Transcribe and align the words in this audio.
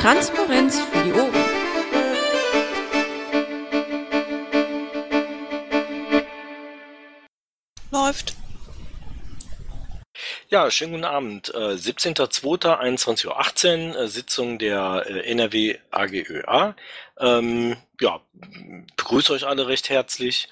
Transparenz 0.00 0.80
für 0.80 1.04
die 1.04 1.12
Ohren. 1.12 1.34
Läuft. 7.90 8.34
Ja, 10.48 10.70
schönen 10.70 10.92
guten 10.92 11.04
Abend. 11.04 11.52
Äh, 11.54 11.74
17.02.21.18 11.74 13.26
Uhr, 13.90 14.00
äh, 14.00 14.08
Sitzung 14.08 14.58
der 14.58 15.04
äh, 15.06 15.30
NRW 15.32 15.76
AGÖA. 15.90 16.76
Ähm, 17.18 17.76
ja, 18.00 18.22
begrüße 18.96 19.34
euch 19.34 19.46
alle 19.46 19.68
recht 19.68 19.90
herzlich. 19.90 20.48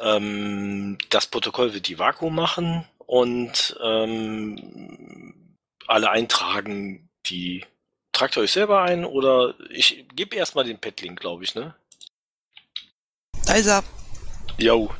Ähm, 0.00 0.98
das 1.08 1.28
Protokoll 1.28 1.72
wird 1.72 1.88
die 1.88 1.98
Vaku 1.98 2.28
machen 2.28 2.86
und 2.98 3.74
ähm, 3.82 5.56
alle 5.86 6.10
eintragen, 6.10 7.08
die 7.24 7.64
tragt 8.12 8.36
ihr 8.36 8.42
euch 8.42 8.52
selber 8.52 8.82
ein 8.82 9.04
oder 9.04 9.54
ich 9.70 10.04
gebe 10.14 10.36
erstmal 10.36 10.64
den 10.64 10.78
Pet-Link, 10.78 11.18
glaube 11.18 11.44
ich, 11.44 11.54
ne? 11.54 11.74
Da 13.46 13.54
ist 13.54 13.66
er. 13.66 13.82
Jo. 14.58 14.94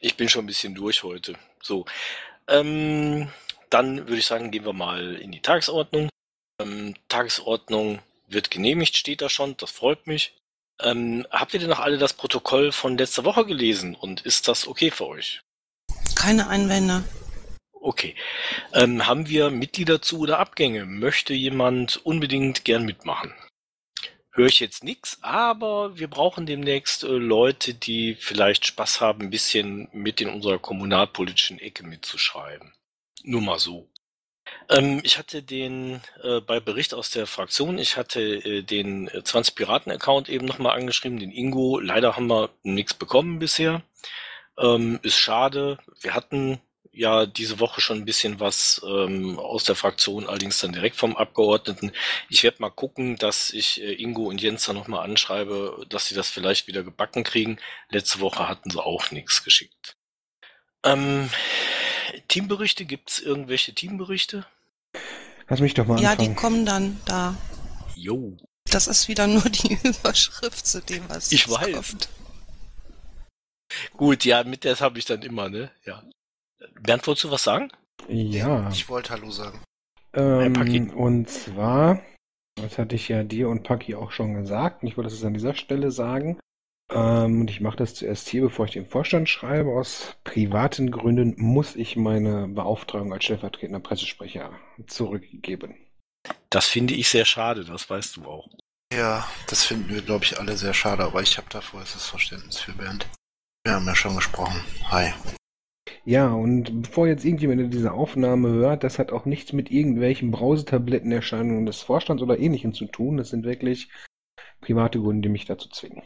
Ich 0.00 0.16
bin 0.16 0.28
schon 0.28 0.44
ein 0.44 0.46
bisschen 0.46 0.74
durch 0.74 1.02
heute. 1.02 1.34
So. 1.60 1.84
Ähm, 2.46 3.28
dann 3.70 3.98
würde 4.06 4.18
ich 4.18 4.26
sagen, 4.26 4.50
gehen 4.50 4.64
wir 4.64 4.72
mal 4.72 5.16
in 5.16 5.32
die 5.32 5.42
Tagesordnung. 5.42 6.08
Ähm, 6.60 6.94
Tagesordnung 7.08 8.00
wird 8.28 8.50
genehmigt, 8.50 8.96
steht 8.96 9.20
da 9.20 9.28
schon. 9.28 9.56
Das 9.56 9.70
freut 9.70 10.06
mich. 10.06 10.34
Ähm, 10.80 11.26
habt 11.30 11.54
ihr 11.54 11.60
denn 11.60 11.68
noch 11.68 11.80
alle 11.80 11.98
das 11.98 12.12
Protokoll 12.12 12.70
von 12.70 12.96
letzter 12.96 13.24
Woche 13.24 13.44
gelesen 13.44 13.96
und 13.96 14.20
ist 14.20 14.46
das 14.46 14.68
okay 14.68 14.90
für 14.90 15.08
euch? 15.08 15.40
Keine 16.14 16.48
Einwände. 16.48 17.04
Okay. 17.80 18.14
Ähm, 18.74 19.06
haben 19.06 19.28
wir 19.28 19.50
Mitglieder 19.50 20.02
zu 20.02 20.20
oder 20.20 20.38
Abgänge? 20.38 20.84
Möchte 20.84 21.34
jemand 21.34 22.04
unbedingt 22.04 22.64
gern 22.64 22.84
mitmachen? 22.84 23.34
Höre 24.32 24.46
ich 24.46 24.60
jetzt 24.60 24.84
nichts, 24.84 25.18
aber 25.22 25.98
wir 25.98 26.08
brauchen 26.08 26.46
demnächst 26.46 27.02
äh, 27.02 27.08
Leute, 27.08 27.74
die 27.74 28.14
vielleicht 28.14 28.66
Spaß 28.66 29.00
haben, 29.00 29.22
ein 29.22 29.30
bisschen 29.30 29.88
mit 29.92 30.20
in 30.20 30.28
unserer 30.28 30.58
kommunalpolitischen 30.58 31.58
Ecke 31.58 31.84
mitzuschreiben. 31.84 32.72
Nur 33.24 33.40
mal 33.40 33.58
so. 33.58 33.88
Ähm, 34.70 35.00
ich 35.02 35.18
hatte 35.18 35.42
den 35.42 36.00
äh, 36.22 36.40
bei 36.40 36.60
Bericht 36.60 36.94
aus 36.94 37.10
der 37.10 37.26
Fraktion, 37.26 37.78
ich 37.78 37.96
hatte 37.96 38.20
äh, 38.20 38.62
den 38.62 39.10
20 39.24 39.54
Piraten-Account 39.54 40.28
eben 40.28 40.46
nochmal 40.46 40.76
angeschrieben, 40.76 41.18
den 41.18 41.32
Ingo. 41.32 41.80
Leider 41.80 42.16
haben 42.16 42.28
wir 42.28 42.50
nichts 42.62 42.94
bekommen 42.94 43.38
bisher. 43.38 43.82
Ähm, 44.58 44.98
ist 45.02 45.18
schade. 45.18 45.78
Wir 46.00 46.14
hatten 46.14 46.60
ja 46.98 47.26
diese 47.26 47.60
Woche 47.60 47.80
schon 47.80 47.98
ein 47.98 48.04
bisschen 48.04 48.40
was 48.40 48.80
ähm, 48.86 49.38
aus 49.38 49.64
der 49.64 49.74
Fraktion, 49.74 50.26
allerdings 50.26 50.58
dann 50.58 50.72
direkt 50.72 50.96
vom 50.96 51.16
Abgeordneten. 51.16 51.92
Ich 52.28 52.42
werde 52.42 52.58
mal 52.60 52.70
gucken, 52.70 53.16
dass 53.16 53.50
ich 53.50 53.80
äh, 53.80 53.92
Ingo 53.94 54.24
und 54.28 54.40
Jens 54.42 54.64
da 54.64 54.72
nochmal 54.72 55.04
anschreibe, 55.08 55.84
dass 55.88 56.08
sie 56.08 56.14
das 56.14 56.28
vielleicht 56.28 56.66
wieder 56.66 56.82
gebacken 56.82 57.24
kriegen. 57.24 57.58
Letzte 57.88 58.20
Woche 58.20 58.48
hatten 58.48 58.70
sie 58.70 58.82
auch 58.82 59.10
nichts 59.10 59.44
geschickt. 59.44 59.96
Ähm, 60.84 61.30
Teamberichte, 62.28 62.84
gibt's 62.84 63.18
irgendwelche 63.20 63.74
Teamberichte? 63.74 64.46
Lass 65.48 65.60
mich 65.60 65.74
doch 65.74 65.86
mal 65.86 66.00
Ja, 66.00 66.10
anfangen. 66.12 66.28
die 66.30 66.34
kommen 66.34 66.66
dann 66.66 67.00
da. 67.06 67.36
Jo. 67.94 68.36
Das 68.70 68.86
ist 68.86 69.08
wieder 69.08 69.26
nur 69.26 69.42
die 69.48 69.74
Überschrift 69.82 70.66
zu 70.66 70.82
dem, 70.82 71.08
was 71.08 71.32
Ich 71.32 71.48
weiß. 71.48 71.74
kommt. 71.74 72.08
Gut, 73.96 74.24
ja, 74.24 74.44
mit 74.44 74.64
das 74.64 74.80
habe 74.80 74.98
ich 74.98 75.04
dann 75.04 75.22
immer, 75.22 75.48
ne? 75.48 75.70
Ja. 75.84 76.02
Bernd, 76.80 77.06
wolltest 77.06 77.24
du 77.24 77.30
was 77.30 77.44
sagen? 77.44 77.70
Ja, 78.08 78.68
Ich 78.70 78.88
wollte 78.88 79.10
Hallo 79.10 79.30
sagen. 79.30 79.60
ähm, 80.14 80.52
Paki. 80.52 80.80
und 80.94 81.28
zwar, 81.28 82.00
das 82.56 82.78
hatte 82.78 82.94
ich 82.96 83.08
ja 83.08 83.22
dir 83.24 83.48
und 83.48 83.62
Paki 83.64 83.94
auch 83.94 84.10
schon 84.12 84.34
gesagt, 84.34 84.82
und 84.82 84.88
ich 84.88 84.96
wollte 84.96 85.12
es 85.12 85.24
an 85.24 85.34
dieser 85.34 85.54
Stelle 85.54 85.90
sagen, 85.90 86.38
ähm, 86.90 87.42
und 87.42 87.50
ich 87.50 87.60
mache 87.60 87.76
das 87.76 87.94
zuerst 87.94 88.28
hier, 88.28 88.42
bevor 88.42 88.64
ich 88.64 88.72
den 88.72 88.86
Vorstand 88.86 89.28
schreibe. 89.28 89.70
Aus 89.70 90.16
privaten 90.24 90.90
Gründen 90.90 91.34
muss 91.36 91.76
ich 91.76 91.96
meine 91.96 92.48
Beauftragung 92.48 93.12
als 93.12 93.24
stellvertretender 93.24 93.80
Pressesprecher 93.80 94.52
zurückgeben. 94.86 95.76
Das 96.50 96.66
finde 96.66 96.94
ich 96.94 97.08
sehr 97.10 97.26
schade, 97.26 97.64
das 97.64 97.90
weißt 97.90 98.16
du 98.16 98.24
auch. 98.24 98.48
Ja, 98.94 99.28
das 99.48 99.64
finden 99.64 99.90
wir, 99.90 100.00
glaube 100.00 100.24
ich, 100.24 100.40
alle 100.40 100.56
sehr 100.56 100.72
schade, 100.72 101.04
aber 101.04 101.20
ich 101.20 101.36
habe 101.36 101.48
da 101.50 101.60
vollstes 101.60 102.06
Verständnis 102.06 102.58
für 102.58 102.72
Bernd. 102.72 103.06
Wir 103.66 103.74
haben 103.74 103.84
ja 103.86 103.94
schon 103.94 104.16
gesprochen. 104.16 104.64
Hi. 104.90 105.12
Ja, 106.08 106.32
und 106.32 106.84
bevor 106.84 107.06
jetzt 107.06 107.26
irgendjemand 107.26 107.74
diese 107.74 107.92
Aufnahme 107.92 108.48
hört, 108.48 108.82
das 108.82 108.98
hat 108.98 109.12
auch 109.12 109.26
nichts 109.26 109.52
mit 109.52 109.70
irgendwelchen 109.70 110.30
Brausetablettenerscheinungen 110.30 111.66
des 111.66 111.82
Vorstands 111.82 112.22
oder 112.22 112.38
ähnlichem 112.38 112.72
zu 112.72 112.86
tun. 112.86 113.18
Das 113.18 113.28
sind 113.28 113.44
wirklich 113.44 113.90
private 114.62 115.00
Gründe, 115.00 115.28
die 115.28 115.32
mich 115.32 115.44
dazu 115.44 115.68
zwingen. 115.68 116.02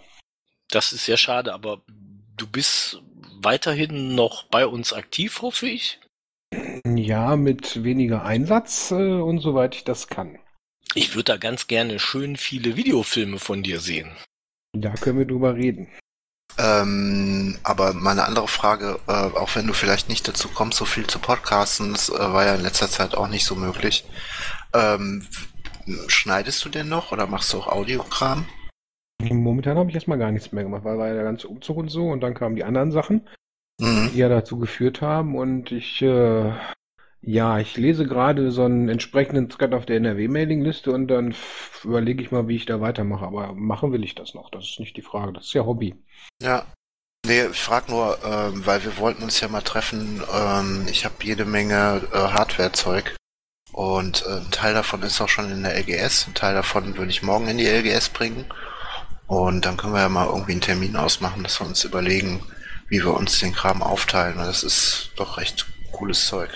Das 0.71 0.93
ist 0.93 1.05
sehr 1.05 1.19
schade, 1.19 1.55
aber 1.55 1.83
du 2.37 2.49
bist 2.49 3.01
weiterhin 3.41 4.17
noch 4.17 4.43
bei 4.49 4.67
uns 4.67 4.93
aktiv, 4.93 5.41
hoffe 5.41 5.69
ich. 5.69 6.01
Ja, 6.84 7.37
mit 7.37 7.84
weniger 7.84 8.25
Einsatz 8.25 8.91
äh, 8.91 8.95
und 8.95 9.39
soweit 9.39 9.77
ich 9.77 9.84
das 9.84 10.09
kann. 10.09 10.41
Ich 10.97 11.15
würde 11.15 11.34
da 11.34 11.37
ganz 11.37 11.69
gerne 11.69 12.01
schön 12.01 12.37
viele 12.37 12.77
Videofilme 12.77 13.39
von 13.39 13.63
dir 13.63 13.79
sehen. 13.79 14.11
Da 14.73 14.95
können 14.95 15.21
wir 15.21 15.27
drüber 15.27 15.55
reden. 15.55 15.93
Ähm, 16.59 17.59
aber 17.63 17.95
meine 17.95 18.25
andere 18.25 18.49
Frage, 18.49 18.99
äh, 19.09 19.13
auch 19.13 19.55
wenn 19.57 19.67
du 19.67 19.73
vielleicht 19.73 20.09
nicht 20.09 20.29
dazu 20.29 20.49
kommst, 20.49 20.79
so 20.79 20.85
viel 20.85 21.07
zu 21.07 21.19
podcasten, 21.19 21.93
das 21.93 22.09
äh, 22.09 22.19
war 22.19 22.45
ja 22.45 22.55
in 22.55 22.63
letzter 22.63 22.89
Zeit 22.89 23.15
auch 23.15 23.29
nicht 23.29 23.45
so 23.45 23.55
möglich. 23.55 24.05
Ähm, 24.75 25.27
schneidest 26.09 26.65
du 26.65 26.69
denn 26.69 26.89
noch 26.89 27.13
oder 27.13 27.27
machst 27.27 27.53
du 27.53 27.59
auch 27.59 27.69
Audiokram? 27.69 28.47
Momentan 29.23 29.79
habe 29.79 29.89
ich 29.89 29.95
erstmal 29.95 30.19
gar 30.19 30.33
nichts 30.33 30.53
mehr 30.53 30.65
gemacht, 30.65 30.85
weil 30.85 30.99
war 30.99 31.09
ja 31.09 31.15
der 31.15 31.25
ganze 31.25 31.49
Umzug 31.49 31.77
und 31.77 31.89
so 31.89 32.09
und 32.09 32.21
dann 32.21 32.35
kamen 32.35 32.57
die 32.57 32.65
anderen 32.65 32.93
Sachen, 32.93 33.29
Mhm. 33.81 34.11
die 34.13 34.19
ja 34.19 34.29
dazu 34.29 34.59
geführt 34.59 35.01
haben 35.01 35.37
und 35.37 35.73
ich, 35.73 36.03
äh, 36.03 36.53
ja, 37.22 37.60
ich 37.60 37.77
lese 37.77 38.05
gerade 38.05 38.50
so 38.50 38.65
einen 38.65 38.88
entsprechenden 38.88 39.49
Thread 39.49 39.75
auf 39.75 39.87
der 39.87 39.97
NRW-Mailingliste 39.97 40.91
und 40.91 41.06
dann 41.06 41.34
überlege 41.84 42.22
ich 42.22 42.33
mal, 42.33 42.49
wie 42.49 42.56
ich 42.56 42.66
da 42.66 42.81
weitermache, 42.81 43.25
aber 43.25 43.55
machen 43.55 43.93
will 43.93 44.03
ich 44.03 44.16
das 44.16 44.34
noch, 44.34 44.50
das 44.50 44.65
ist 44.65 44.81
nicht 44.81 44.97
die 44.97 45.03
Frage, 45.03 45.33
das 45.33 45.47
ist 45.47 45.53
ja 45.55 45.65
Hobby. 45.65 45.94
Ja. 46.43 46.66
Nee, 47.25 47.47
ich 47.53 47.60
frage 47.60 47.93
nur, 47.93 48.19
ähm, 48.25 48.66
weil 48.66 48.83
wir 48.83 48.99
wollten 48.99 49.22
uns 49.22 49.38
ja 49.38 49.47
mal 49.47 49.60
treffen. 49.60 50.21
Ähm, 50.34 50.87
ich 50.91 51.05
habe 51.05 51.15
jede 51.22 51.44
Menge 51.44 52.03
äh, 52.12 52.16
Hardware-Zeug. 52.16 53.15
Und 53.72 54.25
äh, 54.27 54.41
ein 54.41 54.50
Teil 54.50 54.75
davon 54.75 55.03
ist 55.03 55.21
auch 55.21 55.28
schon 55.28 55.53
in 55.53 55.62
der 55.62 55.78
LGS. 55.78 56.27
Ein 56.27 56.34
Teil 56.34 56.54
davon 56.54 56.97
würde 56.99 57.12
ich 57.12 57.22
morgen 57.22 57.47
in 57.47 57.59
die 57.59 57.69
LGS 57.69 58.09
bringen. 58.09 58.44
Und 59.28 59.65
dann 59.65 59.77
können 59.77 59.94
wir 59.94 60.00
ja 60.00 60.09
mal 60.09 60.27
irgendwie 60.27 60.53
einen 60.53 60.60
Termin 60.60 60.97
ausmachen, 60.97 61.44
dass 61.44 61.60
wir 61.60 61.66
uns 61.69 61.84
überlegen, 61.84 62.43
wie 62.89 62.99
wir 62.99 63.15
uns 63.15 63.39
den 63.39 63.53
Kram 63.53 63.83
aufteilen. 63.83 64.39
Das 64.39 64.65
ist 64.65 65.12
doch 65.15 65.39
recht 65.39 65.65
cooles 65.93 66.27
Zeug. 66.27 66.50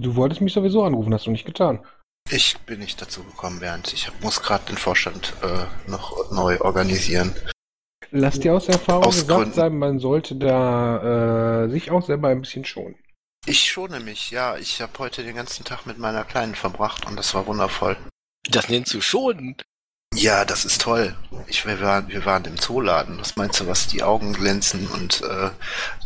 Du 0.00 0.16
wolltest 0.16 0.40
mich 0.40 0.52
sowieso 0.52 0.84
anrufen, 0.84 1.12
hast 1.12 1.26
du 1.26 1.30
nicht 1.30 1.44
getan. 1.44 1.84
Ich 2.30 2.56
bin 2.60 2.80
nicht 2.80 3.00
dazu 3.02 3.22
gekommen, 3.24 3.60
Bernd. 3.60 3.92
Ich 3.92 4.08
muss 4.20 4.42
gerade 4.42 4.64
den 4.66 4.76
Vorstand 4.78 5.34
äh, 5.42 5.90
noch 5.90 6.30
neu 6.30 6.60
organisieren. 6.60 7.34
Lass 8.10 8.38
dir 8.38 8.54
aus 8.54 8.68
Erfahrung 8.68 9.04
Aus 9.04 9.20
gesagt 9.20 9.38
Gründen. 9.40 9.54
sein, 9.54 9.78
man 9.78 9.98
sollte 9.98 10.36
da 10.36 11.64
äh, 11.64 11.70
sich 11.70 11.90
auch 11.90 12.04
selber 12.04 12.28
ein 12.28 12.40
bisschen 12.42 12.64
schonen. 12.64 12.96
Ich 13.46 13.70
schone 13.70 14.00
mich, 14.00 14.30
ja. 14.30 14.56
Ich 14.56 14.80
habe 14.80 14.92
heute 14.98 15.24
den 15.24 15.34
ganzen 15.34 15.64
Tag 15.64 15.86
mit 15.86 15.98
meiner 15.98 16.24
Kleinen 16.24 16.54
verbracht 16.54 17.06
und 17.06 17.16
das 17.16 17.34
war 17.34 17.46
wundervoll. 17.46 17.96
Das 18.48 18.68
nennst 18.68 18.94
du 18.94 19.00
schon. 19.00 19.56
Ja, 20.14 20.44
das 20.44 20.64
ist 20.64 20.82
toll. 20.82 21.16
Ich, 21.46 21.64
wir, 21.66 21.80
waren, 21.80 22.08
wir 22.08 22.24
waren 22.26 22.44
im 22.44 22.58
Zooladen. 22.58 23.18
Was 23.18 23.36
meinst 23.36 23.60
du, 23.60 23.66
was 23.66 23.86
die 23.86 24.02
Augen 24.02 24.32
glänzen 24.34 24.86
und 24.86 25.22
äh, 25.22 25.50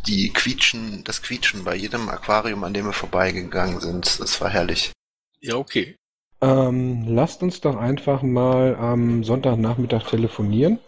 die 0.06 0.32
quietschen, 0.32 1.02
das 1.04 1.22
Quietschen 1.22 1.64
bei 1.64 1.74
jedem 1.74 2.08
Aquarium, 2.08 2.62
an 2.64 2.72
dem 2.72 2.86
wir 2.86 2.92
vorbeigegangen 2.92 3.80
sind. 3.80 4.20
Das 4.20 4.40
war 4.40 4.48
herrlich. 4.48 4.92
Ja, 5.40 5.56
okay. 5.56 5.96
Ähm, 6.40 7.06
lasst 7.08 7.42
uns 7.42 7.60
doch 7.60 7.76
einfach 7.76 8.22
mal 8.22 8.76
am 8.76 9.24
Sonntagnachmittag 9.24 10.04
telefonieren. 10.08 10.78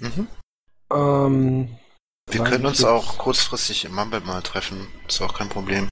Mhm. 0.00 0.26
Ähm, 0.92 1.76
Wir 2.30 2.44
können 2.44 2.66
uns 2.66 2.78
jetzt- 2.78 2.88
auch 2.88 3.18
kurzfristig 3.18 3.84
im 3.84 3.94
Mumble 3.94 4.20
mal 4.20 4.42
treffen. 4.42 4.86
Ist 5.06 5.20
auch 5.20 5.34
kein 5.34 5.48
Problem. 5.48 5.88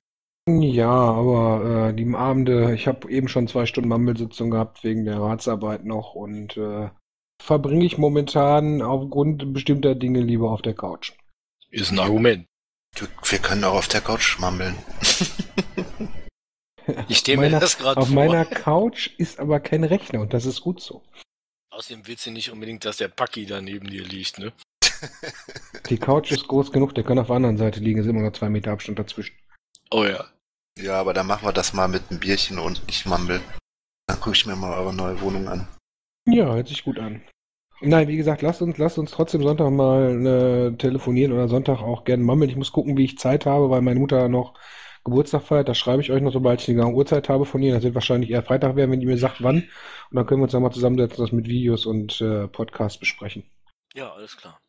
Ja, 0.48 0.90
aber 0.90 1.90
äh, 1.90 1.94
die 1.94 2.14
Abende, 2.14 2.74
ich 2.74 2.86
habe 2.86 3.10
eben 3.10 3.28
schon 3.28 3.48
zwei 3.48 3.66
Stunden 3.66 3.88
Mammelsitzung 3.88 4.50
gehabt 4.50 4.82
wegen 4.84 5.04
der 5.04 5.20
Ratsarbeit 5.20 5.84
noch 5.84 6.14
und 6.14 6.56
äh, 6.56 6.90
verbringe 7.42 7.84
ich 7.84 7.98
momentan 7.98 8.82
aufgrund 8.82 9.52
bestimmter 9.52 9.94
Dinge 9.94 10.20
lieber 10.20 10.50
auf 10.50 10.62
der 10.62 10.74
Couch. 10.74 11.12
Ist 11.70 11.92
ein 11.92 11.98
Argument. 11.98 12.46
Du, 12.96 13.06
wir 13.24 13.38
können 13.38 13.64
auch 13.64 13.74
auf 13.74 13.88
der 13.88 14.00
Couch 14.00 14.38
mammeln. 14.38 14.76
Ich 17.08 17.18
stelle 17.18 17.38
mir 17.38 17.60
das 17.60 17.78
gerade 17.78 18.00
Auf 18.00 18.08
vor. 18.08 18.14
meiner 18.16 18.44
Couch 18.44 19.10
ist 19.18 19.38
aber 19.38 19.60
kein 19.60 19.84
Rechner 19.84 20.20
und 20.20 20.34
das 20.34 20.46
ist 20.46 20.60
gut 20.60 20.80
so. 20.80 21.02
Außerdem 21.70 22.06
willst 22.06 22.26
du 22.26 22.30
nicht 22.30 22.50
unbedingt, 22.50 22.84
dass 22.84 22.96
der 22.96 23.08
Paki 23.08 23.46
da 23.46 23.60
neben 23.60 23.88
dir 23.88 24.04
liegt, 24.04 24.38
ne? 24.38 24.52
Die 25.88 25.98
Couch 25.98 26.32
ist 26.32 26.46
groß 26.48 26.70
genug, 26.72 26.94
der 26.94 27.04
kann 27.04 27.18
auf 27.18 27.28
der 27.28 27.36
anderen 27.36 27.56
Seite 27.56 27.80
liegen, 27.80 28.00
es 28.00 28.06
ist 28.06 28.10
immer 28.10 28.22
noch 28.22 28.32
zwei 28.32 28.48
Meter 28.48 28.72
Abstand 28.72 28.98
dazwischen. 28.98 29.36
Oh 29.90 30.04
ja. 30.04 30.31
Ja, 30.78 30.98
aber 31.00 31.12
dann 31.12 31.26
machen 31.26 31.46
wir 31.46 31.52
das 31.52 31.72
mal 31.72 31.88
mit 31.88 32.02
einem 32.10 32.20
Bierchen 32.20 32.58
und 32.58 32.86
nicht 32.86 33.06
Mumble. 33.06 33.40
Dann 34.06 34.20
gucke 34.20 34.36
ich 34.36 34.46
mir 34.46 34.56
mal 34.56 34.78
eure 34.78 34.94
neue 34.94 35.20
Wohnung 35.20 35.48
an. 35.48 35.68
Ja, 36.26 36.54
hört 36.54 36.68
sich 36.68 36.84
gut 36.84 36.98
an. 36.98 37.22
Nein, 37.80 38.06
wie 38.06 38.16
gesagt, 38.16 38.42
lasst 38.42 38.62
uns, 38.62 38.78
lasst 38.78 38.98
uns 38.98 39.10
trotzdem 39.10 39.42
Sonntag 39.42 39.70
mal 39.70 40.24
äh, 40.24 40.76
telefonieren 40.76 41.32
oder 41.32 41.48
Sonntag 41.48 41.80
auch 41.80 42.04
gerne 42.04 42.22
mammeln. 42.22 42.48
Ich 42.48 42.56
muss 42.56 42.70
gucken, 42.70 42.96
wie 42.96 43.04
ich 43.04 43.18
Zeit 43.18 43.44
habe, 43.44 43.70
weil 43.70 43.82
meine 43.82 43.98
Mutter 43.98 44.28
noch 44.28 44.54
Geburtstag 45.04 45.42
feiert. 45.42 45.68
Das 45.68 45.78
schreibe 45.78 46.00
ich 46.00 46.12
euch 46.12 46.22
noch, 46.22 46.32
sobald 46.32 46.60
ich 46.60 46.68
eine 46.68 46.76
genaue 46.76 46.94
Uhrzeit 46.94 47.28
habe 47.28 47.44
von 47.44 47.60
ihr. 47.60 47.74
Das 47.74 47.82
wird 47.82 47.96
wahrscheinlich 47.96 48.30
eher 48.30 48.44
Freitag 48.44 48.76
werden, 48.76 48.92
wenn 48.92 49.00
ihr 49.00 49.08
mir 49.08 49.18
sagt, 49.18 49.42
wann. 49.42 49.68
Und 50.10 50.16
dann 50.16 50.26
können 50.26 50.40
wir 50.40 50.44
uns 50.44 50.52
dann 50.52 50.62
mal 50.62 50.70
zusammensetzen, 50.70 51.24
das 51.24 51.32
mit 51.32 51.48
Videos 51.48 51.86
und 51.86 52.20
äh, 52.20 52.46
Podcasts 52.46 52.98
besprechen. 52.98 53.42
Ja, 53.94 54.12
alles 54.12 54.36
klar. 54.36 54.60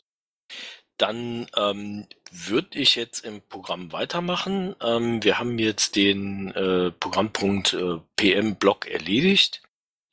Dann 0.97 1.47
ähm, 1.55 2.07
würde 2.31 2.79
ich 2.79 2.95
jetzt 2.95 3.25
im 3.25 3.41
Programm 3.41 3.91
weitermachen. 3.91 4.75
Ähm, 4.81 5.23
wir 5.23 5.39
haben 5.39 5.59
jetzt 5.59 5.95
den 5.95 6.51
äh, 6.51 6.91
Programmpunkt 6.91 7.73
äh, 7.73 7.99
PM-Block 8.15 8.87
erledigt. 8.87 9.61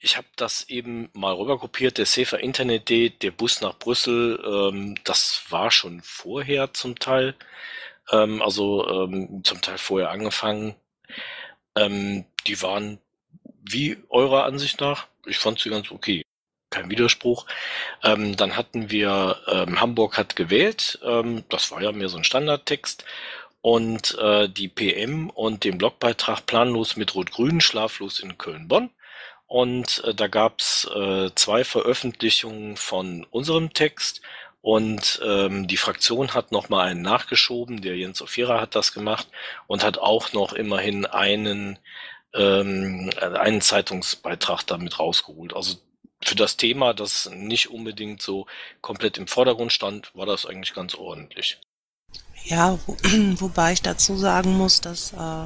Ich 0.02 0.16
habe 0.16 0.26
das 0.36 0.68
eben 0.70 1.10
mal 1.12 1.34
rüberkopiert, 1.34 1.98
der 1.98 2.06
Safer 2.06 2.40
Internet 2.40 2.88
Day, 2.88 3.10
der 3.10 3.32
Bus 3.32 3.60
nach 3.60 3.78
Brüssel, 3.78 4.42
ähm, 4.46 4.96
das 5.04 5.44
war 5.50 5.70
schon 5.70 6.00
vorher 6.02 6.72
zum 6.72 6.98
Teil, 6.98 7.34
ähm, 8.10 8.40
also 8.40 8.88
ähm, 8.88 9.42
zum 9.44 9.60
Teil 9.60 9.76
vorher 9.76 10.10
angefangen. 10.10 10.74
Ähm, 11.76 12.24
die 12.46 12.62
waren 12.62 12.98
wie 13.62 13.98
eurer 14.08 14.44
Ansicht 14.44 14.80
nach? 14.80 15.06
Ich 15.26 15.38
fand 15.38 15.58
sie 15.60 15.70
ganz 15.70 15.90
okay. 15.90 16.24
Kein 16.70 16.90
Widerspruch. 16.90 17.46
Ähm, 18.02 18.36
dann 18.36 18.56
hatten 18.56 18.90
wir 18.90 19.38
ähm, 19.48 19.80
Hamburg 19.80 20.16
hat 20.16 20.36
gewählt. 20.36 20.98
Ähm, 21.04 21.44
das 21.48 21.70
war 21.70 21.82
ja 21.82 21.92
mehr 21.92 22.08
so 22.08 22.16
ein 22.16 22.24
Standardtext. 22.24 23.04
Und 23.62 24.16
äh, 24.18 24.48
die 24.48 24.68
PM 24.68 25.28
und 25.30 25.64
den 25.64 25.76
Blogbeitrag 25.76 26.46
planlos 26.46 26.96
mit 26.96 27.14
Rot-Grün, 27.14 27.60
schlaflos 27.60 28.20
in 28.20 28.38
Köln-Bonn. 28.38 28.90
Und 29.46 30.02
äh, 30.04 30.14
da 30.14 30.28
gab's 30.28 30.88
äh, 30.94 31.30
zwei 31.34 31.64
Veröffentlichungen 31.64 32.76
von 32.76 33.26
unserem 33.30 33.74
Text 33.74 34.22
und 34.62 35.20
ähm, 35.24 35.66
die 35.66 35.76
Fraktion 35.78 36.34
hat 36.34 36.52
nochmal 36.52 36.88
einen 36.88 37.02
nachgeschoben, 37.02 37.80
der 37.80 37.96
Jens 37.96 38.20
Ofira 38.20 38.60
hat 38.60 38.74
das 38.74 38.92
gemacht 38.92 39.26
und 39.66 39.82
hat 39.82 39.98
auch 39.98 40.32
noch 40.32 40.52
immerhin 40.52 41.06
einen, 41.06 41.78
ähm, 42.34 43.10
einen 43.20 43.62
Zeitungsbeitrag 43.62 44.66
damit 44.66 44.98
rausgeholt. 44.98 45.54
Also 45.54 45.76
für 46.22 46.34
das 46.34 46.56
Thema, 46.56 46.94
das 46.94 47.30
nicht 47.32 47.70
unbedingt 47.70 48.22
so 48.22 48.46
komplett 48.80 49.18
im 49.18 49.26
Vordergrund 49.26 49.72
stand, 49.72 50.14
war 50.14 50.26
das 50.26 50.46
eigentlich 50.46 50.74
ganz 50.74 50.94
ordentlich. 50.94 51.58
Ja, 52.44 52.78
wo, 52.86 52.96
wobei 53.40 53.72
ich 53.72 53.82
dazu 53.82 54.16
sagen 54.16 54.56
muss, 54.56 54.80
dass 54.80 55.12
äh, 55.12 55.44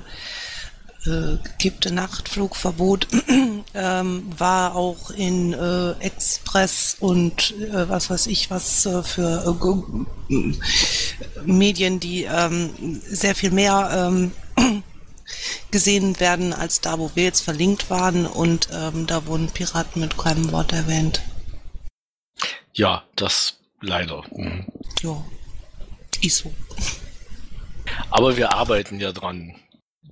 äh, 1.06 1.36
gekippte 1.42 1.92
Nachtflugverbot 1.92 3.08
ähm, 3.74 4.32
war 4.38 4.74
auch 4.74 5.10
in 5.10 5.52
äh, 5.52 5.92
Express 6.00 6.96
und 6.98 7.52
äh, 7.60 7.88
was 7.88 8.10
weiß 8.10 8.26
ich 8.28 8.50
was 8.50 8.86
äh, 8.86 9.02
für 9.02 9.56
äh, 10.30 10.34
Medien, 11.44 12.00
die 12.00 12.24
ähm, 12.24 13.00
sehr 13.02 13.34
viel 13.34 13.50
mehr 13.50 13.90
ähm, 13.92 14.32
gesehen 15.70 16.20
werden 16.20 16.52
als 16.52 16.80
da, 16.80 16.98
wo 16.98 17.10
wir 17.14 17.24
jetzt 17.24 17.40
verlinkt 17.40 17.90
waren 17.90 18.26
und 18.26 18.68
ähm, 18.72 19.06
da 19.06 19.26
wurden 19.26 19.48
Piraten 19.50 20.00
mit 20.00 20.16
keinem 20.16 20.52
Wort 20.52 20.72
erwähnt. 20.72 21.22
Ja, 22.72 23.04
das 23.16 23.58
leider. 23.80 24.24
Mhm. 24.32 24.66
Ja, 25.02 25.24
ist 26.20 26.38
so. 26.38 26.54
Aber 28.10 28.36
wir 28.36 28.52
arbeiten 28.54 28.98
ja 28.98 29.12
dran 29.12 29.54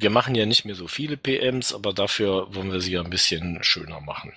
wir 0.03 0.11
machen 0.11 0.35
ja 0.35 0.47
nicht 0.47 0.65
mehr 0.65 0.75
so 0.75 0.89
viele 0.89 1.17
PMs, 1.17 1.73
aber 1.73 1.93
dafür 1.93 2.55
wollen 2.55 2.73
wir 2.73 2.81
sie 2.81 2.93
ja 2.93 3.03
ein 3.03 3.11
bisschen 3.11 3.63
schöner 3.63 4.01
machen. 4.01 4.33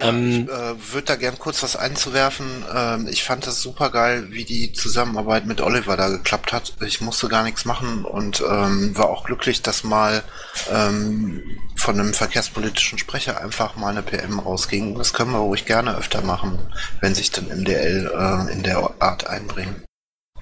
Ähm, 0.00 0.48
ich 0.48 0.48
äh, 0.48 0.92
würde 0.92 1.06
da 1.06 1.16
gern 1.16 1.38
kurz 1.38 1.62
was 1.62 1.76
einzuwerfen. 1.76 2.64
Ähm, 2.74 3.06
ich 3.06 3.22
fand 3.22 3.46
das 3.46 3.62
super 3.62 3.90
geil, 3.90 4.26
wie 4.30 4.44
die 4.44 4.72
Zusammenarbeit 4.72 5.46
mit 5.46 5.60
Oliver 5.60 5.96
da 5.96 6.08
geklappt 6.08 6.52
hat. 6.52 6.74
Ich 6.84 7.00
musste 7.00 7.28
gar 7.28 7.44
nichts 7.44 7.64
machen 7.64 8.04
und 8.04 8.40
ähm, 8.40 8.96
war 8.96 9.10
auch 9.10 9.24
glücklich, 9.24 9.62
dass 9.62 9.84
mal 9.84 10.24
ähm, 10.70 11.42
von 11.76 11.98
einem 11.98 12.14
verkehrspolitischen 12.14 12.98
Sprecher 12.98 13.40
einfach 13.40 13.76
mal 13.76 13.90
eine 13.90 14.02
PM 14.02 14.40
rausging. 14.40 14.96
Das 14.98 15.12
können 15.12 15.32
wir 15.32 15.38
ruhig 15.38 15.64
gerne 15.64 15.96
öfter 15.96 16.22
machen, 16.22 16.58
wenn 17.00 17.14
sich 17.14 17.30
dann 17.30 17.46
MDL 17.46 18.10
äh, 18.12 18.52
in 18.52 18.62
der 18.62 18.90
Art 18.98 19.26
einbringen. 19.26 19.84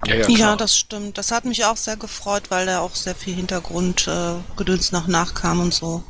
Ja, 0.07 0.15
ja, 0.15 0.29
ja, 0.29 0.57
das 0.57 0.77
stimmt. 0.77 1.19
Das 1.19 1.31
hat 1.31 1.45
mich 1.45 1.67
auch 1.67 1.77
sehr 1.77 1.99
gefreut, 1.99 2.45
weil 2.49 2.65
da 2.65 2.81
auch 2.81 2.95
sehr 2.95 3.15
viel 3.15 3.35
Hintergrundgedöns 3.35 4.93
äh, 4.93 4.95
noch 4.95 5.09
nachkam 5.09 5.61
und 5.61 5.75
so. 5.75 6.03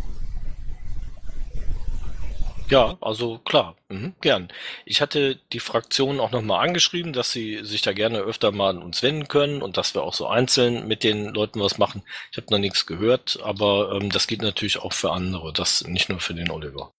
Ja, 2.70 2.96
also 3.00 3.38
klar, 3.38 3.76
mhm, 3.88 4.14
gern. 4.20 4.48
Ich 4.84 5.00
hatte 5.00 5.40
die 5.52 5.58
Fraktion 5.58 6.20
auch 6.20 6.30
nochmal 6.30 6.64
angeschrieben, 6.66 7.12
dass 7.12 7.32
sie 7.32 7.64
sich 7.64 7.82
da 7.82 7.92
gerne 7.92 8.18
öfter 8.18 8.52
mal 8.52 8.70
an 8.70 8.82
uns 8.82 9.02
wenden 9.02 9.26
können 9.26 9.60
und 9.60 9.76
dass 9.76 9.94
wir 9.94 10.02
auch 10.02 10.14
so 10.14 10.28
einzeln 10.28 10.86
mit 10.86 11.02
den 11.02 11.34
Leuten 11.34 11.60
was 11.60 11.78
machen. 11.78 12.02
Ich 12.30 12.36
habe 12.36 12.46
noch 12.50 12.58
nichts 12.58 12.86
gehört, 12.86 13.40
aber 13.42 13.92
ähm, 13.92 14.10
das 14.10 14.28
geht 14.28 14.42
natürlich 14.42 14.78
auch 14.78 14.92
für 14.92 15.10
andere, 15.10 15.52
das 15.52 15.84
nicht 15.84 16.08
nur 16.08 16.20
für 16.20 16.34
den 16.34 16.50
Oliver. 16.50 16.92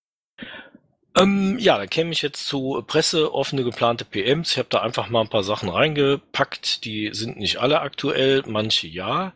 Ähm, 1.17 1.57
ja, 1.59 1.77
da 1.77 1.87
käme 1.87 2.11
ich 2.11 2.21
jetzt 2.21 2.45
zu 2.47 2.83
Presse, 2.87 3.33
offene 3.33 3.63
geplante 3.63 4.05
PMs. 4.05 4.51
Ich 4.51 4.57
habe 4.57 4.69
da 4.69 4.81
einfach 4.81 5.09
mal 5.09 5.21
ein 5.21 5.29
paar 5.29 5.43
Sachen 5.43 5.69
reingepackt. 5.69 6.85
Die 6.85 7.09
sind 7.13 7.37
nicht 7.37 7.57
alle 7.57 7.81
aktuell, 7.81 8.43
manche 8.45 8.87
ja. 8.87 9.33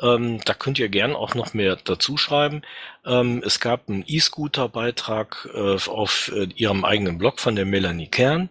Ähm, 0.00 0.40
da 0.44 0.52
könnt 0.52 0.78
ihr 0.78 0.88
gern 0.88 1.16
auch 1.16 1.34
noch 1.34 1.54
mehr 1.54 1.76
dazu 1.76 2.16
schreiben. 2.18 2.62
Ähm, 3.06 3.42
es 3.44 3.60
gab 3.60 3.88
einen 3.88 4.04
E-Scooter-Beitrag 4.06 5.48
äh, 5.54 5.76
auf 5.88 6.30
äh, 6.34 6.48
ihrem 6.54 6.84
eigenen 6.84 7.16
Blog 7.18 7.40
von 7.40 7.56
der 7.56 7.64
Melanie 7.64 8.08
Kern. 8.08 8.50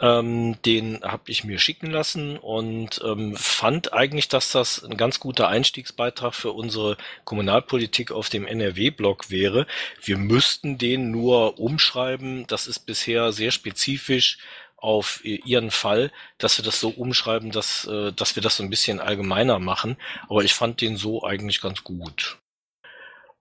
Ähm, 0.00 0.56
den 0.64 1.00
habe 1.02 1.30
ich 1.30 1.44
mir 1.44 1.58
schicken 1.58 1.90
lassen 1.90 2.36
und 2.38 3.00
ähm, 3.04 3.34
fand 3.36 3.92
eigentlich, 3.94 4.28
dass 4.28 4.52
das 4.52 4.84
ein 4.84 4.96
ganz 4.96 5.20
guter 5.20 5.48
Einstiegsbeitrag 5.48 6.34
für 6.34 6.52
unsere 6.52 6.98
Kommunalpolitik 7.24 8.12
auf 8.12 8.28
dem 8.28 8.46
NRW-Blog 8.46 9.30
wäre. 9.30 9.66
Wir 10.02 10.18
müssten 10.18 10.76
den 10.78 11.10
nur 11.10 11.58
umschreiben. 11.58 12.46
Das 12.46 12.66
ist 12.66 12.80
bisher 12.80 13.32
sehr 13.32 13.50
spezifisch 13.50 14.38
auf 14.76 15.24
ihren 15.24 15.70
Fall, 15.70 16.12
dass 16.38 16.58
wir 16.58 16.64
das 16.64 16.80
so 16.80 16.90
umschreiben, 16.90 17.50
dass, 17.50 17.86
äh, 17.86 18.12
dass 18.12 18.36
wir 18.36 18.42
das 18.42 18.56
so 18.56 18.62
ein 18.62 18.70
bisschen 18.70 19.00
allgemeiner 19.00 19.58
machen. 19.58 19.96
Aber 20.28 20.44
ich 20.44 20.54
fand 20.54 20.80
den 20.80 20.96
so 20.96 21.24
eigentlich 21.24 21.60
ganz 21.60 21.82
gut. 21.82 22.38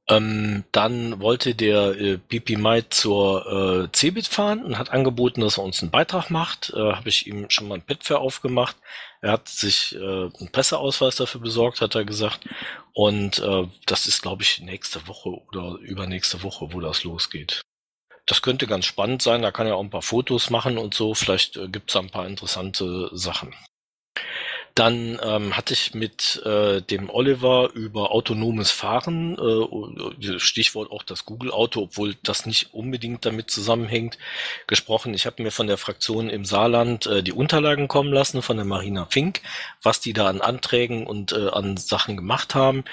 Ähm, 0.08 0.66
dann 0.72 1.20
wollte 1.20 1.56
der 1.56 2.00
äh, 2.00 2.18
BP 2.18 2.58
Mai 2.60 2.82
zur 2.82 3.88
äh, 3.88 3.98
Cebit 3.98 4.28
fahren 4.28 4.64
und 4.64 4.78
hat 4.78 4.92
angeboten, 4.92 5.42
dass 5.42 5.58
er 5.58 5.64
uns 5.64 5.82
einen 5.82 5.90
Beitrag 5.90 6.30
macht. 6.30 6.72
Äh, 6.76 6.94
Habe 6.94 7.10
ich 7.10 7.26
ihm 7.26 7.50
schon 7.50 7.68
mal 7.68 7.76
ein 7.76 7.82
Pad 7.82 8.12
aufgemacht. 8.12 8.76
Er 9.22 9.32
hat 9.32 9.50
sich 9.50 9.96
äh, 9.96 9.98
einen 9.98 10.52
Presseausweis 10.52 11.16
dafür 11.16 11.42
besorgt, 11.42 11.82
hat 11.82 11.96
er 11.96 12.06
gesagt. 12.06 12.42
Und 12.94 13.40
äh, 13.40 13.68
das 13.88 14.06
ist, 14.06 14.22
glaube 14.22 14.44
ich, 14.44 14.62
nächste 14.62 15.08
Woche 15.08 15.30
oder 15.30 15.80
übernächste 15.80 16.44
Woche, 16.44 16.72
wo 16.72 16.82
das 16.82 17.04
losgeht. 17.04 17.62
Das 18.26 18.42
könnte 18.42 18.68
ganz 18.68 18.86
spannend 18.86 19.22
sein. 19.22 19.42
Da 19.42 19.52
kann 19.52 19.68
er 19.68 19.76
auch 19.76 19.84
ein 19.84 19.90
paar 19.90 20.02
Fotos 20.02 20.50
machen 20.50 20.78
und 20.78 20.94
so. 20.94 21.14
Vielleicht 21.14 21.58
äh, 21.58 21.68
gibt 21.68 21.90
es 21.90 21.94
da 21.94 22.00
ein 22.00 22.10
paar 22.10 22.28
interessante 22.28 23.10
Sachen. 23.14 23.54
Dann 24.76 25.18
ähm, 25.24 25.56
hatte 25.56 25.74
ich 25.74 25.94
mit 25.94 26.44
äh, 26.46 26.82
dem 26.82 27.10
Oliver 27.10 27.70
über 27.74 28.12
autonomes 28.12 28.72
Fahren, 28.72 29.38
äh, 29.40 30.38
Stichwort 30.38 30.92
auch 30.92 31.04
das 31.04 31.24
Google-Auto, 31.24 31.84
obwohl 31.84 32.16
das 32.24 32.46
nicht 32.46 32.74
unbedingt 32.74 33.26
damit 33.26 33.50
zusammenhängt, 33.50 34.18
gesprochen. 34.68 35.14
Ich 35.14 35.26
habe 35.26 35.42
mir 35.42 35.52
von 35.52 35.68
der 35.68 35.78
Fraktion 35.78 36.30
im 36.30 36.44
Saarland 36.44 37.06
äh, 37.06 37.24
die 37.24 37.32
Unterlagen 37.32 37.88
kommen 37.88 38.12
lassen 38.12 38.42
von 38.42 38.58
der 38.58 38.66
Marina 38.66 39.08
Fink, 39.10 39.40
was 39.82 40.02
die 40.02 40.12
da 40.12 40.28
an 40.28 40.42
Anträgen 40.42 41.08
und 41.08 41.32
äh, 41.32 41.48
an 41.48 41.78
Sachen 41.78 42.18
gemacht 42.18 42.54
haben 42.54 42.84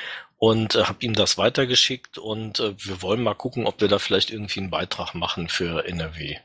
und 0.42 0.74
äh, 0.74 0.82
habe 0.86 1.04
ihm 1.04 1.14
das 1.14 1.38
weitergeschickt 1.38 2.18
und 2.18 2.58
äh, 2.58 2.74
wir 2.76 3.00
wollen 3.00 3.22
mal 3.22 3.34
gucken, 3.34 3.64
ob 3.64 3.80
wir 3.80 3.86
da 3.86 4.00
vielleicht 4.00 4.32
irgendwie 4.32 4.58
einen 4.58 4.70
Beitrag 4.70 5.14
machen 5.14 5.48
für 5.48 5.86
NRW. 5.86 6.36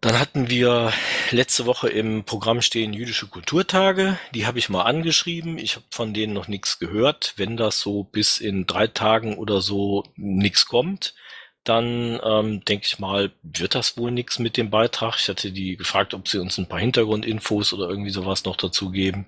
Dann 0.00 0.20
hatten 0.20 0.48
wir 0.48 0.92
letzte 1.32 1.66
Woche 1.66 1.88
im 1.88 2.22
Programm 2.22 2.62
stehen 2.62 2.92
jüdische 2.92 3.26
Kulturtage. 3.26 4.16
Die 4.34 4.46
habe 4.46 4.60
ich 4.60 4.68
mal 4.68 4.82
angeschrieben. 4.82 5.58
Ich 5.58 5.74
habe 5.74 5.84
von 5.90 6.14
denen 6.14 6.32
noch 6.32 6.46
nichts 6.46 6.78
gehört. 6.78 7.34
Wenn 7.34 7.56
das 7.56 7.80
so 7.80 8.04
bis 8.04 8.38
in 8.38 8.68
drei 8.68 8.86
Tagen 8.86 9.36
oder 9.36 9.62
so 9.62 10.04
nichts 10.14 10.66
kommt, 10.66 11.16
dann 11.64 12.20
ähm, 12.22 12.64
denke 12.66 12.86
ich 12.86 13.00
mal, 13.00 13.32
wird 13.42 13.74
das 13.74 13.96
wohl 13.96 14.12
nichts 14.12 14.38
mit 14.38 14.56
dem 14.56 14.70
Beitrag. 14.70 15.16
Ich 15.18 15.28
hatte 15.28 15.50
die 15.50 15.76
gefragt, 15.76 16.14
ob 16.14 16.28
sie 16.28 16.38
uns 16.38 16.56
ein 16.56 16.68
paar 16.68 16.78
Hintergrundinfos 16.78 17.72
oder 17.72 17.88
irgendwie 17.88 18.10
sowas 18.10 18.44
noch 18.44 18.54
dazu 18.54 18.92
geben. 18.92 19.26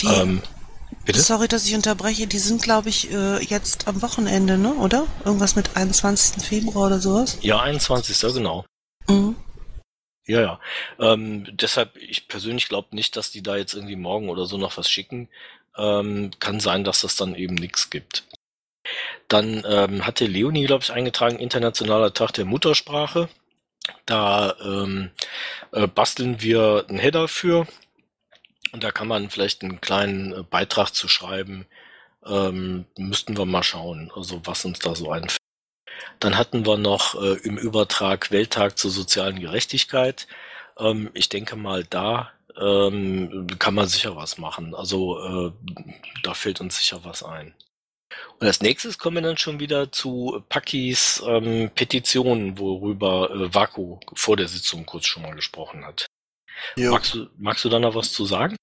Die, 0.00 0.06
ähm, 0.06 0.42
bitte? 1.04 1.20
Sorry, 1.20 1.48
dass 1.48 1.66
ich 1.66 1.74
unterbreche. 1.74 2.26
Die 2.26 2.38
sind, 2.38 2.62
glaube 2.62 2.88
ich, 2.88 3.10
äh, 3.10 3.42
jetzt 3.42 3.88
am 3.88 4.02
Wochenende, 4.02 4.58
ne? 4.58 4.74
Oder? 4.74 5.06
Irgendwas 5.24 5.56
mit 5.56 5.76
21. 5.76 6.42
Februar 6.42 6.86
oder 6.86 6.98
sowas? 7.00 7.38
Ja, 7.42 7.60
21. 7.60 8.34
genau. 8.34 8.64
Mhm. 9.08 9.36
Ja, 10.26 10.40
ja. 10.40 10.60
Ähm, 10.98 11.46
deshalb, 11.52 11.96
ich 11.96 12.28
persönlich 12.28 12.68
glaube 12.68 12.96
nicht, 12.96 13.16
dass 13.16 13.30
die 13.30 13.42
da 13.42 13.56
jetzt 13.56 13.74
irgendwie 13.74 13.96
morgen 13.96 14.30
oder 14.30 14.46
so 14.46 14.56
noch 14.56 14.76
was 14.76 14.88
schicken. 14.88 15.28
Ähm, 15.76 16.30
kann 16.38 16.60
sein, 16.60 16.84
dass 16.84 17.02
das 17.02 17.16
dann 17.16 17.34
eben 17.34 17.54
nichts 17.56 17.90
gibt. 17.90 18.24
Dann 19.28 19.64
ähm, 19.66 20.06
hatte 20.06 20.26
Leonie, 20.26 20.64
glaube 20.66 20.84
ich, 20.84 20.92
eingetragen, 20.92 21.38
Internationaler 21.38 22.12
Tag 22.14 22.32
der 22.32 22.44
Muttersprache. 22.44 23.28
Da 24.06 24.56
ähm, 24.62 25.10
äh, 25.72 25.86
basteln 25.86 26.40
wir 26.40 26.86
einen 26.88 26.98
Header 26.98 27.28
für. 27.28 27.66
Und 28.74 28.82
da 28.82 28.90
kann 28.90 29.06
man 29.06 29.30
vielleicht 29.30 29.62
einen 29.62 29.80
kleinen 29.80 30.32
äh, 30.32 30.42
Beitrag 30.42 30.90
zu 30.90 31.06
schreiben. 31.06 31.64
Ähm, 32.26 32.86
müssten 32.98 33.36
wir 33.36 33.44
mal 33.44 33.62
schauen, 33.62 34.10
also 34.16 34.40
was 34.46 34.64
uns 34.64 34.80
da 34.80 34.96
so 34.96 35.12
einfällt. 35.12 35.38
Dann 36.18 36.36
hatten 36.36 36.66
wir 36.66 36.76
noch 36.76 37.14
äh, 37.14 37.34
im 37.44 37.56
Übertrag 37.56 38.32
Welttag 38.32 38.76
zur 38.76 38.90
sozialen 38.90 39.38
Gerechtigkeit. 39.38 40.26
Ähm, 40.76 41.08
ich 41.14 41.28
denke 41.28 41.54
mal, 41.54 41.84
da 41.84 42.32
ähm, 42.60 43.46
kann 43.60 43.74
man 43.74 43.86
sicher 43.86 44.16
was 44.16 44.38
machen. 44.38 44.74
Also 44.74 45.20
äh, 45.20 45.52
da 46.24 46.34
fällt 46.34 46.60
uns 46.60 46.76
sicher 46.76 47.04
was 47.04 47.22
ein. 47.22 47.54
Und 48.40 48.46
als 48.48 48.60
nächstes 48.60 48.98
kommen 48.98 49.18
wir 49.18 49.22
dann 49.22 49.38
schon 49.38 49.60
wieder 49.60 49.92
zu 49.92 50.42
Pakis 50.48 51.22
ähm, 51.24 51.70
Petition, 51.76 52.58
worüber 52.58 53.30
äh, 53.30 53.54
Vaku 53.54 54.00
vor 54.16 54.36
der 54.36 54.48
Sitzung 54.48 54.84
kurz 54.84 55.06
schon 55.06 55.22
mal 55.22 55.36
gesprochen 55.36 55.86
hat. 55.86 56.06
Magst 56.76 57.14
du, 57.14 57.28
magst 57.38 57.64
du 57.64 57.68
da 57.68 57.78
noch 57.78 57.94
was 57.94 58.12
zu 58.12 58.24
sagen? 58.24 58.56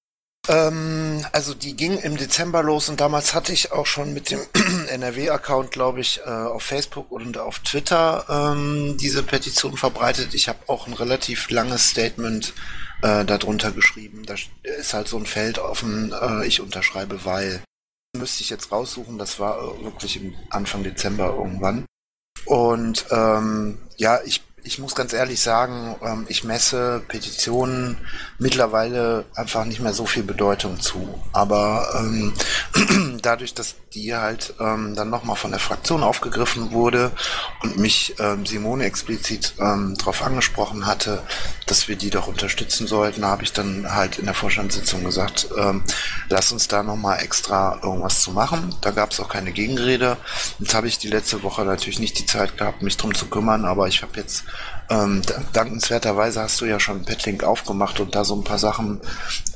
Ähm, 0.48 1.24
also 1.32 1.54
die 1.54 1.76
ging 1.76 1.98
im 1.98 2.16
Dezember 2.16 2.62
los 2.62 2.88
und 2.88 3.00
damals 3.00 3.32
hatte 3.32 3.52
ich 3.52 3.70
auch 3.70 3.86
schon 3.86 4.12
mit 4.12 4.30
dem 4.30 4.40
NRW-Account, 4.88 5.70
glaube 5.70 6.00
ich, 6.00 6.20
äh, 6.24 6.30
auf 6.30 6.64
Facebook 6.64 7.12
und 7.12 7.38
auf 7.38 7.60
Twitter 7.60 8.26
ähm, 8.28 8.96
diese 8.98 9.22
Petition 9.22 9.76
verbreitet. 9.76 10.34
Ich 10.34 10.48
habe 10.48 10.58
auch 10.66 10.88
ein 10.88 10.94
relativ 10.94 11.50
langes 11.50 11.90
Statement 11.90 12.54
äh, 13.02 13.24
darunter 13.24 13.70
geschrieben. 13.70 14.24
Da 14.26 14.34
ist 14.62 14.94
halt 14.94 15.06
so 15.06 15.16
ein 15.16 15.26
Feld 15.26 15.58
offen, 15.58 16.12
äh, 16.12 16.44
ich 16.46 16.60
unterschreibe, 16.60 17.24
weil 17.24 17.62
müsste 18.16 18.42
ich 18.42 18.50
jetzt 18.50 18.72
raussuchen, 18.72 19.18
das 19.18 19.38
war 19.38 19.58
äh, 19.58 19.84
wirklich 19.84 20.16
im 20.16 20.34
Anfang 20.50 20.82
Dezember 20.82 21.34
irgendwann. 21.36 21.86
Und 22.46 23.06
ähm, 23.10 23.78
ja, 23.96 24.20
ich 24.24 24.42
ich 24.64 24.78
muss 24.78 24.94
ganz 24.94 25.12
ehrlich 25.12 25.40
sagen, 25.40 25.96
ähm, 26.02 26.24
ich 26.28 26.44
messe 26.44 27.02
Petitionen 27.08 27.98
mittlerweile 28.38 29.24
einfach 29.34 29.64
nicht 29.64 29.80
mehr 29.80 29.92
so 29.92 30.06
viel 30.06 30.22
Bedeutung 30.22 30.80
zu. 30.80 31.20
Aber 31.32 31.86
ähm, 31.98 32.32
dadurch, 33.22 33.54
dass 33.54 33.74
die 33.94 34.14
halt 34.14 34.54
ähm, 34.60 34.94
dann 34.94 35.10
nochmal 35.10 35.36
von 35.36 35.50
der 35.50 35.60
Fraktion 35.60 36.02
aufgegriffen 36.02 36.72
wurde 36.72 37.10
und 37.62 37.76
mich 37.76 38.14
ähm, 38.20 38.46
Simone 38.46 38.84
explizit 38.84 39.54
ähm, 39.58 39.96
darauf 39.98 40.22
angesprochen 40.22 40.86
hatte, 40.86 41.22
dass 41.66 41.88
wir 41.88 41.96
die 41.96 42.10
doch 42.10 42.28
unterstützen 42.28 42.86
sollten, 42.86 43.24
habe 43.24 43.42
ich 43.42 43.52
dann 43.52 43.92
halt 43.94 44.18
in 44.18 44.26
der 44.26 44.34
Vorstandssitzung 44.34 45.04
gesagt, 45.04 45.48
ähm, 45.58 45.82
lass 46.28 46.52
uns 46.52 46.68
da 46.68 46.82
nochmal 46.82 47.20
extra 47.20 47.80
irgendwas 47.82 48.22
zu 48.22 48.30
machen. 48.30 48.74
Da 48.80 48.92
gab 48.92 49.10
es 49.10 49.20
auch 49.20 49.28
keine 49.28 49.52
Gegenrede. 49.52 50.16
Jetzt 50.58 50.74
habe 50.74 50.86
ich 50.86 50.98
die 50.98 51.08
letzte 51.08 51.42
Woche 51.42 51.64
natürlich 51.64 51.98
nicht 51.98 52.18
die 52.18 52.26
Zeit 52.26 52.56
gehabt, 52.56 52.82
mich 52.82 52.96
drum 52.96 53.14
zu 53.14 53.26
kümmern, 53.26 53.64
aber 53.64 53.88
ich 53.88 54.02
habe 54.02 54.12
jetzt 54.16 54.44
ähm, 54.90 55.22
dankenswerterweise 55.52 56.40
hast 56.40 56.60
du 56.60 56.64
ja 56.64 56.78
schon 56.80 57.04
Petlink 57.04 57.44
aufgemacht 57.44 58.00
und 58.00 58.14
da 58.14 58.24
so 58.24 58.34
ein 58.34 58.44
paar 58.44 58.58
Sachen 58.58 59.00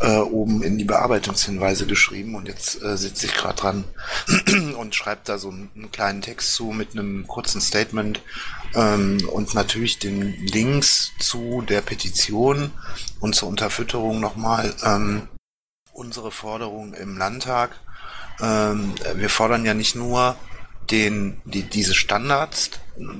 äh, 0.00 0.18
oben 0.18 0.62
in 0.62 0.78
die 0.78 0.84
Bearbeitungshinweise 0.84 1.86
geschrieben 1.86 2.34
und 2.34 2.48
jetzt 2.48 2.82
äh, 2.82 2.96
sitze 2.96 3.26
ich 3.26 3.34
gerade 3.34 3.56
dran 3.56 3.84
und 4.78 4.94
schreibe 4.94 5.22
da 5.24 5.38
so 5.38 5.48
einen, 5.48 5.70
einen, 5.74 5.92
kleinen 5.92 6.22
Text 6.22 6.54
zu 6.54 6.66
mit 6.66 6.92
einem 6.92 7.26
kurzen 7.26 7.60
Statement 7.60 8.20
ähm, 8.74 9.18
und 9.32 9.54
natürlich 9.54 9.98
den 9.98 10.34
Links 10.46 11.12
zu 11.18 11.62
der 11.62 11.80
Petition 11.80 12.70
und 13.20 13.34
zur 13.34 13.48
Unterfütterung 13.48 14.20
nochmal 14.20 14.74
ähm, 14.84 15.28
unsere 15.92 16.30
Forderung 16.30 16.94
im 16.94 17.16
Landtag. 17.16 17.70
Ähm, 18.40 18.94
wir 19.14 19.30
fordern 19.30 19.64
ja 19.64 19.74
nicht 19.74 19.96
nur 19.96 20.36
den, 20.90 21.40
die, 21.44 21.62
diese 21.62 21.94
Standards, 21.94 22.70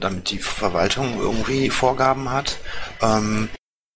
damit 0.01 0.31
die 0.31 0.39
Verwaltung 0.39 1.19
irgendwie 1.19 1.71
Vorgaben 1.71 2.31
hat. 2.31 2.59
Ähm, 3.03 3.49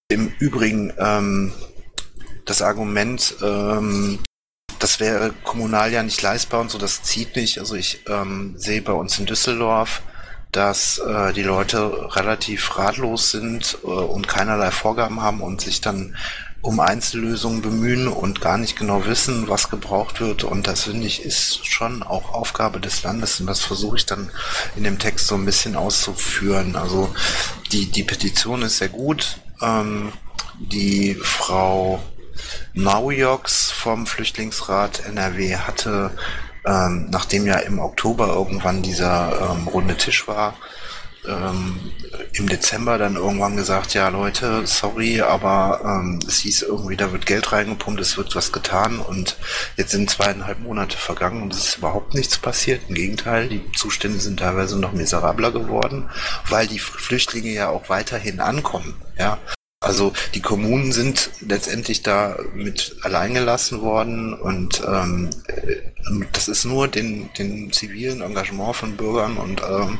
Im 0.09 0.33
Übrigen 0.39 0.93
ähm, 0.99 1.53
das 2.45 2.63
Argument, 2.63 3.37
ähm, 3.43 4.19
das 4.79 4.99
wäre 4.99 5.33
kommunal 5.45 5.93
ja 5.93 6.03
nicht 6.03 6.21
leistbar 6.23 6.61
und 6.61 6.71
so, 6.71 6.79
das 6.79 7.03
zieht 7.03 7.37
nicht. 7.37 7.59
Also 7.59 7.75
ich 7.75 8.01
ähm, 8.09 8.55
sehe 8.57 8.83
bei 8.83 8.93
uns 8.93 9.19
in 9.19 9.27
Düsseldorf, 9.27 10.03
dass 10.53 10.99
äh, 10.99 11.33
die 11.33 11.43
Leute 11.43 12.15
relativ 12.17 12.77
ratlos 12.77 13.31
sind 13.31 13.79
äh, 13.85 13.87
und 13.87 14.27
keinerlei 14.27 14.71
Vorgaben 14.71 15.23
haben 15.23 15.43
und 15.43 15.61
sich 15.61 15.81
dann 15.81 16.17
um 16.63 16.79
Einzellösungen 16.79 17.63
bemühen 17.63 18.07
und 18.07 18.41
gar 18.41 18.59
nicht 18.59 18.77
genau 18.77 19.07
wissen, 19.07 19.49
was 19.49 19.71
gebraucht 19.71 20.21
wird. 20.21 20.45
Und 20.45 20.67
das 20.67 20.85
finde 20.85 21.07
ich 21.07 21.25
ist 21.25 21.67
schon 21.67 22.03
auch 22.03 22.35
Aufgabe 22.35 22.81
des 22.81 23.03
Landes 23.03 23.41
und 23.41 23.47
das 23.47 23.61
versuche 23.61 23.97
ich 23.97 24.07
dann 24.07 24.31
in 24.77 24.85
dem 24.85 24.99
Text 24.99 25.27
so 25.27 25.37
ein 25.37 25.47
bisschen 25.47 25.77
auszuführen. 25.77 26.77
Also 26.77 27.15
die, 27.73 27.87
die 27.87 28.05
Petition 28.05 28.63
ist 28.63 28.79
sehr 28.79 28.91
gut. 28.91 29.39
Ähm, 29.63 30.13
die 30.59 31.15
Frau 31.15 32.01
Naujoks 32.75 33.71
vom 33.71 34.07
Flüchtlingsrat 34.07 35.07
NRW 35.07 35.57
hatte, 35.57 36.11
ähm, 36.67 37.09
nachdem 37.11 37.47
ja 37.47 37.57
im 37.57 37.79
Oktober 37.79 38.29
irgendwann 38.29 38.83
dieser 38.83 39.53
ähm, 39.53 39.69
runde 39.69 39.97
Tisch 39.97 40.29
war, 40.29 40.55
ähm, 41.27 41.79
im 42.33 42.49
Dezember 42.49 42.99
dann 42.99 43.17
irgendwann 43.17 43.57
gesagt, 43.57 43.95
ja 43.95 44.09
Leute, 44.09 44.67
sorry, 44.67 45.21
aber 45.21 45.81
ähm, 45.85 46.21
es 46.27 46.41
hieß 46.41 46.63
irgendwie, 46.63 46.97
da 46.97 47.13
wird 47.13 47.27
Geld 47.27 47.53
reingepumpt, 47.53 48.01
es 48.01 48.17
wird 48.17 48.35
was 48.35 48.53
getan 48.53 49.01
und 49.01 49.37
jetzt 49.77 49.91
sind 49.91 50.11
zweieinhalb 50.11 50.61
Monate 50.61 50.97
vergangen 50.97 51.43
und 51.43 51.53
es 51.53 51.69
ist 51.69 51.79
überhaupt 51.79 52.15
nichts 52.15 52.39
passiert. 52.39 52.83
Im 52.89 52.95
Gegenteil, 52.95 53.49
die 53.49 53.71
Zustände 53.73 54.21
sind 54.21 54.41
teilweise 54.41 54.79
noch 54.79 54.93
miserabler 54.93 55.53
geworden, 55.53 56.09
weil 56.49 56.67
die 56.67 56.79
Flüchtlinge 56.79 57.51
ja 57.51 57.69
auch 57.69 57.89
weiterhin 57.89 58.41
ankommen. 58.41 58.95
Ja, 59.19 59.39
also 59.83 60.13
die 60.35 60.43
Kommunen 60.43 60.93
sind 60.93 61.31
letztendlich 61.41 62.03
da 62.03 62.39
mit 62.55 62.97
alleingelassen 63.01 63.81
worden 63.81 64.35
und 64.35 64.83
ähm, 64.87 65.31
das 66.33 66.49
ist 66.49 66.67
nur 66.67 66.87
den, 66.87 67.31
den 67.39 67.73
zivilen 67.73 68.21
Engagement 68.21 68.77
von 68.77 68.97
Bürgern 68.99 69.39
und, 69.39 69.63
ähm, 69.63 69.99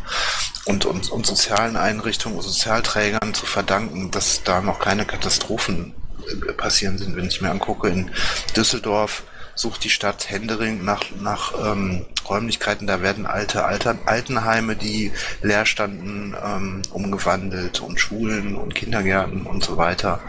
und, 0.67 0.85
und, 0.85 1.11
und 1.11 1.25
sozialen 1.25 1.79
Einrichtungen 1.79 2.37
und 2.37 2.43
Sozialträgern 2.43 3.33
zu 3.33 3.47
verdanken, 3.47 4.11
dass 4.11 4.43
da 4.45 4.61
noch 4.61 4.81
keine 4.81 5.07
Katastrophen 5.07 5.95
äh, 6.29 6.53
passieren 6.53 6.99
sind. 6.99 7.17
Wenn 7.17 7.29
ich 7.29 7.41
mir 7.41 7.51
angucke, 7.51 7.89
in 7.89 8.11
Düsseldorf 8.55 9.23
sucht 9.61 9.85
die 9.85 9.91
Stadt 9.91 10.31
Händering 10.31 10.85
nach, 10.85 11.05
nach 11.21 11.53
ähm, 11.63 12.07
Räumlichkeiten. 12.29 12.87
Da 12.87 13.03
werden 13.03 13.27
alte 13.27 13.65
Alter, 13.65 13.99
Altenheime, 14.07 14.75
die 14.75 15.13
leer 15.43 15.67
standen, 15.67 16.35
ähm, 16.43 16.83
umgewandelt 16.91 17.81
und 17.81 18.01
Schulen 18.01 18.57
und 18.57 18.75
Kindergärten 18.75 19.43
und 19.43 19.63
so 19.63 19.77
weiter. 19.77 20.21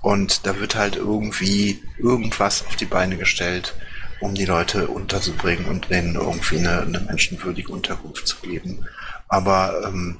Und 0.00 0.46
da 0.46 0.60
wird 0.60 0.76
halt 0.76 0.94
irgendwie 0.94 1.82
irgendwas 1.98 2.64
auf 2.66 2.76
die 2.76 2.84
Beine 2.84 3.16
gestellt, 3.16 3.74
um 4.20 4.34
die 4.34 4.44
Leute 4.44 4.86
unterzubringen 4.86 5.66
und 5.66 5.90
denen 5.90 6.14
irgendwie 6.14 6.58
eine, 6.58 6.82
eine 6.82 7.00
menschenwürdige 7.00 7.72
Unterkunft 7.72 8.28
zu 8.28 8.36
geben. 8.36 8.86
Aber 9.26 9.82
ähm, 9.86 10.18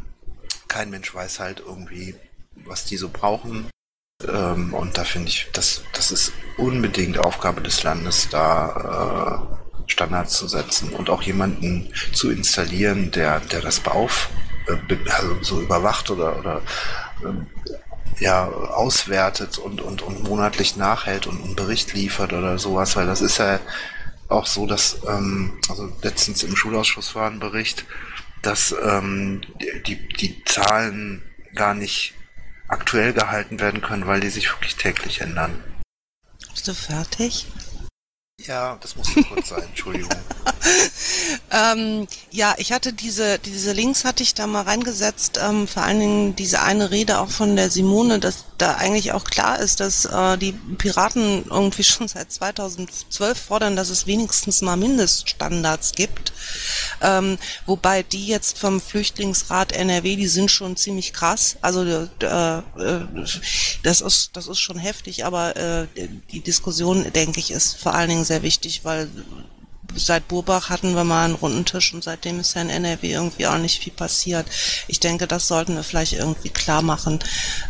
kein 0.67 0.91
Mensch 0.91 1.15
weiß 1.15 1.39
halt 1.39 1.63
irgendwie, 1.65 2.17
was 2.65 2.85
die 2.85 2.97
so 2.97 3.09
brauchen. 3.09 3.69
Ähm, 4.27 4.75
und 4.75 4.99
da 4.99 5.05
finde 5.05 5.29
ich, 5.29 5.47
das, 5.53 5.83
das 5.93 6.11
ist 6.11 6.33
unbedingt 6.57 7.19
Aufgabe 7.19 7.61
des 7.61 7.85
Landes, 7.85 8.29
da 8.29 9.47
äh, 9.87 9.91
Standards 9.91 10.35
zu 10.35 10.49
setzen 10.49 10.91
und 10.91 11.09
auch 11.09 11.23
jemanden 11.23 11.93
zu 12.13 12.31
installieren, 12.31 13.13
der, 13.13 13.41
der 13.41 13.61
das 13.61 13.79
beauf, 13.79 14.29
äh, 14.67 14.97
also 15.13 15.43
so 15.43 15.61
überwacht 15.61 16.11
oder, 16.11 16.37
oder 16.37 16.63
äh, 17.25 18.23
ja, 18.23 18.49
auswertet 18.49 19.59
und, 19.59 19.81
und, 19.81 20.03
und 20.03 20.25
monatlich 20.25 20.77
nachhält 20.77 21.29
und 21.29 21.41
einen 21.45 21.55
Bericht 21.55 21.95
liefert 21.95 22.33
oder 22.33 22.59
sowas, 22.59 22.97
weil 22.97 23.07
das 23.07 23.21
ist 23.21 23.39
ja 23.39 23.61
auch 24.27 24.47
so, 24.47 24.67
dass, 24.67 24.99
ähm, 25.07 25.61
also 25.69 25.93
letztens 26.03 26.43
im 26.43 26.57
Schulausschuss 26.57 27.15
war 27.15 27.31
ein 27.31 27.39
Bericht, 27.39 27.85
dass 28.43 28.75
ähm, 28.83 29.43
die, 29.87 30.09
die 30.09 30.43
Zahlen 30.45 31.23
gar 31.55 31.75
nicht 31.75 32.15
aktuell 32.69 33.13
gehalten 33.13 33.61
werden 33.61 33.81
können, 33.81 34.07
weil 34.07 34.21
die 34.21 34.31
sich 34.31 34.51
wirklich 34.51 34.77
täglich 34.77 35.21
ändern. 35.21 35.63
Bist 36.53 36.69
du 36.69 36.75
fertig? 36.75 37.47
Ja, 38.47 38.79
das 38.81 38.95
muss 38.95 39.09
kurz 39.29 39.49
sein, 39.49 39.65
Entschuldigung. 39.65 40.11
ähm, 41.51 42.07
ja, 42.31 42.55
ich 42.59 42.73
hatte 42.73 42.93
diese, 42.93 43.41
diese 43.41 43.73
Links 43.73 44.05
hatte 44.05 44.23
ich 44.23 44.33
da 44.33 44.47
mal 44.47 44.63
reingesetzt, 44.63 45.41
ähm, 45.43 45.67
vor 45.67 45.83
allen 45.83 45.99
Dingen 45.99 46.37
diese 46.37 46.63
eine 46.63 46.93
Rede 46.93 47.19
auch 47.19 47.31
von 47.31 47.57
der 47.57 47.69
Simone, 47.69 48.21
dass 48.21 48.45
da 48.59 48.75
eigentlich 48.75 49.13
auch 49.13 49.25
klar 49.25 49.59
ist, 49.61 49.81
dass 49.81 50.05
äh, 50.05 50.37
die 50.37 50.53
Piraten 50.53 51.47
irgendwie 51.49 51.85
schon 51.85 52.07
seit 52.09 52.31
2012 52.31 53.39
fordern, 53.39 53.77
dass 53.77 53.89
es 53.89 54.07
wenigstens 54.07 54.63
mal 54.63 54.77
Mindeststandards 54.77 55.93
gibt. 55.93 56.33
Ähm, 57.01 57.39
wobei 57.67 58.03
die 58.03 58.27
jetzt 58.27 58.59
vom 58.59 58.81
Flüchtlingsrat 58.81 59.73
NRW, 59.73 60.17
die 60.17 60.29
sind 60.29 60.51
schon 60.51 60.77
ziemlich 60.77 61.13
krass. 61.13 61.57
Also 61.61 61.85
äh, 61.85 62.05
äh, 62.27 62.63
das 63.83 64.01
ist 64.01 64.31
das 64.37 64.49
ist 64.49 64.59
schon 64.59 64.79
heftig, 64.79 65.25
aber 65.25 65.57
äh, 65.57 65.87
die 66.33 66.41
Diskussion, 66.41 67.11
denke 67.13 67.41
ich, 67.41 67.51
ist 67.51 67.79
vor 67.81 67.95
allen 67.95 68.09
Dingen 68.09 68.25
sehr 68.29 68.43
wichtig, 68.43 68.85
weil 68.85 69.09
seit 69.95 70.29
Burbach 70.29 70.71
hatten 70.71 70.95
wir 70.95 71.05
mal 71.05 71.25
einen 71.25 71.35
runden 71.35 71.65
Tisch 71.65 71.95
und 71.95 72.05
seitdem 72.05 72.41
ist 72.41 72.55
ja 72.55 72.63
in 72.63 72.71
NRW 72.71 73.13
irgendwie 73.13 73.47
auch 73.47 73.59
nicht 73.59 73.83
viel 73.83 73.93
passiert. 73.93 74.47
Ich 74.87 75.01
denke, 75.01 75.27
das 75.27 75.49
sollten 75.49 75.75
wir 75.75 75.83
vielleicht 75.83 76.13
irgendwie 76.13 76.51
klar 76.51 76.83
machen, 76.83 77.19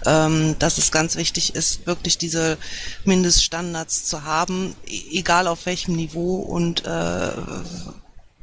ähm, 0.05 0.57
dass 0.59 0.79
es 0.79 0.91
ganz 0.91 1.17
wichtig 1.17 1.55
ist, 1.55 1.87
wirklich 1.87 2.19
diese 2.19 2.59
Mindeststandards 3.05 4.05
zu 4.05 4.25
haben, 4.25 4.75
e-, 4.87 5.19
egal 5.19 5.47
auf 5.47 5.67
welchem 5.67 5.95
Niveau 5.97 6.37
und 6.37 6.85
äh, 6.85 7.31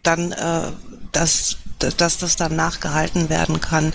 dann, 0.04 0.32
äh, 0.32 0.72
dass, 1.12 1.58
dass 1.80 2.18
das 2.18 2.36
dann 2.36 2.56
nachgehalten 2.56 3.30
werden 3.30 3.60
kann. 3.60 3.94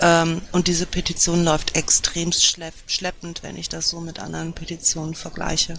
Ähm, 0.00 0.42
und 0.52 0.68
diese 0.68 0.86
Petition 0.86 1.44
läuft 1.44 1.74
extremst 1.74 2.44
schleppend, 2.86 3.42
wenn 3.42 3.56
ich 3.56 3.68
das 3.68 3.88
so 3.88 4.00
mit 4.00 4.18
anderen 4.20 4.52
Petitionen 4.52 5.14
vergleiche. 5.14 5.78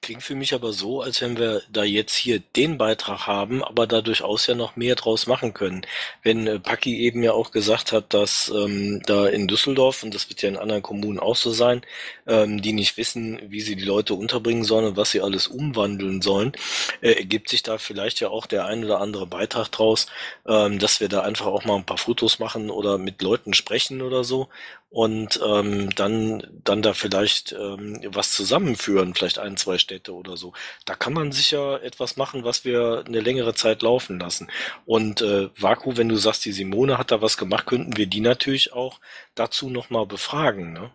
Klingt 0.00 0.22
für 0.22 0.36
mich 0.36 0.54
aber 0.54 0.72
so, 0.72 1.02
als 1.02 1.20
wenn 1.20 1.36
wir 1.38 1.60
da 1.72 1.82
jetzt 1.82 2.14
hier 2.14 2.38
den 2.38 2.78
Beitrag 2.78 3.26
haben, 3.26 3.64
aber 3.64 3.86
da 3.88 4.00
durchaus 4.00 4.46
ja 4.46 4.54
noch 4.54 4.76
mehr 4.76 4.94
draus 4.94 5.26
machen 5.26 5.54
können. 5.54 5.82
Wenn 6.22 6.46
äh, 6.46 6.60
Paki 6.60 7.00
eben 7.00 7.22
ja 7.24 7.32
auch 7.32 7.50
gesagt 7.50 7.90
hat, 7.90 8.14
dass 8.14 8.48
ähm, 8.48 9.02
da 9.06 9.26
in 9.26 9.48
Düsseldorf, 9.48 10.04
und 10.04 10.14
das 10.14 10.30
wird 10.30 10.40
ja 10.40 10.48
in 10.50 10.56
anderen 10.56 10.82
Kommunen 10.82 11.18
auch 11.18 11.34
so 11.34 11.50
sein, 11.50 11.82
ähm, 12.28 12.62
die 12.62 12.72
nicht 12.72 12.96
wissen, 12.96 13.40
wie 13.50 13.60
sie 13.60 13.74
die 13.74 13.84
Leute 13.84 14.14
unterbringen 14.14 14.62
sollen 14.62 14.86
und 14.86 14.96
was 14.96 15.10
sie 15.10 15.20
alles 15.20 15.48
umwandeln 15.48 16.22
sollen, 16.22 16.52
äh, 17.00 17.12
ergibt 17.14 17.48
sich 17.48 17.64
da 17.64 17.76
vielleicht 17.78 18.20
ja 18.20 18.28
auch 18.28 18.46
der 18.46 18.66
ein 18.66 18.84
oder 18.84 19.00
andere 19.00 19.26
Beitrag 19.26 19.68
draus, 19.68 20.06
ähm, 20.46 20.78
dass 20.78 21.00
wir 21.00 21.08
da 21.08 21.22
einfach 21.22 21.46
auch 21.46 21.64
mal 21.64 21.74
ein 21.76 21.86
paar 21.86 21.98
Fotos 21.98 22.38
machen 22.38 22.70
oder 22.70 22.98
mit 22.98 23.20
Leuten 23.20 23.52
sprechen 23.52 24.00
oder 24.00 24.22
so 24.22 24.48
und 24.90 25.38
ähm, 25.46 25.90
dann, 25.94 26.42
dann 26.64 26.80
da 26.82 26.94
vielleicht 26.94 27.52
ähm, 27.52 28.00
was 28.06 28.32
zusammenführen, 28.32 29.14
vielleicht 29.14 29.38
ein, 29.38 29.56
zwei 29.58 29.76
Städte 29.88 30.14
oder 30.14 30.36
so. 30.36 30.52
Da 30.84 30.94
kann 30.94 31.14
man 31.14 31.32
sicher 31.32 31.82
etwas 31.82 32.16
machen, 32.16 32.44
was 32.44 32.64
wir 32.64 33.04
eine 33.06 33.20
längere 33.20 33.54
Zeit 33.54 33.82
laufen 33.82 34.20
lassen. 34.20 34.48
Und 34.84 35.22
äh, 35.22 35.48
Vaku, 35.58 35.96
wenn 35.96 36.10
du 36.10 36.16
sagst, 36.16 36.44
die 36.44 36.52
Simone 36.52 36.98
hat 36.98 37.10
da 37.10 37.22
was 37.22 37.38
gemacht, 37.38 37.66
könnten 37.66 37.96
wir 37.96 38.06
die 38.06 38.20
natürlich 38.20 38.74
auch 38.74 39.00
dazu 39.34 39.70
nochmal 39.70 40.06
befragen. 40.06 40.74
Ne? 40.74 40.90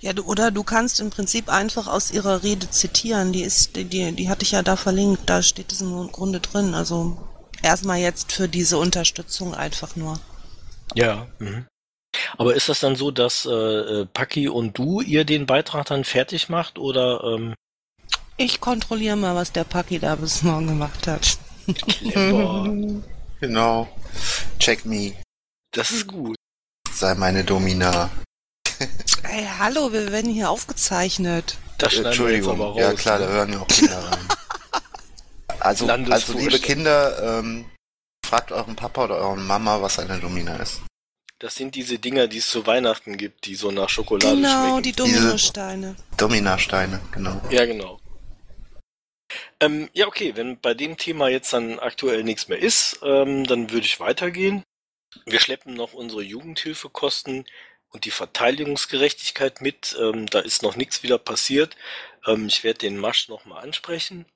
Ja, 0.00 0.14
du, 0.14 0.22
oder 0.24 0.50
du 0.50 0.62
kannst 0.62 1.00
im 1.00 1.10
Prinzip 1.10 1.50
einfach 1.50 1.86
aus 1.88 2.10
ihrer 2.10 2.42
Rede 2.42 2.70
zitieren. 2.70 3.32
Die 3.32 3.42
ist, 3.42 3.76
die, 3.76 3.84
die 4.12 4.28
hatte 4.30 4.44
ich 4.44 4.52
ja 4.52 4.62
da 4.62 4.76
verlinkt, 4.76 5.28
da 5.28 5.42
steht 5.42 5.72
es 5.72 5.82
im 5.82 6.10
Grunde 6.10 6.40
drin. 6.40 6.74
Also 6.74 7.18
erstmal 7.62 7.98
jetzt 7.98 8.32
für 8.32 8.48
diese 8.48 8.78
Unterstützung 8.78 9.54
einfach 9.54 9.94
nur. 9.94 10.18
Ja. 10.94 11.26
Mhm. 11.38 11.66
Aber 12.38 12.54
ist 12.54 12.70
das 12.70 12.80
dann 12.80 12.96
so, 12.96 13.10
dass 13.10 13.44
äh, 13.44 13.50
äh, 13.50 14.06
Paki 14.06 14.48
und 14.48 14.78
du 14.78 15.02
ihr 15.02 15.26
den 15.26 15.44
Beitrag 15.44 15.86
dann 15.86 16.04
fertig 16.04 16.48
macht 16.48 16.78
oder? 16.78 17.22
Ähm? 17.24 17.54
Ich 18.38 18.60
kontrolliere 18.60 19.16
mal, 19.16 19.34
was 19.34 19.52
der 19.52 19.64
Paki 19.64 19.98
da 19.98 20.14
bis 20.14 20.42
morgen 20.42 20.66
gemacht 20.66 21.06
hat. 21.06 21.38
Clever. 21.74 23.02
genau. 23.40 23.88
Check 24.58 24.84
me. 24.84 25.14
Das 25.72 25.90
ist 25.90 26.06
gut. 26.06 26.36
Sei 26.92 27.14
meine 27.14 27.44
Domina. 27.44 28.10
Ey, 29.22 29.46
hallo, 29.58 29.92
wir 29.92 30.12
werden 30.12 30.32
hier 30.32 30.50
aufgezeichnet. 30.50 31.56
Das 31.78 31.94
Entschuldigung, 31.94 32.60
raus, 32.60 32.76
ja 32.78 32.92
klar, 32.92 33.18
ne? 33.18 33.26
da 33.26 33.32
hören 33.32 33.52
ja 33.52 33.60
auch 33.60 33.68
Kinder 33.68 33.98
rein. 33.98 34.28
Also, 35.58 35.88
also 35.88 36.34
liebe 36.34 36.60
Kinder, 36.60 37.40
ähm, 37.40 37.64
fragt 38.24 38.52
euren 38.52 38.76
Papa 38.76 39.04
oder 39.04 39.16
euren 39.16 39.44
Mama, 39.44 39.82
was 39.82 39.98
eine 39.98 40.20
Domina 40.20 40.56
ist. 40.56 40.82
Das 41.40 41.56
sind 41.56 41.74
diese 41.74 41.98
Dinger, 41.98 42.28
die 42.28 42.38
es 42.38 42.48
zu 42.48 42.66
Weihnachten 42.66 43.16
gibt, 43.16 43.46
die 43.46 43.56
so 43.56 43.72
nach 43.72 43.88
Schokolade 43.88 44.36
genau, 44.36 44.48
schmecken. 44.48 44.66
Genau, 44.66 44.80
die 44.80 44.92
Dominosteine. 44.92 45.96
Dominasteine, 46.16 47.00
genau. 47.10 47.40
Ja, 47.50 47.66
genau. 47.66 47.98
Ähm, 49.60 49.88
ja, 49.92 50.06
okay, 50.06 50.36
wenn 50.36 50.60
bei 50.60 50.74
dem 50.74 50.96
Thema 50.96 51.28
jetzt 51.28 51.52
dann 51.52 51.78
aktuell 51.78 52.22
nichts 52.24 52.48
mehr 52.48 52.58
ist, 52.58 53.00
ähm, 53.02 53.44
dann 53.46 53.70
würde 53.70 53.86
ich 53.86 54.00
weitergehen. 54.00 54.62
Wir 55.24 55.40
schleppen 55.40 55.74
noch 55.74 55.94
unsere 55.94 56.22
Jugendhilfekosten 56.22 57.46
und 57.90 58.04
die 58.04 58.10
Verteidigungsgerechtigkeit 58.10 59.60
mit. 59.60 59.96
Ähm, 60.00 60.26
da 60.26 60.40
ist 60.40 60.62
noch 60.62 60.76
nichts 60.76 61.02
wieder 61.02 61.18
passiert. 61.18 61.76
Ähm, 62.26 62.46
ich 62.48 62.64
werde 62.64 62.80
den 62.80 62.98
Masch 62.98 63.28
nochmal 63.28 63.62
ansprechen. 63.64 64.26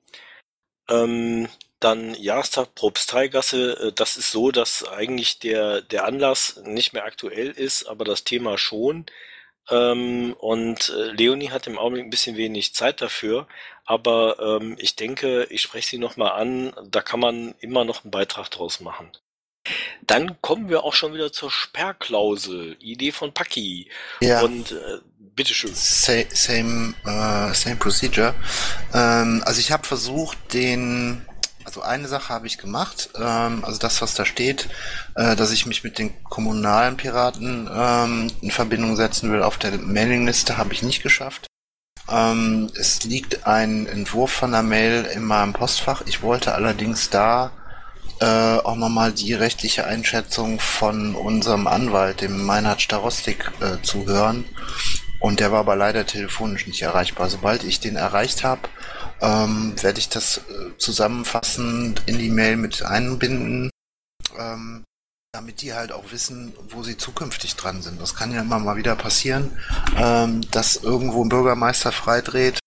Ähm, 0.88 1.49
dann 1.81 2.14
Jahrestag 2.14 2.75
Propsteigasse, 2.75 3.88
äh, 3.88 3.93
das 3.93 4.17
ist 4.17 4.31
so, 4.31 4.51
dass 4.51 4.87
eigentlich 4.87 5.38
der, 5.38 5.83
der 5.83 6.05
Anlass 6.05 6.61
nicht 6.64 6.93
mehr 6.93 7.05
aktuell 7.05 7.51
ist, 7.51 7.85
aber 7.85 8.05
das 8.05 8.25
Thema 8.25 8.59
schon. 8.59 9.07
Ähm, 9.68 10.35
und 10.38 10.88
äh, 10.88 11.12
Leonie 11.12 11.51
hat 11.51 11.66
im 11.66 11.79
Augenblick 11.79 12.05
ein 12.05 12.11
bisschen 12.11 12.37
wenig 12.37 12.75
Zeit 12.75 13.03
dafür, 13.03 13.46
aber 13.85 14.38
ähm, 14.40 14.77
ich 14.79 14.96
denke, 14.96 15.44
ich 15.51 15.62
spreche 15.62 15.88
sie 15.88 15.99
nochmal 15.99 16.33
an, 16.40 16.73
da 16.88 17.03
kann 17.03 17.20
man 17.20 17.55
immer 17.61 17.85
noch 17.85 18.05
einen 18.05 18.11
Beitrag 18.11 18.51
draus 18.51 18.81
machen. 18.81 19.11
Dann 20.03 20.40
kommen 20.40 20.68
wir 20.68 20.85
auch 20.85 20.94
schon 20.94 21.12
wieder 21.12 21.33
zur 21.33 21.51
Sperrklausel, 21.51 22.77
Idee 22.81 23.12
von 23.12 23.33
Paki. 23.33 23.90
Ja. 24.20 24.40
Und 24.40 24.73
äh, 24.73 24.99
bitteschön. 25.18 25.75
Same, 25.75 26.27
same, 26.33 26.94
uh, 27.05 27.53
same 27.53 27.77
procedure. 27.77 28.35
Ähm, 28.94 29.42
also 29.44 29.61
ich 29.61 29.70
habe 29.70 29.87
versucht, 29.87 30.38
den 30.53 31.27
also 31.71 31.83
eine 31.83 32.09
Sache 32.09 32.31
habe 32.31 32.49
ich 32.49 32.59
gemacht, 32.59 33.11
ähm, 33.15 33.65
also 33.65 33.79
das, 33.79 34.03
was 34.03 34.15
da 34.15 34.25
steht, 34.25 34.69
äh, 35.15 35.37
dass 35.37 35.53
ich 35.53 35.67
mich 35.67 35.85
mit 35.85 35.99
den 35.99 36.21
kommunalen 36.25 36.97
Piraten 36.97 37.71
ähm, 37.73 38.33
in 38.41 38.51
Verbindung 38.51 38.97
setzen 38.97 39.31
will 39.31 39.45
auf 39.45 39.57
der 39.57 39.79
Mailingliste, 39.79 40.59
habe 40.59 40.73
ich 40.73 40.83
nicht 40.83 41.01
geschafft. 41.05 41.47
Ähm, 42.09 42.73
es 42.75 43.05
liegt 43.05 43.47
ein 43.47 43.87
Entwurf 43.87 44.33
von 44.33 44.51
der 44.51 44.65
Mail 44.65 45.05
in 45.15 45.23
meinem 45.23 45.53
Postfach. 45.53 46.03
Ich 46.07 46.23
wollte 46.23 46.55
allerdings 46.55 47.09
da 47.09 47.53
äh, 48.21 48.27
auch 48.27 48.75
nochmal 48.75 49.13
die 49.13 49.35
rechtliche 49.35 49.87
Einschätzung 49.87 50.59
von 50.59 51.15
unserem 51.15 51.69
Anwalt, 51.69 52.21
dem 52.21 52.45
Meinhard 52.45 52.83
Starostik, 52.83 53.53
äh, 53.61 53.81
zuhören. 53.83 54.45
Und 55.21 55.39
der 55.39 55.53
war 55.53 55.61
aber 55.61 55.77
leider 55.77 56.05
telefonisch 56.05 56.67
nicht 56.67 56.83
erreichbar. 56.83 57.31
Sobald 57.31 57.63
ich 57.63 57.79
den 57.79 57.95
erreicht 57.95 58.43
habe, 58.43 58.63
ähm, 59.21 59.75
werde 59.83 59.99
ich 59.99 60.09
das 60.09 60.39
äh, 60.39 60.77
zusammenfassend 60.79 62.03
in 62.07 62.19
die 62.19 62.31
Mail 62.31 62.57
mit 62.57 62.83
einbinden, 62.83 63.71
ähm, 64.39 64.85
damit 65.33 65.63
die 65.63 65.75
halt 65.75 65.93
auch 65.93 66.11
wissen, 66.11 66.55
wo 66.71 66.83
sie 66.83 66.97
zukünftig 66.97 67.57
dran 67.57 67.83
sind. 67.83 68.01
Das 68.01 68.15
kann 68.15 68.33
ja 68.33 68.41
immer 68.41 68.59
mal 68.59 68.77
wieder 68.77 68.97
passieren, 68.97 69.59
ähm, 69.97 70.41
dass 70.51 70.77
irgendwo 70.77 71.25
ein 71.25 71.29
Bürgermeister 71.29 71.93
freidreht 71.93 72.59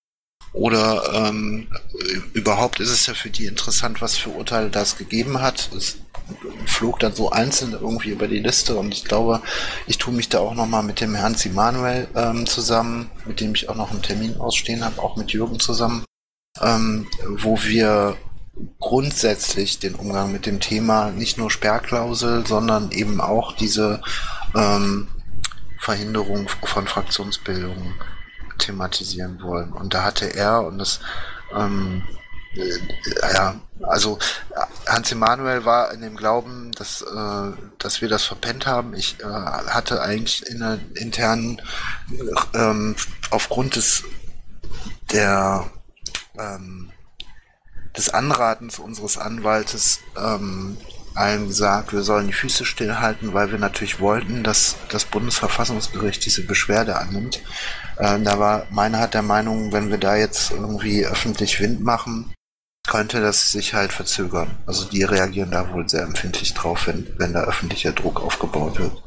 oder 0.54 1.12
ähm, 1.14 1.68
überhaupt 2.34 2.80
ist 2.80 2.92
es 2.92 3.08
ja 3.08 3.16
für 3.16 3.32
die 3.32 3.48
interessant, 3.48 4.02
was 4.02 4.16
für 4.16 4.30
Urteile 4.30 4.70
das 4.70 4.98
gegeben 4.98 5.42
hat. 5.42 5.72
Es 5.76 5.98
flog 6.68 7.00
dann 7.00 7.14
so 7.14 7.32
einzeln 7.32 7.74
irgendwie 7.74 8.12
über 8.12 8.28
die 8.28 8.40
Liste 8.40 8.76
und 8.76 8.94
ich 8.94 9.04
glaube, 9.04 9.42
ich 9.88 9.98
tue 9.98 10.14
mich 10.14 10.30
da 10.30 10.40
auch 10.40 10.54
nochmal 10.54 10.84
mit 10.84 11.02
dem 11.02 11.16
Herrn 11.16 11.36
Simanuel 11.36 12.08
ähm, 12.16 12.46
zusammen, 12.46 13.10
mit 13.26 13.42
dem 13.42 13.56
ich 13.56 13.68
auch 13.68 13.76
noch 13.76 13.92
einen 13.92 14.04
Termin 14.04 14.38
ausstehen 14.38 14.86
habe, 14.86 15.02
auch 15.02 15.18
mit 15.18 15.32
Jürgen 15.32 15.60
zusammen, 15.60 16.06
ähm, 16.62 17.08
wo 17.28 17.62
wir 17.64 18.18
grundsätzlich 18.80 19.80
den 19.80 19.96
Umgang 19.96 20.32
mit 20.32 20.46
dem 20.46 20.60
Thema 20.60 21.12
nicht 21.12 21.38
nur 21.38 21.50
Sperrklausel, 21.50 22.46
sondern 22.46 22.92
eben 22.92 23.20
auch 23.20 23.56
diese 23.56 24.02
ähm, 24.56 25.08
Verhinderung 25.80 26.48
von 26.64 26.88
Fraktionsbildungen 26.88 27.96
thematisieren 28.60 29.42
wollen. 29.42 29.74
Und 29.74 29.94
da 29.94 30.04
hatte 30.04 30.28
er, 30.36 30.64
und 30.66 30.78
das 30.78 31.00
ähm, 31.56 32.04
äh, 32.56 33.34
ja, 33.34 33.56
also 33.82 34.20
Hans 34.88 35.12
Emanuel 35.12 35.66
war 35.66 35.92
in 35.92 36.02
dem 36.02 36.16
Glauben, 36.16 36.72
dass, 36.74 37.02
äh, 37.02 37.52
dass 37.80 38.02
wir 38.02 38.10
das 38.10 38.24
verpennt 38.24 38.66
haben. 38.66 38.94
Ich 38.94 39.20
äh, 39.22 39.26
hatte 39.26 40.02
eigentlich 40.02 40.46
in 40.48 40.60
der 40.60 40.80
internen, 40.96 41.62
ähm, 42.54 42.96
aufgrund 43.32 43.76
des 43.76 44.04
der 45.12 45.66
ähm, 46.38 46.92
des 47.96 48.10
Anratens 48.10 48.80
unseres 48.80 49.18
Anwaltes 49.18 50.00
ähm, 50.18 50.78
allen 51.16 51.48
gesagt, 51.48 51.94
wir 51.94 52.02
sollen 52.04 52.28
die 52.28 52.34
Füße 52.34 52.66
stillhalten, 52.66 53.34
weil 53.34 53.52
wir 53.52 53.60
natürlich 53.60 54.00
wollten, 54.00 54.44
dass 54.44 54.78
das 54.90 55.06
Bundesverfassungsgericht 55.06 56.26
diese 56.26 56.44
Beschwerde 56.44 56.98
annimmt. 56.98 57.42
Ähm, 58.00 58.24
da 58.24 58.40
war 58.40 58.66
meiner 58.72 59.00
hat 59.00 59.14
der 59.14 59.22
Meinung, 59.22 59.72
wenn 59.72 59.92
wir 59.92 60.00
da 60.00 60.16
jetzt 60.16 60.52
irgendwie 60.52 61.06
öffentlich 61.06 61.60
Wind 61.60 61.82
machen, 61.82 62.34
könnte 62.88 63.22
das 63.22 63.52
sich 63.52 63.74
halt 63.74 63.94
verzögern. 63.94 64.58
Also 64.66 64.86
die 64.86 65.04
reagieren 65.04 65.52
da 65.52 65.72
wohl 65.72 65.88
sehr 65.88 66.04
empfindlich 66.04 66.54
drauf, 66.54 66.88
wenn, 66.88 67.08
wenn 67.18 67.34
da 67.34 67.44
öffentlicher 67.44 67.94
Druck 67.94 68.20
aufgebaut 68.20 68.80
wird. 68.80 69.04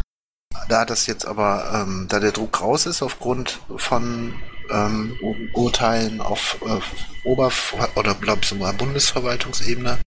Da 0.69 0.85
das 0.85 1.07
jetzt 1.07 1.27
aber, 1.27 1.71
ähm, 1.75 2.07
da 2.09 2.19
der 2.21 2.33
Druck 2.33 2.61
raus 2.61 2.87
ist 2.87 3.03
aufgrund 3.03 3.61
von 3.77 4.35
ähm, 4.71 5.19
Urteilen 5.53 6.21
auf 6.21 6.59
äh, 6.67 7.29
Oberf 7.29 7.75
oder 7.97 8.15
glaub 8.15 8.45
sogar 8.45 8.73
Bundesverwaltungsebene, 8.73 9.99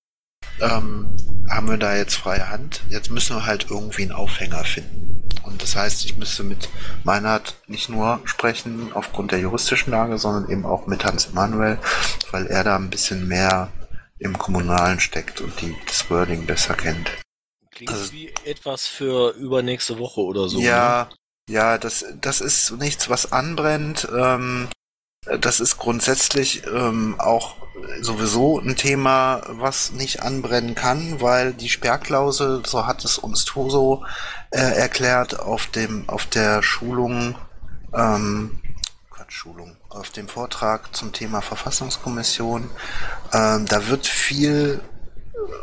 ähm, 0.61 1.15
haben 1.49 1.69
wir 1.69 1.77
da 1.77 1.95
jetzt 1.95 2.15
freie 2.15 2.49
Hand. 2.49 2.81
Jetzt 2.89 3.09
müssen 3.11 3.35
wir 3.35 3.45
halt 3.45 3.67
irgendwie 3.69 4.03
einen 4.03 4.11
Aufhänger 4.11 4.63
finden. 4.63 5.23
Und 5.43 5.63
das 5.63 5.75
heißt, 5.75 6.05
ich 6.05 6.17
müsste 6.17 6.43
mit 6.43 6.69
Meinhard 7.03 7.55
nicht 7.67 7.89
nur 7.89 8.19
sprechen 8.25 8.91
aufgrund 8.93 9.31
der 9.31 9.39
juristischen 9.39 9.91
Lage, 9.91 10.17
sondern 10.17 10.49
eben 10.51 10.65
auch 10.65 10.85
mit 10.85 11.03
Hans 11.05 11.27
Emanuel, 11.27 11.79
weil 12.31 12.45
er 12.47 12.63
da 12.63 12.75
ein 12.75 12.89
bisschen 12.89 13.27
mehr 13.27 13.71
im 14.19 14.37
Kommunalen 14.37 14.99
steckt 14.99 15.41
und 15.41 15.59
die 15.61 15.75
das 15.87 16.09
Wording 16.09 16.45
besser 16.45 16.73
kennt. 16.75 17.09
Klingt 17.71 17.91
Also- 17.91 18.11
wie 18.11 18.31
etwas 18.43 18.85
für 18.85 19.31
übernächste 19.35 19.97
Woche 19.97 20.21
oder 20.21 20.49
so. 20.49 20.59
Ne? 20.59 20.65
Ja, 21.49 21.77
das, 21.77 22.05
das 22.21 22.41
ist 22.41 22.71
nichts, 22.73 23.09
was 23.09 23.31
anbrennt. 23.31 24.07
Ähm, 24.15 24.69
das 25.41 25.59
ist 25.59 25.77
grundsätzlich 25.77 26.63
ähm, 26.67 27.15
auch 27.19 27.55
sowieso 28.01 28.59
ein 28.59 28.75
Thema, 28.75 29.41
was 29.47 29.91
nicht 29.91 30.21
anbrennen 30.21 30.75
kann, 30.75 31.21
weil 31.21 31.53
die 31.53 31.69
Sperrklausel, 31.69 32.63
so 32.65 32.85
hat 32.87 33.03
es 33.03 33.17
uns 33.17 33.45
Toso 33.45 34.05
äh, 34.51 34.59
erklärt, 34.59 35.39
auf 35.39 35.67
dem 35.67 36.07
auf 36.07 36.25
der 36.25 36.61
Schulung, 36.63 37.35
ähm, 37.93 38.59
Quatsch, 39.09 39.31
Schulung, 39.31 39.75
auf 39.89 40.09
dem 40.11 40.27
Vortrag 40.27 40.95
zum 40.95 41.11
Thema 41.11 41.41
Verfassungskommission, 41.41 42.69
ähm, 43.33 43.65
da 43.65 43.87
wird 43.87 44.07
viel 44.07 44.81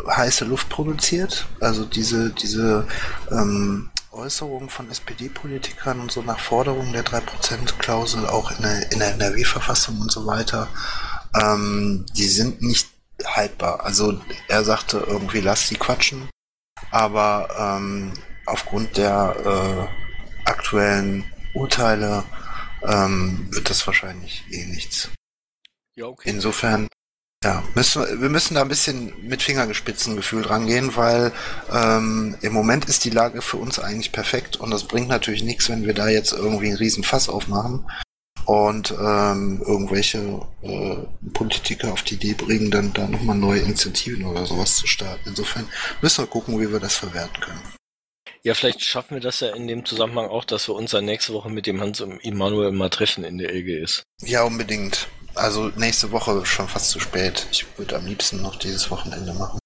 heiße 0.08 0.44
Luft 0.44 0.68
produziert. 0.68 1.46
Also 1.60 1.84
diese, 1.84 2.30
diese 2.30 2.86
ähm, 3.30 3.90
Äußerungen 4.16 4.70
von 4.70 4.90
SPD-Politikern 4.90 6.00
und 6.00 6.10
so 6.10 6.22
nach 6.22 6.40
Forderung 6.40 6.92
der 6.92 7.04
3%-Klausel 7.04 8.26
auch 8.26 8.50
in 8.50 8.62
der, 8.62 8.92
in 8.92 8.98
der 8.98 9.12
NRW-Verfassung 9.14 10.00
und 10.00 10.10
so 10.10 10.26
weiter, 10.26 10.68
ähm, 11.34 12.06
die 12.16 12.26
sind 12.26 12.62
nicht 12.62 12.88
haltbar. 13.24 13.84
Also 13.84 14.20
er 14.48 14.64
sagte 14.64 14.98
irgendwie, 15.06 15.40
lass 15.40 15.68
die 15.68 15.76
quatschen, 15.76 16.28
aber 16.90 17.48
ähm, 17.58 18.12
aufgrund 18.46 18.96
der 18.96 19.36
äh, 19.44 20.48
aktuellen 20.48 21.24
Urteile 21.54 22.24
ähm, 22.82 23.48
wird 23.50 23.70
das 23.70 23.86
wahrscheinlich 23.86 24.44
eh 24.50 24.66
nichts. 24.66 25.10
Ja, 25.94 26.06
okay. 26.06 26.28
Insofern, 26.28 26.88
ja, 27.44 27.62
müssen 27.74 28.20
wir, 28.20 28.28
müssen 28.28 28.54
da 28.54 28.62
ein 28.62 28.68
bisschen 28.68 29.12
mit 29.22 29.42
Fingergespitzengefühl 29.42 30.46
rangehen, 30.46 30.96
weil 30.96 31.32
ähm, 31.72 32.36
im 32.40 32.52
Moment 32.52 32.86
ist 32.86 33.04
die 33.04 33.10
Lage 33.10 33.42
für 33.42 33.58
uns 33.58 33.78
eigentlich 33.78 34.12
perfekt 34.12 34.56
und 34.56 34.70
das 34.70 34.84
bringt 34.84 35.08
natürlich 35.08 35.42
nichts, 35.42 35.68
wenn 35.68 35.84
wir 35.84 35.94
da 35.94 36.08
jetzt 36.08 36.32
irgendwie 36.32 36.68
einen 36.68 36.76
riesen 36.76 37.04
Fass 37.04 37.28
aufmachen 37.28 37.86
und 38.46 38.92
ähm, 38.92 39.62
irgendwelche 39.66 40.40
äh, 40.62 40.96
Politiker 41.32 41.92
auf 41.92 42.02
die 42.02 42.14
Idee 42.14 42.34
bringen, 42.34 42.70
dann 42.70 42.92
da 42.92 43.06
nochmal 43.06 43.36
neue 43.36 43.60
Initiativen 43.60 44.24
oder 44.24 44.46
sowas 44.46 44.76
zu 44.76 44.86
starten. 44.86 45.28
Insofern 45.28 45.68
müssen 46.00 46.24
wir 46.24 46.28
gucken, 46.28 46.58
wie 46.60 46.72
wir 46.72 46.80
das 46.80 46.94
verwerten 46.94 47.40
können. 47.40 47.60
Ja, 48.42 48.54
vielleicht 48.54 48.80
schaffen 48.82 49.14
wir 49.14 49.20
das 49.20 49.40
ja 49.40 49.52
in 49.56 49.66
dem 49.66 49.84
Zusammenhang 49.84 50.28
auch, 50.28 50.44
dass 50.44 50.68
wir 50.68 50.76
uns 50.76 50.92
dann 50.92 51.04
nächste 51.04 51.32
Woche 51.32 51.50
mit 51.50 51.66
dem 51.66 51.80
Hans 51.80 52.00
und 52.00 52.24
Immanuel 52.24 52.70
mal 52.70 52.90
treffen 52.90 53.24
in 53.24 53.38
der 53.38 53.52
LGS. 53.52 54.04
Ja, 54.22 54.44
unbedingt. 54.44 55.08
Also 55.36 55.68
nächste 55.76 56.10
Woche 56.12 56.44
schon 56.46 56.68
fast 56.68 56.90
zu 56.90 56.98
spät. 57.00 57.46
Ich 57.50 57.66
würde 57.78 57.96
am 57.96 58.06
liebsten 58.06 58.40
noch 58.40 58.56
dieses 58.56 58.90
Wochenende 58.90 59.34
machen. 59.34 59.58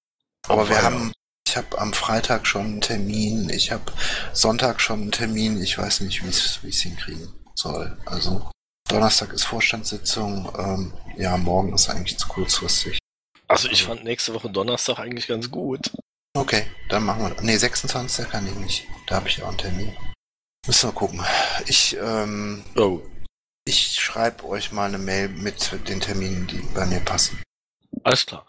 Aber 0.47 0.67
wir 0.69 0.81
haben, 0.81 1.13
ich 1.47 1.55
habe 1.55 1.79
am 1.79 1.93
Freitag 1.93 2.45
schon 2.45 2.65
einen 2.65 2.81
Termin, 2.81 3.49
ich 3.49 3.71
habe 3.71 3.91
Sonntag 4.33 4.81
schon 4.81 5.01
einen 5.01 5.11
Termin, 5.11 5.61
ich 5.61 5.77
weiß 5.77 6.01
nicht, 6.01 6.23
wie 6.23 6.65
wie 6.65 6.69
es 6.69 6.81
hinkriegen 6.81 7.33
soll. 7.55 7.97
Also 8.05 8.49
Donnerstag 8.89 9.31
ist 9.31 9.43
Vorstandssitzung, 9.43 10.51
ähm, 10.57 10.93
ja, 11.17 11.37
morgen 11.37 11.73
ist 11.73 11.89
eigentlich 11.89 12.17
zu 12.17 12.27
kurzfristig. 12.27 12.99
Also 13.47 13.69
ich 13.69 13.83
fand 13.83 14.03
nächste 14.03 14.33
Woche 14.33 14.49
Donnerstag 14.49 14.99
eigentlich 14.99 15.27
ganz 15.27 15.49
gut. 15.49 15.91
Okay, 16.33 16.65
dann 16.89 17.03
machen 17.03 17.23
wir. 17.23 17.41
Nee, 17.41 17.57
26. 17.57 18.29
kann 18.29 18.47
ich 18.47 18.55
nicht. 18.55 18.87
Da 19.07 19.15
habe 19.15 19.29
ich 19.29 19.41
auch 19.43 19.49
einen 19.49 19.57
Termin. 19.57 19.95
Müssen 20.65 20.89
wir 20.89 20.93
gucken. 20.93 21.21
Ich, 21.65 21.97
ähm, 22.01 22.63
Oh, 22.77 23.01
ich 23.71 23.95
schreibe 23.95 24.45
euch 24.49 24.73
mal 24.73 24.89
eine 24.89 24.97
Mail 24.97 25.29
mit 25.29 25.71
den 25.87 26.01
Terminen, 26.01 26.45
die 26.45 26.61
bei 26.75 26.85
mir 26.85 26.99
passen. 26.99 27.41
alles 28.03 28.25
klar. 28.25 28.45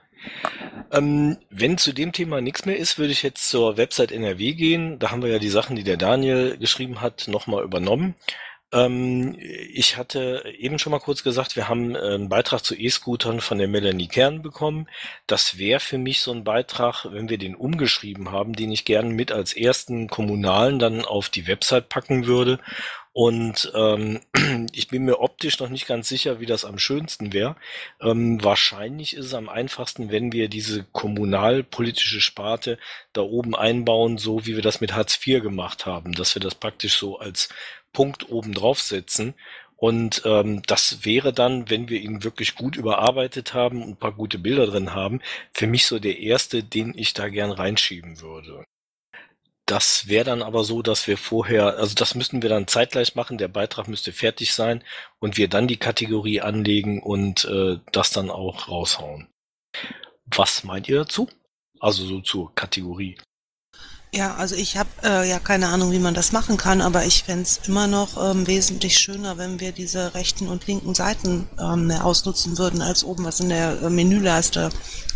Ähm, 0.90 1.38
wenn 1.48 1.78
zu 1.78 1.92
dem 1.92 2.10
Thema 2.12 2.40
nichts 2.40 2.66
mehr 2.66 2.76
ist, 2.76 2.98
würde 2.98 3.12
ich 3.12 3.22
jetzt 3.22 3.48
zur 3.48 3.76
Website 3.76 4.10
NRW 4.10 4.54
gehen. 4.54 4.98
Da 4.98 5.10
haben 5.12 5.22
wir 5.22 5.30
ja 5.30 5.38
die 5.38 5.48
Sachen, 5.48 5.76
die 5.76 5.84
der 5.84 5.96
Daniel 5.96 6.58
geschrieben 6.58 7.00
hat, 7.00 7.28
nochmal 7.28 7.62
übernommen. 7.62 8.16
Ähm, 8.72 9.36
ich 9.38 9.96
hatte 9.96 10.44
eben 10.58 10.78
schon 10.78 10.90
mal 10.90 10.98
kurz 10.98 11.22
gesagt, 11.22 11.56
wir 11.56 11.68
haben 11.68 11.94
äh, 11.94 11.98
einen 11.98 12.28
Beitrag 12.28 12.64
zu 12.64 12.74
E-Scootern 12.74 13.40
von 13.40 13.58
der 13.58 13.68
Melanie 13.68 14.08
Kern 14.08 14.42
bekommen. 14.42 14.88
Das 15.26 15.58
wäre 15.58 15.80
für 15.80 15.98
mich 15.98 16.20
so 16.20 16.32
ein 16.32 16.42
Beitrag, 16.42 17.06
wenn 17.10 17.28
wir 17.28 17.38
den 17.38 17.54
umgeschrieben 17.54 18.32
haben, 18.32 18.54
den 18.54 18.72
ich 18.72 18.84
gerne 18.84 19.10
mit 19.10 19.30
als 19.30 19.52
ersten 19.52 20.08
kommunalen 20.08 20.78
dann 20.78 21.04
auf 21.04 21.28
die 21.28 21.46
Website 21.46 21.88
packen 21.90 22.26
würde. 22.26 22.58
Und 23.12 23.70
ähm, 23.74 24.20
ich 24.72 24.88
bin 24.88 25.04
mir 25.04 25.20
optisch 25.20 25.58
noch 25.60 25.68
nicht 25.68 25.86
ganz 25.86 26.08
sicher, 26.08 26.40
wie 26.40 26.46
das 26.46 26.64
am 26.64 26.78
schönsten 26.78 27.32
wäre. 27.32 27.56
Ähm, 28.00 28.42
wahrscheinlich 28.42 29.14
ist 29.14 29.26
es 29.26 29.34
am 29.34 29.48
einfachsten, 29.48 30.10
wenn 30.10 30.32
wir 30.32 30.48
diese 30.48 30.84
kommunalpolitische 30.92 32.20
Sparte 32.20 32.78
da 33.12 33.20
oben 33.20 33.54
einbauen, 33.54 34.16
so 34.16 34.46
wie 34.46 34.54
wir 34.54 34.62
das 34.62 34.80
mit 34.80 34.94
Hartz 34.94 35.18
IV 35.26 35.42
gemacht 35.42 35.84
haben, 35.84 36.12
dass 36.12 36.34
wir 36.34 36.40
das 36.40 36.54
praktisch 36.54 36.96
so 36.96 37.18
als 37.18 37.50
Punkt 37.92 38.30
oben 38.30 38.54
draufsetzen. 38.54 39.34
Und 39.76 40.22
ähm, 40.24 40.62
das 40.66 41.04
wäre 41.04 41.32
dann, 41.32 41.68
wenn 41.68 41.88
wir 41.88 42.00
ihn 42.00 42.22
wirklich 42.22 42.54
gut 42.54 42.76
überarbeitet 42.76 43.52
haben 43.52 43.82
und 43.82 43.90
ein 43.90 43.96
paar 43.96 44.12
gute 44.12 44.38
Bilder 44.38 44.66
drin 44.66 44.94
haben, 44.94 45.20
für 45.52 45.66
mich 45.66 45.86
so 45.86 45.98
der 45.98 46.18
erste, 46.20 46.62
den 46.62 46.96
ich 46.96 47.14
da 47.14 47.28
gern 47.28 47.50
reinschieben 47.50 48.20
würde. 48.20 48.64
Das 49.72 50.06
wäre 50.06 50.26
dann 50.26 50.42
aber 50.42 50.64
so, 50.64 50.82
dass 50.82 51.06
wir 51.06 51.16
vorher, 51.16 51.78
also 51.78 51.94
das 51.94 52.14
müssten 52.14 52.42
wir 52.42 52.50
dann 52.50 52.68
zeitgleich 52.68 53.14
machen, 53.14 53.38
der 53.38 53.48
Beitrag 53.48 53.88
müsste 53.88 54.12
fertig 54.12 54.52
sein 54.52 54.84
und 55.18 55.38
wir 55.38 55.48
dann 55.48 55.66
die 55.66 55.78
Kategorie 55.78 56.42
anlegen 56.42 57.02
und 57.02 57.46
äh, 57.46 57.78
das 57.90 58.10
dann 58.10 58.28
auch 58.28 58.68
raushauen. 58.68 59.28
Was 60.26 60.62
meint 60.62 60.90
ihr 60.90 60.98
dazu? 60.98 61.26
Also 61.80 62.04
so 62.04 62.20
zur 62.20 62.54
Kategorie. 62.54 63.16
Ja, 64.14 64.34
also 64.34 64.56
ich 64.56 64.76
habe 64.76 64.90
äh, 65.04 65.26
ja 65.26 65.38
keine 65.38 65.68
Ahnung, 65.68 65.90
wie 65.90 65.98
man 65.98 66.12
das 66.12 66.32
machen 66.32 66.58
kann, 66.58 66.82
aber 66.82 67.06
ich 67.06 67.22
fänd's 67.22 67.62
immer 67.66 67.86
noch 67.86 68.22
ähm, 68.22 68.46
wesentlich 68.46 68.98
schöner, 68.98 69.38
wenn 69.38 69.58
wir 69.58 69.72
diese 69.72 70.12
rechten 70.12 70.48
und 70.48 70.66
linken 70.66 70.94
Seiten 70.94 71.48
ähm, 71.58 71.86
mehr 71.86 72.04
ausnutzen 72.04 72.58
würden, 72.58 72.82
als 72.82 73.04
oben 73.04 73.24
was 73.24 73.40
in 73.40 73.48
der 73.48 73.80
äh, 73.80 73.88
Menüleiste 73.88 74.68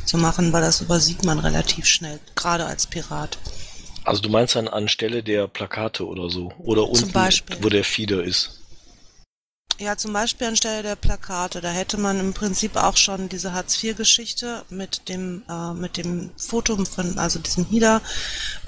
zu 0.07 0.17
machen, 0.17 0.55
weil 0.55 0.63
das 0.63 0.81
übersieht 0.81 1.27
man 1.27 1.41
relativ 1.41 1.85
schnell, 1.85 2.21
gerade 2.35 2.65
als 2.65 2.87
Pirat. 2.87 3.37
Also 4.07 4.23
du 4.23 4.29
meinst 4.29 4.55
dann 4.55 4.69
anstelle 4.69 5.25
der 5.25 5.49
Plakate 5.49 6.07
oder 6.07 6.31
so? 6.31 6.53
Oder 6.59 6.89
unten, 6.89 7.11
Beispiel. 7.11 7.57
wo 7.61 7.69
der 7.69 7.83
Feeder 7.83 8.23
ist? 8.23 8.63
Ja, 9.79 9.97
zum 9.97 10.13
Beispiel 10.13 10.47
anstelle 10.47 10.83
der 10.83 10.97
Plakate, 10.97 11.61
da 11.61 11.69
hätte 11.69 11.99
man 11.99 12.19
im 12.19 12.33
Prinzip 12.33 12.77
auch 12.77 12.97
schon 12.97 13.29
diese 13.29 13.53
Hartz-IV-Geschichte 13.53 14.65
mit 14.71 15.09
dem 15.11 15.43
äh, 15.51 15.75
mit 15.75 15.99
dem 15.99 16.31
Foto 16.37 16.83
von, 16.87 17.19
also 17.19 17.41
diesem 17.41 17.67
Header, 17.69 18.01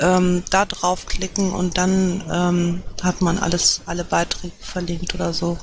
ähm, 0.00 0.42
da 0.50 0.66
draufklicken 0.66 1.52
und 1.52 1.78
dann 1.78 2.22
ähm, 2.30 2.82
hat 3.02 3.22
man 3.22 3.38
alles, 3.38 3.80
alle 3.86 4.04
Beiträge 4.04 4.52
verlinkt 4.60 5.14
oder 5.14 5.32
so. 5.32 5.56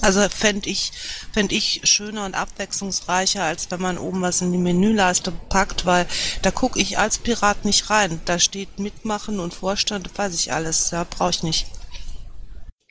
Also 0.00 0.28
fände 0.28 0.68
ich, 0.70 0.92
fänd 1.32 1.52
ich 1.52 1.80
schöner 1.84 2.24
und 2.24 2.34
abwechslungsreicher, 2.34 3.42
als 3.42 3.70
wenn 3.70 3.80
man 3.80 3.98
oben 3.98 4.22
was 4.22 4.40
in 4.40 4.52
die 4.52 4.58
Menüleiste 4.58 5.32
packt, 5.48 5.86
weil 5.86 6.06
da 6.42 6.50
gucke 6.50 6.80
ich 6.80 6.98
als 6.98 7.18
Pirat 7.18 7.64
nicht 7.64 7.90
rein. 7.90 8.20
Da 8.24 8.38
steht 8.38 8.78
Mitmachen 8.78 9.40
und 9.40 9.54
Vorstand, 9.54 10.16
weiß 10.16 10.34
ich 10.34 10.52
alles, 10.52 10.90
ja, 10.92 11.04
brauche 11.04 11.30
ich 11.30 11.42
nicht. 11.42 11.66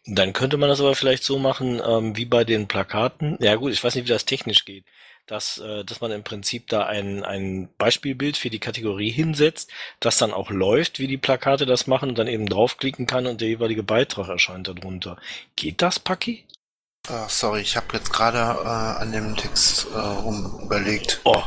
Dann 0.10 0.32
könnte 0.32 0.56
man 0.56 0.70
das 0.70 0.80
aber 0.80 0.96
vielleicht 0.96 1.24
so 1.24 1.38
machen, 1.38 1.82
ähm, 1.86 2.16
wie 2.16 2.26
bei 2.26 2.46
den 2.46 2.68
Plakaten. 2.68 3.38
Ja 3.42 3.56
gut, 3.56 3.74
ich 3.74 3.84
weiß 3.84 3.96
nicht, 3.96 4.06
wie 4.06 4.14
das 4.14 4.26
technisch 4.26 4.64
geht. 4.64 4.86
Dass, 5.26 5.58
äh, 5.58 5.84
dass 5.84 6.00
man 6.00 6.12
im 6.12 6.24
Prinzip 6.24 6.68
da 6.68 6.86
ein, 6.86 7.26
ein 7.26 7.68
Beispielbild 7.78 8.38
für 8.38 8.50
die 8.50 8.60
Kategorie 8.60 9.12
hinsetzt, 9.12 9.70
das 10.00 10.18
dann 10.18 10.32
auch 10.32 10.50
läuft, 10.50 11.00
wie 11.00 11.08
die 11.08 11.18
Plakate 11.18 11.66
das 11.66 11.88
machen 11.88 12.08
und 12.08 12.18
dann 12.18 12.28
eben 12.28 12.46
draufklicken 12.48 13.06
kann 13.06 13.28
und 13.28 13.42
der 13.42 13.50
jeweilige 13.50 13.84
Beitrag 13.84 14.30
erscheint 14.30 14.70
darunter. 14.70 15.18
Geht 15.58 15.82
das, 15.82 16.00
Paki? 16.00 16.46
Ah, 17.10 17.28
sorry, 17.30 17.62
ich 17.62 17.78
habe 17.78 17.88
jetzt 17.94 18.12
gerade 18.12 18.38
äh, 18.38 18.68
an 19.02 19.12
dem 19.12 19.36
Text 19.36 19.88
äh, 19.94 19.98
rum 19.98 20.60
überlegt. 20.64 21.22
Oh, 21.24 21.42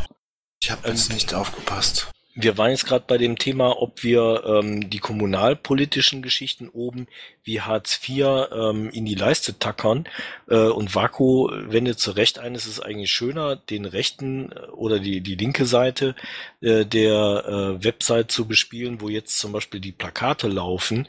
Ich 0.63 0.71
habe 0.71 0.89
jetzt 0.89 1.09
Ähm, 1.11 1.15
nicht 1.15 1.35
aufgepasst. 1.35 2.09
Wir 2.43 2.57
waren 2.57 2.71
jetzt 2.71 2.87
gerade 2.87 3.05
bei 3.07 3.19
dem 3.19 3.37
Thema, 3.37 3.83
ob 3.83 4.03
wir 4.03 4.45
ähm, 4.47 4.89
die 4.89 4.99
kommunalpolitischen 4.99 6.23
Geschichten 6.23 6.69
oben 6.69 7.07
wie 7.45 7.61
Hartz 7.61 8.01
IV 8.09 8.49
ähm, 8.53 8.89
in 8.91 9.05
die 9.05 9.15
Leiste 9.15 9.59
tackern. 9.59 10.09
Äh, 10.49 10.69
und 10.69 10.95
Vaku 10.95 11.51
wendet 11.51 11.99
zu 11.99 12.13
Recht 12.13 12.39
ein, 12.39 12.55
es 12.55 12.67
ist 12.67 12.81
eigentlich 12.81 13.11
schöner, 13.11 13.57
den 13.57 13.85
rechten 13.85 14.53
äh, 14.53 14.67
oder 14.71 15.01
die, 15.01 15.21
die 15.21 15.35
linke 15.35 15.67
Seite 15.67 16.15
äh, 16.63 16.87
der 16.87 17.45
äh, 17.47 17.85
Website 17.85 18.31
zu 18.31 18.47
bespielen, 18.47 19.03
wo 19.03 19.09
jetzt 19.09 19.39
zum 19.39 19.53
Beispiel 19.53 19.81
die 19.81 19.93
Plakate 19.93 20.49
laufen. 20.49 21.09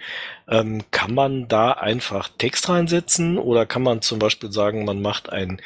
Ähm, 0.49 0.83
kann 0.91 1.13
man 1.13 1.47
da 1.47 1.71
einfach 1.71 2.29
Text 2.37 2.67
reinsetzen 2.67 3.37
oder 3.37 3.65
kann 3.65 3.83
man 3.83 4.01
zum 4.01 4.19
Beispiel 4.19 4.51
sagen, 4.51 4.83
man 4.83 5.01
macht 5.01 5.31
ein 5.31 5.61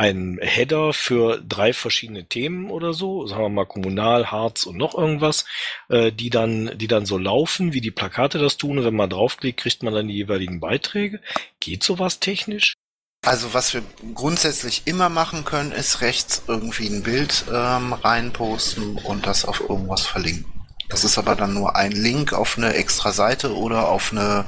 ein 0.00 0.38
Header 0.40 0.94
für 0.94 1.42
drei 1.46 1.74
verschiedene 1.74 2.24
Themen 2.24 2.70
oder 2.70 2.94
so, 2.94 3.26
sagen 3.26 3.42
wir 3.42 3.48
mal 3.50 3.66
Kommunal, 3.66 4.30
Harz 4.30 4.64
und 4.64 4.78
noch 4.78 4.94
irgendwas, 4.94 5.44
äh, 5.90 6.10
die 6.10 6.30
dann, 6.30 6.70
die 6.78 6.88
dann 6.88 7.04
so 7.04 7.18
laufen, 7.18 7.74
wie 7.74 7.82
die 7.82 7.90
Plakate 7.90 8.38
das 8.38 8.56
tun. 8.56 8.78
Und 8.78 8.84
wenn 8.86 8.96
man 8.96 9.10
draufklickt, 9.10 9.60
kriegt 9.60 9.82
man 9.82 9.92
dann 9.92 10.08
die 10.08 10.14
jeweiligen 10.14 10.58
Beiträge. 10.58 11.20
Geht 11.60 11.82
sowas 11.82 12.18
technisch? 12.18 12.72
Also 13.26 13.52
was 13.52 13.74
wir 13.74 13.82
grundsätzlich 14.14 14.82
immer 14.86 15.10
machen 15.10 15.44
können, 15.44 15.70
ist 15.70 16.00
rechts 16.00 16.44
irgendwie 16.48 16.86
ein 16.86 17.02
Bild 17.02 17.44
ähm, 17.52 17.92
reinposten 17.92 18.96
und 18.96 19.26
das 19.26 19.44
auf 19.44 19.60
irgendwas 19.60 20.06
verlinken. 20.06 20.66
Das 20.88 21.04
ist 21.04 21.18
aber 21.18 21.36
dann 21.36 21.52
nur 21.52 21.76
ein 21.76 21.92
Link 21.92 22.32
auf 22.32 22.56
eine 22.56 22.72
extra 22.72 23.12
Seite 23.12 23.54
oder 23.54 23.88
auf 23.88 24.12
eine 24.12 24.46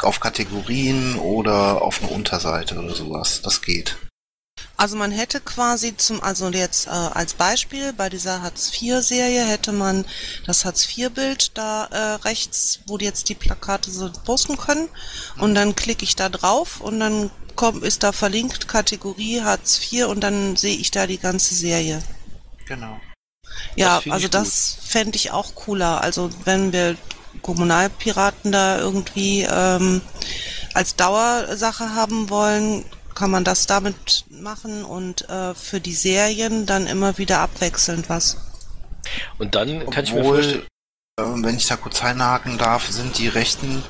auf 0.00 0.20
Kategorien 0.20 1.16
oder 1.16 1.82
auf 1.82 2.00
eine 2.00 2.12
Unterseite 2.12 2.78
oder 2.78 2.94
sowas. 2.94 3.42
Das 3.42 3.62
geht. 3.62 3.98
Also 4.76 4.96
man 4.96 5.12
hätte 5.12 5.40
quasi 5.40 5.96
zum, 5.96 6.22
also 6.22 6.48
jetzt 6.48 6.86
äh, 6.86 6.90
als 6.90 7.34
Beispiel 7.34 7.92
bei 7.92 8.08
dieser 8.08 8.42
Hartz-IV-Serie 8.42 9.44
hätte 9.44 9.72
man 9.72 10.04
das 10.46 10.64
Hartz-IV-Bild 10.64 11.56
da 11.56 11.84
äh, 11.86 12.14
rechts, 12.24 12.80
wo 12.86 12.98
die 12.98 13.04
jetzt 13.04 13.28
die 13.28 13.34
Plakate 13.34 13.90
so 13.90 14.10
posten 14.24 14.56
können 14.56 14.88
und 15.38 15.54
dann 15.54 15.76
klicke 15.76 16.04
ich 16.04 16.16
da 16.16 16.28
drauf 16.28 16.80
und 16.80 17.00
dann 17.00 17.30
kommt, 17.54 17.84
ist 17.84 18.02
da 18.02 18.12
verlinkt 18.12 18.66
Kategorie 18.66 19.42
Hartz 19.42 19.80
IV 19.92 20.06
und 20.06 20.20
dann 20.20 20.56
sehe 20.56 20.76
ich 20.76 20.90
da 20.90 21.06
die 21.06 21.18
ganze 21.18 21.54
Serie. 21.54 22.02
Genau. 22.66 22.98
Ja, 23.76 24.00
Das 24.04 24.12
also 24.12 24.28
das 24.28 24.76
fände 24.82 25.16
ich 25.16 25.30
auch 25.30 25.54
cooler. 25.54 26.00
Also 26.00 26.30
wenn 26.44 26.72
wir 26.72 26.96
Kommunalpiraten 27.42 28.52
da 28.52 28.78
irgendwie 28.78 29.46
ähm, 29.48 30.00
als 30.74 30.96
Dauersache 30.96 31.94
haben 31.94 32.30
wollen, 32.30 32.84
kann 33.14 33.30
man 33.30 33.44
das 33.44 33.66
damit 33.66 34.24
machen 34.30 34.84
und 34.84 35.28
äh, 35.28 35.54
für 35.54 35.80
die 35.80 35.94
Serien 35.94 36.66
dann 36.66 36.86
immer 36.86 37.18
wieder 37.18 37.40
abwechselnd 37.40 38.08
was. 38.08 38.36
Und 39.38 39.54
dann 39.54 39.88
kann 39.90 40.04
ich 40.04 40.12
mir 40.12 40.24
vorstellen, 40.24 40.66
äh, 41.18 41.22
wenn 41.22 41.56
ich 41.56 41.66
da 41.66 41.76
kurz 41.76 42.02
einhaken 42.02 42.58
darf, 42.58 42.88
sind 42.88 43.18
die 43.18 43.28
rechten, 43.28 43.82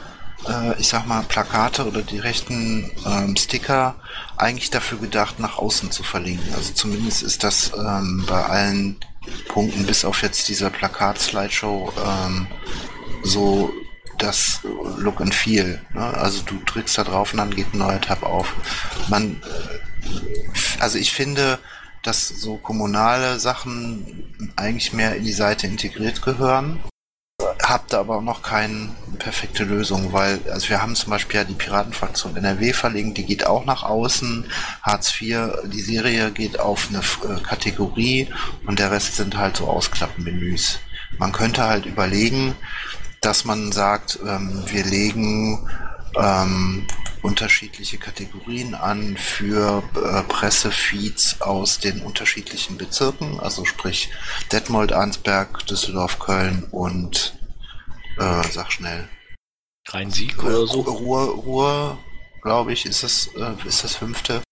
äh, 0.49 0.79
ich 0.81 0.89
sag 0.89 1.07
mal, 1.07 1.23
Plakate 1.23 1.87
oder 1.87 2.03
die 2.03 2.19
rechten 2.19 2.91
ähm, 3.07 3.37
Sticker 3.37 3.97
eigentlich 4.37 4.71
dafür 4.71 4.99
gedacht, 4.99 5.39
nach 5.39 5.59
außen 5.59 5.91
zu 5.91 6.03
verlinken. 6.03 6.55
Also 6.55 6.73
zumindest 6.73 7.23
ist 7.23 7.45
das 7.45 7.73
ähm, 7.77 8.25
bei 8.27 8.45
allen 8.45 8.97
Punkten, 9.49 9.87
bis 9.87 10.05
auf 10.05 10.23
jetzt 10.23 10.49
dieser 10.49 10.71
Plakat-Slideshow, 10.71 11.93
ähm, 12.05 12.47
so 13.23 13.73
das 14.23 14.61
Look 14.99 15.21
and 15.21 15.35
Feel. 15.35 15.81
Ne? 15.95 16.03
Also 16.03 16.43
du 16.43 16.61
drückst 16.65 16.99
da 16.99 17.05
drauf 17.05 17.33
und 17.33 17.39
dann 17.39 17.55
geht 17.55 17.75
ein 17.75 17.79
neuer 17.79 18.01
Tab 18.01 18.23
auf. 18.23 18.55
Man, 19.09 19.43
äh, 19.43 20.81
also 20.81 20.99
ich 20.99 21.13
finde, 21.13 21.59
dass 22.03 22.29
so 22.29 22.57
kommunale 22.57 23.39
Sachen 23.39 24.53
eigentlich 24.57 24.93
mehr 24.93 25.17
in 25.17 25.25
die 25.25 25.33
Seite 25.33 25.67
integriert 25.67 26.23
gehören. 26.23 26.81
Hab 27.63 27.89
da 27.89 28.01
aber 28.01 28.19
auch 28.19 28.23
noch 28.23 28.43
keine 28.43 28.91
perfekte 29.19 29.65
Lösung, 29.65 30.13
weil, 30.13 30.41
also 30.51 30.69
wir 30.69 30.83
haben 30.83 30.97
zum 30.97 31.11
Beispiel 31.11 31.41
ja 31.41 31.45
die 31.45 31.55
Piratenfraktion 31.55 32.37
NRW 32.37 32.73
verlinkt, 32.73 33.19
die 33.19 33.25
geht 33.25 33.47
auch 33.47 33.65
nach 33.65 33.85
außen. 33.85 34.47
Hartz 34.83 35.13
IV, 35.21 35.51
die 35.67 35.81
Serie 35.81 36.31
geht 36.33 36.59
auf 36.59 36.89
eine 36.89 36.99
äh, 36.99 37.41
Kategorie 37.41 38.29
und 38.67 38.79
der 38.79 38.91
Rest 38.91 39.17
sind 39.17 39.37
halt 39.37 39.57
so 39.57 39.69
Ausklappenmenüs. 39.69 40.81
Man 41.19 41.33
könnte 41.33 41.65
halt 41.65 41.87
überlegen, 41.87 42.55
dass 43.23 43.45
man 43.45 43.73
sagt, 43.73 44.19
ähm, 44.27 44.65
wir 44.67 44.85
legen 44.85 45.71
ähm, 46.17 46.87
unterschiedliche 47.23 47.97
Kategorien 47.97 48.75
an 48.75 49.17
für 49.17 49.83
äh, 49.95 50.23
Pressefeeds 50.25 51.41
aus 51.41 51.79
den 51.79 52.03
unterschiedlichen 52.03 52.77
Bezirken, 52.77 53.41
also 53.41 53.65
sprich 53.65 54.11
Detmold, 54.51 54.93
Arnsberg, 54.93 55.65
Düsseldorf, 55.67 56.19
Köln 56.19 56.65
und 56.73 57.39
äh, 58.19 58.43
sag 58.51 58.73
schnell. 58.73 59.09
Rhein-Sieg 59.89 60.43
oder 60.43 60.67
so. 60.67 60.81
Ruhr, 60.83 61.29
Ruhr, 61.29 61.99
glaube 62.43 62.73
ich, 62.73 62.87
ist 62.87 63.05
das, 63.05 63.29
äh, 63.37 63.55
ist 63.67 63.85
das 63.85 63.95
fünfte. 63.95 64.43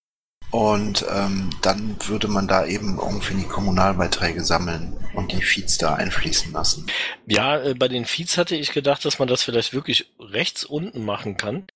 Und 0.51 1.07
ähm, 1.09 1.51
dann 1.63 1.97
würde 2.07 2.27
man 2.27 2.49
da 2.49 2.67
eben 2.67 2.99
irgendwie 2.99 3.35
die 3.35 3.47
Kommunalbeiträge 3.49 4.45
sammeln 4.45 4.97
und 5.15 5.33
die 5.33 5.43
Feeds 5.43 5.79
da 5.79 5.95
einfließen 5.95 6.53
lassen. 6.53 6.87
Ja, 7.27 7.63
äh, 7.63 7.75
bei 7.75 7.89
den 7.89 8.05
Feeds 8.05 8.37
hatte 8.37 8.57
ich 8.57 8.73
gedacht, 8.73 9.05
dass 9.05 9.19
man 9.19 9.29
das 9.29 9.45
vielleicht 9.45 9.73
wirklich 9.73 10.11
rechts 10.19 10.65
unten 10.65 11.05
machen 11.05 11.37
kann. 11.37 11.67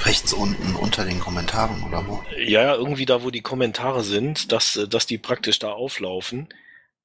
Rechts 0.00 0.32
unten 0.32 0.76
unter 0.76 1.04
den 1.04 1.20
Kommentaren 1.20 1.82
oder 1.84 2.06
wo? 2.06 2.22
Ja, 2.38 2.74
irgendwie 2.74 3.06
da, 3.06 3.22
wo 3.22 3.30
die 3.30 3.40
Kommentare 3.40 4.04
sind, 4.04 4.52
dass, 4.52 4.76
äh, 4.76 4.88
dass 4.88 5.06
die 5.06 5.18
praktisch 5.18 5.58
da 5.58 5.72
auflaufen. 5.72 6.48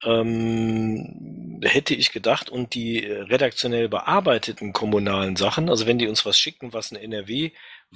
Ähm, 0.02 1.60
hätte 1.62 1.94
ich 1.94 2.12
gedacht, 2.12 2.50
und 2.50 2.74
die 2.74 3.04
äh, 3.04 3.22
redaktionell 3.22 3.88
bearbeiteten 3.88 4.74
kommunalen 4.74 5.36
Sachen, 5.36 5.70
also 5.70 5.86
wenn 5.86 5.98
die 5.98 6.08
uns 6.08 6.26
was 6.26 6.38
schicken, 6.38 6.74
was 6.74 6.92
ein 6.92 6.96
NRW 6.96 7.52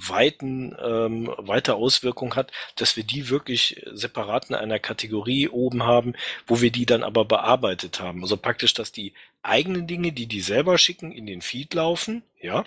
weiten, 0.07 0.75
ähm, 0.81 1.33
weite 1.37 1.75
Auswirkung 1.75 2.35
hat, 2.35 2.51
dass 2.75 2.95
wir 2.95 3.03
die 3.03 3.29
wirklich 3.29 3.83
separat 3.91 4.49
in 4.49 4.55
einer 4.55 4.79
Kategorie 4.79 5.49
oben 5.49 5.83
haben, 5.83 6.13
wo 6.47 6.61
wir 6.61 6.71
die 6.71 6.85
dann 6.85 7.03
aber 7.03 7.25
bearbeitet 7.25 7.99
haben. 7.99 8.21
Also 8.21 8.37
praktisch, 8.37 8.73
dass 8.73 8.91
die 8.91 9.13
eigenen 9.41 9.87
Dinge, 9.87 10.11
die 10.11 10.27
die 10.27 10.41
selber 10.41 10.77
schicken, 10.77 11.11
in 11.11 11.25
den 11.25 11.41
Feed 11.41 11.73
laufen, 11.73 12.23
ja, 12.41 12.63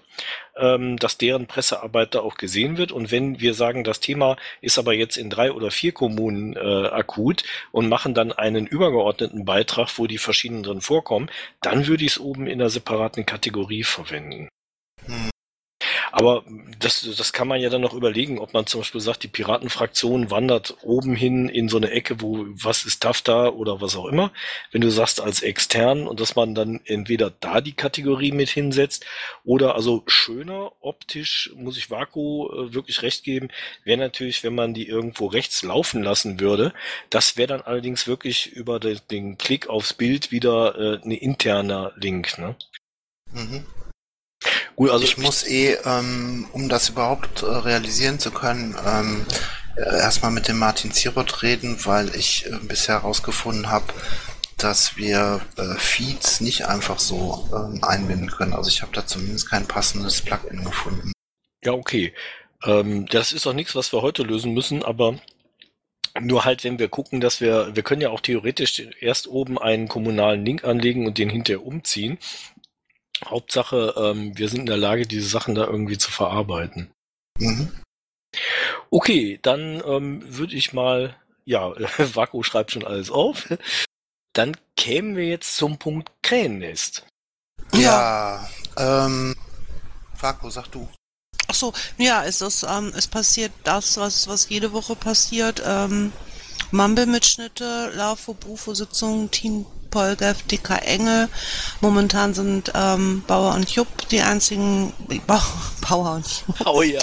ähm, 0.56 0.96
dass 0.98 1.18
deren 1.18 1.46
Pressearbeit 1.46 2.14
da 2.14 2.20
auch 2.20 2.36
gesehen 2.36 2.76
wird. 2.76 2.92
Und 2.92 3.10
wenn 3.10 3.40
wir 3.40 3.54
sagen, 3.54 3.84
das 3.84 4.00
Thema 4.00 4.36
ist 4.60 4.78
aber 4.78 4.92
jetzt 4.94 5.16
in 5.16 5.30
drei 5.30 5.52
oder 5.52 5.70
vier 5.70 5.92
Kommunen 5.92 6.56
äh, 6.56 6.86
akut 6.88 7.44
und 7.72 7.88
machen 7.88 8.14
dann 8.14 8.32
einen 8.32 8.66
übergeordneten 8.66 9.44
Beitrag, 9.44 9.98
wo 9.98 10.06
die 10.06 10.18
verschiedenen 10.18 10.62
drin 10.62 10.80
vorkommen, 10.80 11.30
dann 11.60 11.86
würde 11.86 12.04
ich 12.04 12.12
es 12.12 12.20
oben 12.20 12.46
in 12.46 12.60
einer 12.60 12.70
separaten 12.70 13.26
Kategorie 13.26 13.84
verwenden. 13.84 14.48
Aber 16.12 16.44
das, 16.78 17.08
das 17.16 17.32
kann 17.32 17.48
man 17.48 17.62
ja 17.62 17.70
dann 17.70 17.80
noch 17.80 17.94
überlegen, 17.94 18.38
ob 18.38 18.52
man 18.52 18.66
zum 18.66 18.82
Beispiel 18.82 19.00
sagt, 19.00 19.22
die 19.22 19.28
Piratenfraktion 19.28 20.30
wandert 20.30 20.76
oben 20.82 21.14
hin 21.16 21.48
in 21.48 21.70
so 21.70 21.78
eine 21.78 21.90
Ecke, 21.90 22.20
wo 22.20 22.44
was 22.48 22.84
ist 22.84 23.02
TAF 23.02 23.22
da 23.22 23.48
oder 23.48 23.80
was 23.80 23.96
auch 23.96 24.04
immer. 24.04 24.30
Wenn 24.72 24.82
du 24.82 24.90
sagst 24.90 25.22
als 25.22 25.40
extern 25.40 26.06
und 26.06 26.20
dass 26.20 26.36
man 26.36 26.54
dann 26.54 26.80
entweder 26.84 27.30
da 27.30 27.62
die 27.62 27.72
Kategorie 27.72 28.30
mit 28.30 28.50
hinsetzt 28.50 29.06
oder 29.42 29.74
also 29.74 30.02
schöner 30.06 30.72
optisch, 30.80 31.50
muss 31.56 31.78
ich 31.78 31.90
Vaku 31.90 32.46
äh, 32.48 32.74
wirklich 32.74 33.00
recht 33.00 33.24
geben, 33.24 33.48
wäre 33.84 33.98
natürlich, 33.98 34.44
wenn 34.44 34.54
man 34.54 34.74
die 34.74 34.86
irgendwo 34.86 35.28
rechts 35.28 35.62
laufen 35.62 36.02
lassen 36.02 36.40
würde. 36.40 36.74
Das 37.08 37.38
wäre 37.38 37.48
dann 37.48 37.62
allerdings 37.62 38.06
wirklich 38.06 38.52
über 38.52 38.78
den, 38.80 39.00
den 39.10 39.38
Klick 39.38 39.70
aufs 39.70 39.94
Bild 39.94 40.30
wieder 40.30 40.78
äh, 40.78 41.02
eine 41.02 41.16
interner 41.16 41.92
Link. 41.96 42.36
Ne? 42.36 42.54
Mhm. 43.32 43.64
Gut, 44.76 44.90
also 44.90 45.04
ich 45.04 45.18
muss 45.18 45.46
eh, 45.46 45.76
ähm, 45.84 46.46
um 46.52 46.68
das 46.68 46.88
überhaupt 46.88 47.42
äh, 47.42 47.46
realisieren 47.46 48.18
zu 48.18 48.30
können, 48.30 48.76
ähm, 48.86 49.26
äh, 49.76 49.98
erstmal 49.98 50.30
mit 50.30 50.48
dem 50.48 50.58
Martin 50.58 50.92
Zierot 50.92 51.42
reden, 51.42 51.78
weil 51.84 52.14
ich 52.14 52.46
äh, 52.46 52.56
bisher 52.62 52.96
herausgefunden 52.96 53.70
habe, 53.70 53.86
dass 54.56 54.96
wir 54.96 55.40
äh, 55.56 55.74
Feeds 55.76 56.40
nicht 56.40 56.66
einfach 56.66 56.98
so 56.98 57.48
ähm, 57.52 57.82
einbinden 57.82 58.30
können. 58.30 58.54
Also 58.54 58.68
ich 58.68 58.82
habe 58.82 58.92
da 58.92 59.06
zumindest 59.06 59.50
kein 59.50 59.66
passendes 59.66 60.22
Plugin 60.22 60.64
gefunden. 60.64 61.12
Ja, 61.64 61.72
okay. 61.72 62.14
Ähm, 62.64 63.06
das 63.06 63.32
ist 63.32 63.46
doch 63.46 63.54
nichts, 63.54 63.74
was 63.74 63.92
wir 63.92 64.02
heute 64.02 64.22
lösen 64.22 64.52
müssen, 64.54 64.82
aber 64.82 65.18
nur 66.20 66.44
halt, 66.44 66.64
wenn 66.64 66.78
wir 66.78 66.88
gucken, 66.88 67.20
dass 67.20 67.40
wir, 67.40 67.74
wir 67.74 67.82
können 67.82 68.02
ja 68.02 68.10
auch 68.10 68.20
theoretisch 68.20 68.82
erst 69.00 69.26
oben 69.28 69.58
einen 69.58 69.88
kommunalen 69.88 70.44
Link 70.44 70.64
anlegen 70.64 71.06
und 71.06 71.18
den 71.18 71.30
hinterher 71.30 71.64
umziehen. 71.64 72.18
Hauptsache, 73.24 73.94
ähm, 73.96 74.36
wir 74.36 74.48
sind 74.48 74.60
in 74.60 74.66
der 74.66 74.76
Lage, 74.76 75.06
diese 75.06 75.28
Sachen 75.28 75.54
da 75.54 75.66
irgendwie 75.66 75.98
zu 75.98 76.10
verarbeiten. 76.10 76.90
Mhm. 77.38 77.72
Okay, 78.90 79.38
dann 79.42 79.82
ähm, 79.86 80.22
würde 80.26 80.54
ich 80.54 80.72
mal, 80.72 81.16
ja, 81.44 81.72
Vaku 82.14 82.42
schreibt 82.42 82.72
schon 82.72 82.84
alles 82.84 83.10
auf. 83.10 83.48
Dann 84.34 84.56
kämen 84.76 85.16
wir 85.16 85.26
jetzt 85.26 85.56
zum 85.56 85.78
Punkt 85.78 86.10
Krähennest. 86.22 87.06
Ja, 87.74 88.48
ähm, 88.76 89.36
Vaku, 90.18 90.50
sag 90.50 90.68
du. 90.68 90.88
Ach 91.48 91.54
so, 91.54 91.72
ja, 91.98 92.24
es 92.24 92.40
ist, 92.40 92.62
ähm, 92.62 92.92
es 92.96 93.06
passiert 93.06 93.52
das, 93.64 93.96
was, 93.98 94.28
was 94.28 94.48
jede 94.48 94.72
Woche 94.72 94.96
passiert. 94.96 95.62
Ähm, 95.64 96.12
Mumble-Mitschnitte, 96.72 97.92
LAFO, 97.94 98.34
Brufo-Sitzungen, 98.34 99.30
Team 99.30 99.66
Polgef, 99.90 100.42
DK 100.42 100.78
Engel. 100.78 101.28
Momentan 101.80 102.34
sind 102.34 102.72
ähm, 102.74 103.22
Bauer 103.26 103.54
und 103.54 103.70
Jupp 103.70 104.08
die 104.08 104.22
einzigen, 104.22 104.92
Bauer, 105.26 105.42
Bauer 105.88 106.14
und 106.16 106.26
Jupp. 106.26 106.66
Oh 106.66 106.82
ja. 106.82 107.00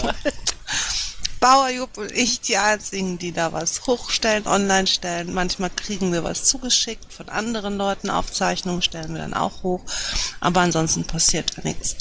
Bauer, 1.40 1.70
Jupp 1.70 1.98
und 1.98 2.12
ich 2.12 2.42
die 2.42 2.58
einzigen, 2.58 3.18
die 3.18 3.32
da 3.32 3.54
was 3.54 3.88
hochstellen, 3.88 4.46
online 4.46 4.88
stellen. 4.88 5.34
Manchmal 5.34 5.70
kriegen 5.70 6.12
wir 6.12 6.26
was 6.26 6.44
zugeschickt 6.44 7.14
von 7.14 7.30
anderen 7.30 7.78
Leuten, 7.78 8.10
Aufzeichnungen 8.10 8.82
stellen 8.82 9.14
wir 9.14 9.22
dann 9.22 9.34
auch 9.34 9.64
hoch. 9.64 9.82
Aber 10.42 10.60
ansonsten 10.60 11.06
passiert 11.06 11.58
da 11.58 11.62
nichts. 11.64 11.96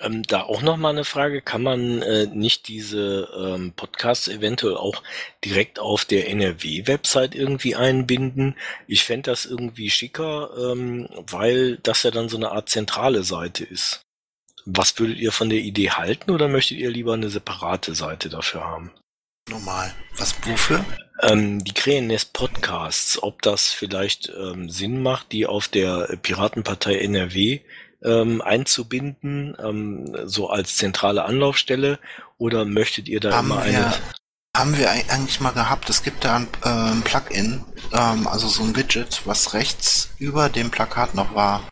Ähm, 0.00 0.22
da 0.22 0.42
auch 0.42 0.62
noch 0.62 0.76
mal 0.76 0.90
eine 0.90 1.04
Frage, 1.04 1.42
kann 1.42 1.62
man 1.62 2.02
äh, 2.02 2.26
nicht 2.26 2.68
diese 2.68 3.28
ähm, 3.36 3.72
Podcasts 3.72 4.28
eventuell 4.28 4.76
auch 4.76 5.02
direkt 5.44 5.80
auf 5.80 6.04
der 6.04 6.28
NRW-Website 6.28 7.34
irgendwie 7.34 7.74
einbinden? 7.74 8.56
Ich 8.86 9.04
fände 9.04 9.30
das 9.30 9.44
irgendwie 9.44 9.90
schicker, 9.90 10.50
ähm, 10.72 11.08
weil 11.28 11.78
das 11.78 12.04
ja 12.04 12.12
dann 12.12 12.28
so 12.28 12.36
eine 12.36 12.52
Art 12.52 12.68
zentrale 12.68 13.24
Seite 13.24 13.64
ist. 13.64 14.02
Was 14.66 14.98
würdet 14.98 15.18
ihr 15.18 15.32
von 15.32 15.50
der 15.50 15.60
Idee 15.60 15.90
halten 15.90 16.30
oder 16.30 16.46
möchtet 16.46 16.78
ihr 16.78 16.90
lieber 16.90 17.14
eine 17.14 17.30
separate 17.30 17.94
Seite 17.94 18.28
dafür 18.28 18.64
haben? 18.64 18.92
Normal. 19.48 19.92
Was, 20.16 20.34
wofür? 20.46 20.84
Ähm, 21.22 21.64
die 21.64 21.72
Krähennest-Podcasts, 21.72 23.22
ob 23.22 23.42
das 23.42 23.72
vielleicht 23.72 24.30
ähm, 24.38 24.70
Sinn 24.70 25.02
macht, 25.02 25.32
die 25.32 25.46
auf 25.46 25.66
der 25.68 26.16
Piratenpartei 26.22 26.98
NRW 26.98 27.60
ähm, 28.04 28.40
einzubinden, 28.42 29.56
ähm, 29.62 30.16
so 30.26 30.50
als 30.50 30.76
zentrale 30.76 31.24
Anlaufstelle, 31.24 31.98
oder 32.38 32.64
möchtet 32.64 33.08
ihr 33.08 33.20
da 33.20 33.32
Haben 33.32 33.46
immer 33.50 33.64
wir- 33.64 33.78
eine... 33.78 33.94
Haben 34.56 34.76
wir 34.76 34.90
eig- 34.90 35.08
eigentlich 35.10 35.40
mal 35.40 35.52
gehabt. 35.52 35.88
Es 35.90 36.02
gibt 36.02 36.24
da 36.24 36.36
ein, 36.36 36.48
äh, 36.64 36.68
ein 36.68 37.02
Plugin, 37.02 37.64
ähm, 37.92 38.26
also 38.26 38.48
so 38.48 38.62
ein 38.64 38.74
Widget, 38.74 39.22
was 39.24 39.52
rechts 39.54 40.08
über 40.18 40.48
dem 40.48 40.70
Plakat 40.70 41.14
noch 41.14 41.34
war. 41.34 41.68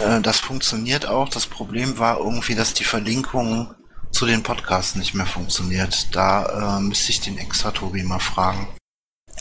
Äh, 0.00 0.20
das 0.20 0.40
funktioniert 0.40 1.06
auch. 1.06 1.28
Das 1.28 1.46
Problem 1.46 1.98
war 1.98 2.18
irgendwie, 2.18 2.54
dass 2.56 2.74
die 2.74 2.82
Verlinkung 2.84 3.72
zu 4.10 4.26
den 4.26 4.42
Podcasts 4.42 4.96
nicht 4.96 5.14
mehr 5.14 5.26
funktioniert. 5.26 6.08
Da 6.16 6.78
äh, 6.78 6.80
müsste 6.80 7.10
ich 7.10 7.20
den 7.20 7.38
extra 7.38 7.70
Tobi 7.70 8.02
mal 8.02 8.20
fragen. 8.20 8.68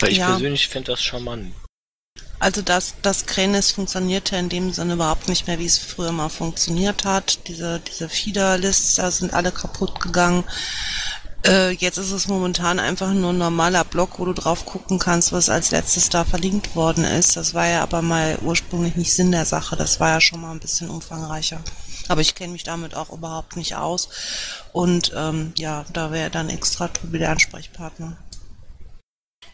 Ich 0.07 0.17
Ja. 0.17 0.27
persönlich 0.27 0.67
fände 0.67 0.91
das 0.91 1.01
charmant. 1.01 1.53
Also 2.43 2.61
das, 2.61 2.95
das 3.01 3.25
Kränes 3.25 3.71
funktionierte 3.71 4.35
in 4.35 4.49
dem 4.49 4.73
Sinne 4.73 4.95
überhaupt 4.95 5.29
nicht 5.29 5.47
mehr, 5.47 5.59
wie 5.59 5.65
es 5.65 5.77
früher 5.77 6.11
mal 6.11 6.27
funktioniert 6.27 7.05
hat. 7.05 7.47
Diese, 7.47 7.79
diese 7.79 8.09
Feeder-Lists, 8.09 8.95
da 8.95 9.11
sind 9.11 9.33
alle 9.33 9.53
kaputt 9.53 10.01
gegangen. 10.01 10.43
Äh, 11.45 11.71
jetzt 11.71 11.97
ist 11.97 12.11
es 12.11 12.27
momentan 12.27 12.79
einfach 12.79 13.13
nur 13.13 13.29
ein 13.29 13.37
normaler 13.37 13.85
Blog, 13.85 14.19
wo 14.19 14.25
du 14.25 14.33
drauf 14.33 14.65
gucken 14.65 14.99
kannst, 14.99 15.31
was 15.31 15.47
als 15.47 15.71
letztes 15.71 16.09
da 16.09 16.25
verlinkt 16.25 16.75
worden 16.75 17.05
ist. 17.05 17.37
Das 17.37 17.53
war 17.53 17.65
ja 17.65 17.81
aber 17.81 18.01
mal 18.01 18.37
ursprünglich 18.41 18.97
nicht 18.97 19.13
Sinn 19.13 19.31
der 19.31 19.45
Sache. 19.45 19.77
Das 19.77 20.01
war 20.01 20.09
ja 20.09 20.19
schon 20.19 20.41
mal 20.41 20.51
ein 20.51 20.59
bisschen 20.59 20.89
umfangreicher. 20.89 21.61
Aber 22.09 22.19
ich 22.19 22.35
kenne 22.35 22.51
mich 22.51 22.63
damit 22.63 22.93
auch 22.93 23.13
überhaupt 23.13 23.55
nicht 23.55 23.77
aus. 23.77 24.09
Und 24.73 25.13
ähm, 25.15 25.53
ja, 25.57 25.85
da 25.93 26.11
wäre 26.11 26.29
dann 26.29 26.49
extra 26.49 26.89
Tobi 26.89 27.19
der 27.19 27.31
Ansprechpartner. 27.31 28.17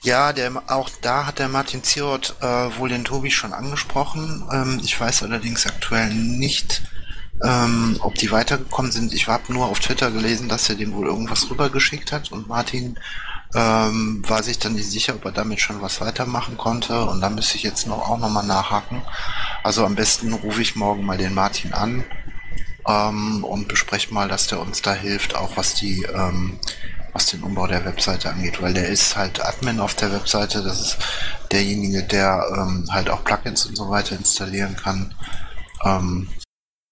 Ja, 0.01 0.31
der, 0.31 0.63
auch 0.67 0.89
da 1.01 1.25
hat 1.25 1.39
der 1.39 1.49
Martin 1.49 1.83
Zierot 1.83 2.35
äh, 2.41 2.45
wohl 2.77 2.87
den 2.89 3.03
Tobi 3.03 3.31
schon 3.31 3.51
angesprochen. 3.51 4.47
Ähm, 4.51 4.79
ich 4.81 4.97
weiß 4.99 5.23
allerdings 5.23 5.65
aktuell 5.65 6.13
nicht, 6.13 6.83
ähm, 7.43 7.97
ob 7.99 8.15
die 8.15 8.31
weitergekommen 8.31 8.91
sind. 8.91 9.13
Ich 9.13 9.27
habe 9.27 9.51
nur 9.51 9.67
auf 9.67 9.79
Twitter 9.79 10.09
gelesen, 10.11 10.47
dass 10.47 10.69
er 10.69 10.75
dem 10.75 10.93
wohl 10.93 11.07
irgendwas 11.07 11.49
rübergeschickt 11.49 12.13
hat 12.13 12.31
und 12.31 12.47
Martin 12.47 12.97
ähm, 13.55 14.23
war 14.27 14.41
sich 14.41 14.59
dann 14.59 14.73
nicht 14.73 14.89
sicher, 14.89 15.15
ob 15.15 15.25
er 15.25 15.31
damit 15.31 15.59
schon 15.59 15.81
was 15.81 15.99
weitermachen 15.99 16.55
konnte 16.55 17.05
und 17.05 17.19
da 17.19 17.29
müsste 17.29 17.57
ich 17.57 17.63
jetzt 17.63 17.87
noch 17.87 18.09
auch 18.09 18.19
nochmal 18.19 18.45
nachhaken. 18.45 19.01
Also 19.63 19.85
am 19.85 19.95
besten 19.95 20.31
rufe 20.31 20.61
ich 20.61 20.75
morgen 20.77 21.05
mal 21.05 21.17
den 21.17 21.33
Martin 21.33 21.73
an 21.73 22.05
ähm, 22.87 23.43
und 23.43 23.67
bespreche 23.67 24.13
mal, 24.13 24.29
dass 24.29 24.47
der 24.47 24.61
uns 24.61 24.81
da 24.81 24.93
hilft, 24.93 25.35
auch 25.35 25.57
was 25.57 25.73
die 25.73 26.03
ähm, 26.03 26.59
was 27.13 27.27
den 27.27 27.43
Umbau 27.43 27.67
der 27.67 27.85
Webseite 27.85 28.29
angeht, 28.29 28.61
weil 28.61 28.73
der 28.73 28.89
ist 28.89 29.15
halt 29.15 29.43
Admin 29.43 29.79
auf 29.79 29.95
der 29.95 30.11
Webseite, 30.11 30.63
das 30.63 30.79
ist 30.79 30.97
derjenige, 31.51 32.03
der 32.03 32.43
ähm, 32.55 32.87
halt 32.89 33.09
auch 33.09 33.23
Plugins 33.23 33.65
und 33.65 33.75
so 33.75 33.89
weiter 33.89 34.15
installieren 34.15 34.75
kann. 34.75 35.13
Ähm, 35.83 36.29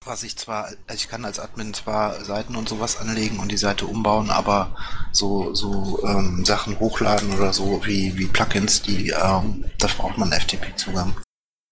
was 0.06 0.24
ich 0.24 0.38
zwar, 0.38 0.70
ich 0.94 1.10
kann 1.10 1.26
als 1.26 1.40
Admin 1.40 1.74
zwar 1.74 2.24
Seiten 2.24 2.56
und 2.56 2.70
sowas 2.70 2.98
anlegen 2.98 3.40
und 3.40 3.52
die 3.52 3.58
Seite 3.58 3.86
umbauen, 3.86 4.30
aber 4.30 4.76
so 5.12 5.54
so 5.54 6.02
ähm, 6.06 6.46
Sachen 6.46 6.80
hochladen 6.80 7.34
oder 7.34 7.52
so 7.52 7.86
wie 7.86 8.18
wie 8.18 8.28
Plugins, 8.28 8.82
die 8.82 9.10
ähm, 9.10 9.66
da 9.80 9.88
braucht 9.98 10.18
man 10.18 10.32
FTP-Zugang 10.32 11.14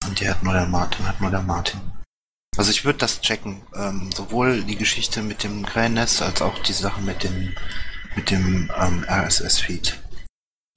und 0.05 0.19
die 0.19 0.29
hat 0.29 0.43
nur 0.43 0.53
der 0.53 0.65
Martin, 0.67 1.08
hat 1.08 1.21
nur 1.21 1.31
der 1.31 1.43
Martin. 1.43 1.79
Also 2.58 2.71
ich 2.71 2.86
würde 2.86 2.99
das 2.99 3.21
checken, 3.21 3.62
ähm, 3.75 4.12
sowohl 4.13 4.63
die 4.63 4.77
Geschichte 4.77 5.21
mit 5.21 5.43
dem 5.43 5.65
Krähennest 5.65 6.21
als 6.21 6.41
auch 6.41 6.58
die 6.60 6.73
Sache 6.73 7.01
mit 7.01 7.23
dem 7.23 7.53
mit 8.15 8.32
dem 8.32 8.71
ähm, 8.80 9.06
RSS-Feed. 9.08 9.99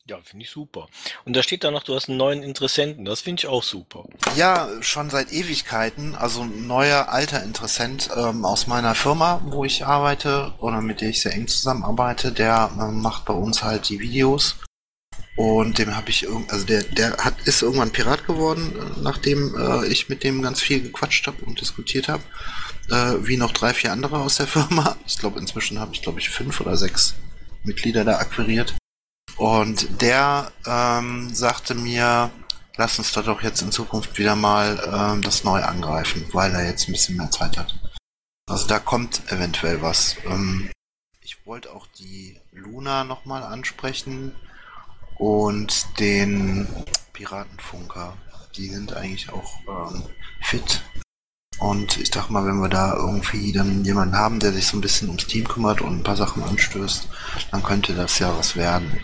Ja, 0.09 0.19
finde 0.25 0.45
ich 0.45 0.51
super. 0.51 0.89
Und 1.27 1.37
da 1.37 1.43
steht 1.43 1.65
da 1.65 1.71
noch, 1.71 1.83
du 1.83 1.95
hast 1.95 2.09
einen 2.09 2.17
neuen 2.17 2.43
Interessenten. 2.43 3.05
Das 3.05 3.21
finde 3.21 3.41
ich 3.41 3.47
auch 3.47 3.63
super. 3.63 4.05
Ja, 4.37 4.67
schon 4.81 5.11
seit 5.11 5.31
Ewigkeiten. 5.33 6.15
Also 6.15 6.43
ein 6.43 6.67
neuer, 6.67 7.11
alter 7.11 7.43
Interessent 7.43 8.09
ähm, 8.17 8.47
aus 8.47 8.67
meiner 8.67 8.95
Firma, 8.95 9.43
wo 9.45 9.67
ich 9.67 9.85
arbeite 9.85 10.55
oder 10.61 10.81
mit 10.81 11.03
der 11.03 11.11
ich 11.11 11.21
sehr 11.21 11.35
eng 11.35 11.47
zusammenarbeite, 11.47 12.33
der 12.33 12.71
ähm, 12.81 13.03
macht 13.03 13.27
bei 13.27 13.35
uns 13.35 13.63
halt 13.63 13.91
die 13.91 14.01
Videos. 14.01 14.57
Und 15.37 15.79
dem 15.79 15.95
habe 15.95 16.09
ich 16.09 16.23
irgend, 16.23 16.51
also 16.51 16.65
der, 16.65 16.83
der 16.85 17.19
hat 17.19 17.35
ist 17.45 17.61
irgendwann 17.61 17.93
Pirat 17.93 18.27
geworden, 18.27 18.75
äh, 18.77 19.01
nachdem 19.03 19.55
äh, 19.57 19.87
ich 19.89 20.09
mit 20.09 20.25
dem 20.25 20.41
ganz 20.41 20.63
viel 20.63 20.81
gequatscht 20.81 21.27
habe 21.27 21.45
und 21.45 21.61
diskutiert 21.61 22.09
habe. 22.09 22.23
Äh, 22.91 23.27
wie 23.27 23.37
noch 23.37 23.53
drei, 23.53 23.75
vier 23.75 23.93
andere 23.93 24.21
aus 24.21 24.37
der 24.37 24.47
Firma. 24.49 24.97
Ich 25.07 25.19
glaube, 25.19 25.39
inzwischen 25.39 25.79
habe 25.79 25.93
ich, 25.93 26.01
glaube 26.01 26.19
ich, 26.19 26.31
fünf 26.31 26.63
oder 26.63 26.79
sechs 26.79 27.15
Mitglieder 27.65 28.05
da 28.05 28.19
akquiriert. 28.19 28.75
Und 29.37 30.03
der 30.03 30.51
ähm, 30.67 31.33
sagte 31.35 31.75
mir, 31.75 32.31
lass 32.77 32.99
uns 32.99 33.13
da 33.13 33.23
doch 33.23 33.43
jetzt 33.43 33.63
in 33.63 33.71
Zukunft 33.71 34.19
wieder 34.19 34.35
mal 34.35 34.81
ähm, 34.93 35.23
das 35.23 35.45
neu 35.45 35.63
angreifen, 35.63 36.27
weil 36.33 36.55
er 36.55 36.67
jetzt 36.67 36.89
ein 36.89 36.93
bisschen 36.93 37.17
mehr 37.17 37.31
Zeit 37.31 37.57
hat. 37.57 37.79
Also 38.49 38.67
da 38.67 38.79
kommt 38.79 39.31
eventuell 39.31 39.83
was. 39.83 40.17
Ähm, 40.25 40.71
ich 41.21 41.47
wollte 41.47 41.73
auch 41.73 41.87
die 41.87 42.41
Luna 42.53 43.05
nochmal 43.05 43.43
ansprechen 43.43 44.35
und 45.19 46.01
den 46.01 46.67
Piratenfunker. 47.13 48.17
Die 48.57 48.69
sind 48.69 48.95
eigentlich 48.95 49.31
auch 49.31 49.61
ähm, 49.69 50.05
fit. 50.41 50.83
Und 51.59 51.99
ich 51.99 52.11
dachte 52.11 52.33
mal, 52.33 52.47
wenn 52.47 52.61
wir 52.61 52.69
da 52.69 52.95
irgendwie 52.95 53.53
dann 53.53 53.85
jemanden 53.85 54.17
haben, 54.17 54.41
der 54.41 54.53
sich 54.53 54.67
so 54.67 54.77
ein 54.77 54.81
bisschen 54.81 55.09
ums 55.09 55.27
Team 55.27 55.47
kümmert 55.47 55.81
und 55.81 55.99
ein 55.99 56.05
paar 56.05 56.17
Sachen 56.17 56.43
anstößt, 56.43 57.09
dann 57.51 57.63
könnte 57.63 57.95
das 57.95 58.19
ja 58.19 58.37
was 58.37 58.57
werden. 58.57 59.03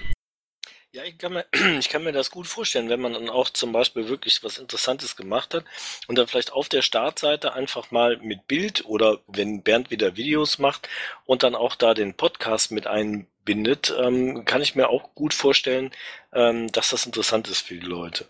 Ja, 0.92 1.02
ich 1.02 1.18
kann, 1.18 1.32
mir, 1.32 1.44
ich 1.80 1.88
kann 1.88 2.04
mir 2.04 2.12
das 2.12 2.30
gut 2.30 2.46
vorstellen, 2.46 2.88
wenn 2.88 3.00
man 3.00 3.14
dann 3.14 3.28
auch 3.28 3.50
zum 3.50 3.72
Beispiel 3.72 4.08
wirklich 4.08 4.44
was 4.44 4.58
Interessantes 4.58 5.16
gemacht 5.16 5.52
hat 5.52 5.64
und 6.06 6.16
dann 6.16 6.28
vielleicht 6.28 6.52
auf 6.52 6.68
der 6.68 6.82
Startseite 6.82 7.52
einfach 7.52 7.90
mal 7.90 8.18
mit 8.18 8.46
Bild 8.46 8.84
oder 8.84 9.18
wenn 9.26 9.62
Bernd 9.62 9.90
wieder 9.90 10.16
Videos 10.16 10.60
macht 10.60 10.88
und 11.24 11.42
dann 11.42 11.56
auch 11.56 11.74
da 11.74 11.94
den 11.94 12.14
Podcast 12.14 12.70
mit 12.70 12.86
einbindet, 12.86 13.92
ähm, 13.98 14.44
kann 14.44 14.62
ich 14.62 14.76
mir 14.76 14.88
auch 14.88 15.16
gut 15.16 15.34
vorstellen, 15.34 15.90
ähm, 16.32 16.70
dass 16.70 16.90
das 16.90 17.06
interessant 17.06 17.48
ist 17.48 17.62
für 17.62 17.74
die 17.74 17.80
Leute. 17.80 18.28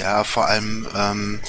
Ja, 0.00 0.24
vor 0.24 0.46
allem 0.46 0.88
ähm, 0.96 1.42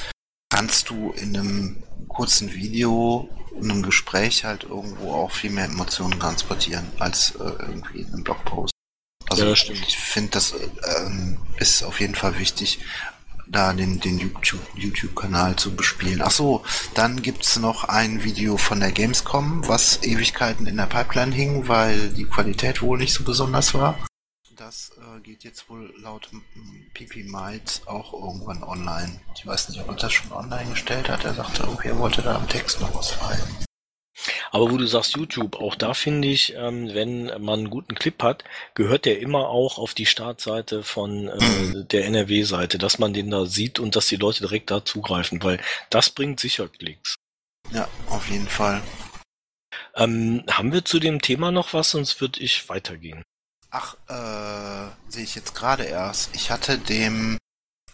kannst 0.63 0.89
du 0.89 1.11
in 1.17 1.35
einem 1.35 1.83
kurzen 2.07 2.53
Video, 2.53 3.27
in 3.59 3.69
einem 3.69 3.83
Gespräch 3.83 4.45
halt 4.45 4.63
irgendwo 4.63 5.11
auch 5.11 5.29
viel 5.29 5.49
mehr 5.49 5.65
Emotionen 5.65 6.17
transportieren 6.17 6.87
als 6.99 7.31
äh, 7.31 7.43
irgendwie 7.43 7.99
in 7.99 8.13
einem 8.13 8.23
Blogpost. 8.23 8.71
Also 9.29 9.43
Ja, 9.43 9.49
das 9.49 9.59
stimmt. 9.59 9.83
ich 9.85 9.97
finde, 9.97 10.31
das 10.31 10.53
ähm, 11.01 11.37
ist 11.57 11.83
auf 11.83 11.99
jeden 11.99 12.15
Fall 12.15 12.39
wichtig, 12.39 12.79
da 13.45 13.73
den, 13.73 13.99
den 13.99 14.19
YouTube- 14.19 14.61
YouTube-Kanal 14.73 15.57
zu 15.57 15.75
bespielen. 15.75 16.21
Ach 16.23 16.31
so, 16.31 16.63
dann 16.93 17.21
gibt's 17.21 17.57
noch 17.59 17.83
ein 17.83 18.23
Video 18.23 18.55
von 18.55 18.79
der 18.79 18.93
Gamescom, 18.93 19.67
was 19.67 20.01
Ewigkeiten 20.01 20.65
in 20.65 20.77
der 20.77 20.85
Pipeline 20.85 21.35
hing, 21.35 21.67
weil 21.67 22.07
die 22.07 22.23
Qualität 22.23 22.81
wohl 22.81 22.97
nicht 22.97 23.13
so 23.13 23.25
besonders 23.25 23.73
war. 23.73 23.97
Das 24.65 24.93
äh, 24.95 25.19
geht 25.19 25.43
jetzt 25.43 25.69
wohl 25.69 25.93
laut 25.97 26.29
Pipi 26.93 27.25
Might 27.25 27.81
auch 27.85 28.13
irgendwann 28.13 28.63
online. 28.63 29.19
Ich 29.35 29.45
weiß 29.45 29.67
nicht, 29.67 29.81
ob 29.81 29.89
er 29.89 29.95
das 29.95 30.13
schon 30.13 30.31
online 30.31 30.69
gestellt 30.69 31.09
hat. 31.09 31.25
Er 31.25 31.33
sagte, 31.33 31.63
irgendwie, 31.63 31.89
er 31.89 31.99
wollte 31.99 32.21
da 32.21 32.35
am 32.35 32.47
Text 32.47 32.79
noch 32.79 32.95
was 32.95 33.11
schreiben. 33.11 33.57
Aber 34.51 34.71
wo 34.71 34.77
du 34.77 34.87
sagst 34.87 35.17
YouTube, 35.17 35.57
auch 35.57 35.75
da 35.75 35.93
finde 35.93 36.29
ich, 36.29 36.53
ähm, 36.55 36.93
wenn 36.93 37.25
man 37.43 37.59
einen 37.59 37.69
guten 37.71 37.93
Clip 37.95 38.23
hat, 38.23 38.45
gehört 38.73 39.03
der 39.03 39.19
immer 39.19 39.49
auch 39.49 39.77
auf 39.79 39.93
die 39.93 40.05
Startseite 40.05 40.81
von 40.81 41.27
äh, 41.27 41.83
der 41.83 42.05
NRW-Seite, 42.05 42.77
dass 42.77 42.99
man 42.99 43.13
den 43.13 43.31
da 43.31 43.45
sieht 43.45 43.79
und 43.79 43.97
dass 43.97 44.07
die 44.07 44.15
Leute 44.15 44.39
direkt 44.39 44.71
da 44.71 44.85
zugreifen, 44.85 45.43
weil 45.43 45.59
das 45.89 46.09
bringt 46.09 46.39
sicher 46.39 46.69
Klicks. 46.69 47.15
Ja, 47.71 47.89
auf 48.07 48.29
jeden 48.29 48.47
Fall. 48.47 48.81
Ähm, 49.95 50.45
haben 50.49 50.71
wir 50.71 50.85
zu 50.85 50.99
dem 50.99 51.21
Thema 51.21 51.51
noch 51.51 51.73
was, 51.73 51.91
sonst 51.91 52.21
würde 52.21 52.39
ich 52.39 52.69
weitergehen. 52.69 53.23
Ach, 53.75 53.95
äh, 54.07 54.91
sehe 55.11 55.23
ich 55.23 55.33
jetzt 55.33 55.55
gerade 55.55 55.85
erst. 55.85 56.29
Ich 56.35 56.51
hatte 56.51 56.77
dem, 56.77 57.39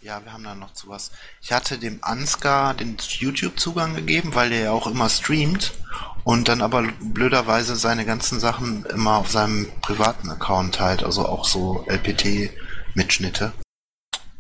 ja, 0.01 0.21
wir 0.25 0.33
haben 0.33 0.43
da 0.43 0.53
noch 0.53 0.73
zu 0.73 0.89
was. 0.89 1.11
Ich 1.41 1.53
hatte 1.53 1.77
dem 1.79 2.03
Ansgar 2.03 2.73
den 2.73 2.97
YouTube-Zugang 2.97 3.95
gegeben, 3.95 4.35
weil 4.35 4.49
der 4.49 4.59
ja 4.59 4.71
auch 4.71 4.87
immer 4.87 5.07
streamt 5.07 5.71
und 6.25 6.49
dann 6.49 6.61
aber 6.61 6.83
blöderweise 6.99 7.77
seine 7.77 8.05
ganzen 8.05 8.41
Sachen 8.41 8.83
immer 8.87 9.15
auf 9.15 9.31
seinem 9.31 9.71
privaten 9.79 10.29
Account 10.29 10.75
teilt, 10.75 11.01
also 11.01 11.25
auch 11.25 11.45
so 11.45 11.85
LPT-Mitschnitte. 11.87 13.53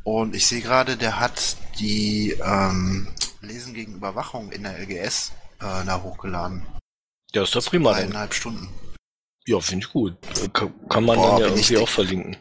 Und 0.03 0.35
ich 0.35 0.45
sehe 0.45 0.61
gerade, 0.61 0.97
der 0.97 1.21
hat 1.21 1.55
die 1.79 2.31
ähm, 2.43 3.07
Lesen 3.39 3.73
gegen 3.73 3.95
Überwachung 3.95 4.51
in 4.51 4.63
der 4.63 4.77
LGS 4.77 5.31
äh, 5.61 5.85
da 5.85 6.01
hochgeladen. 6.03 6.65
Ja, 7.31 7.43
ist 7.43 7.55
doch 7.55 7.63
prima. 7.63 7.93
Eineinhalb 7.93 8.33
Stunden. 8.33 8.67
Ja, 9.47 9.59
finde 9.59 9.85
ich 9.85 9.91
gut. 9.91 10.15
Kann, 10.53 10.73
kann 10.89 11.05
man 11.05 11.17
Boah, 11.17 11.31
dann 11.31 11.39
ja 11.39 11.47
irgendwie 11.47 11.77
auch 11.77 11.89
verlinken. 11.89 12.37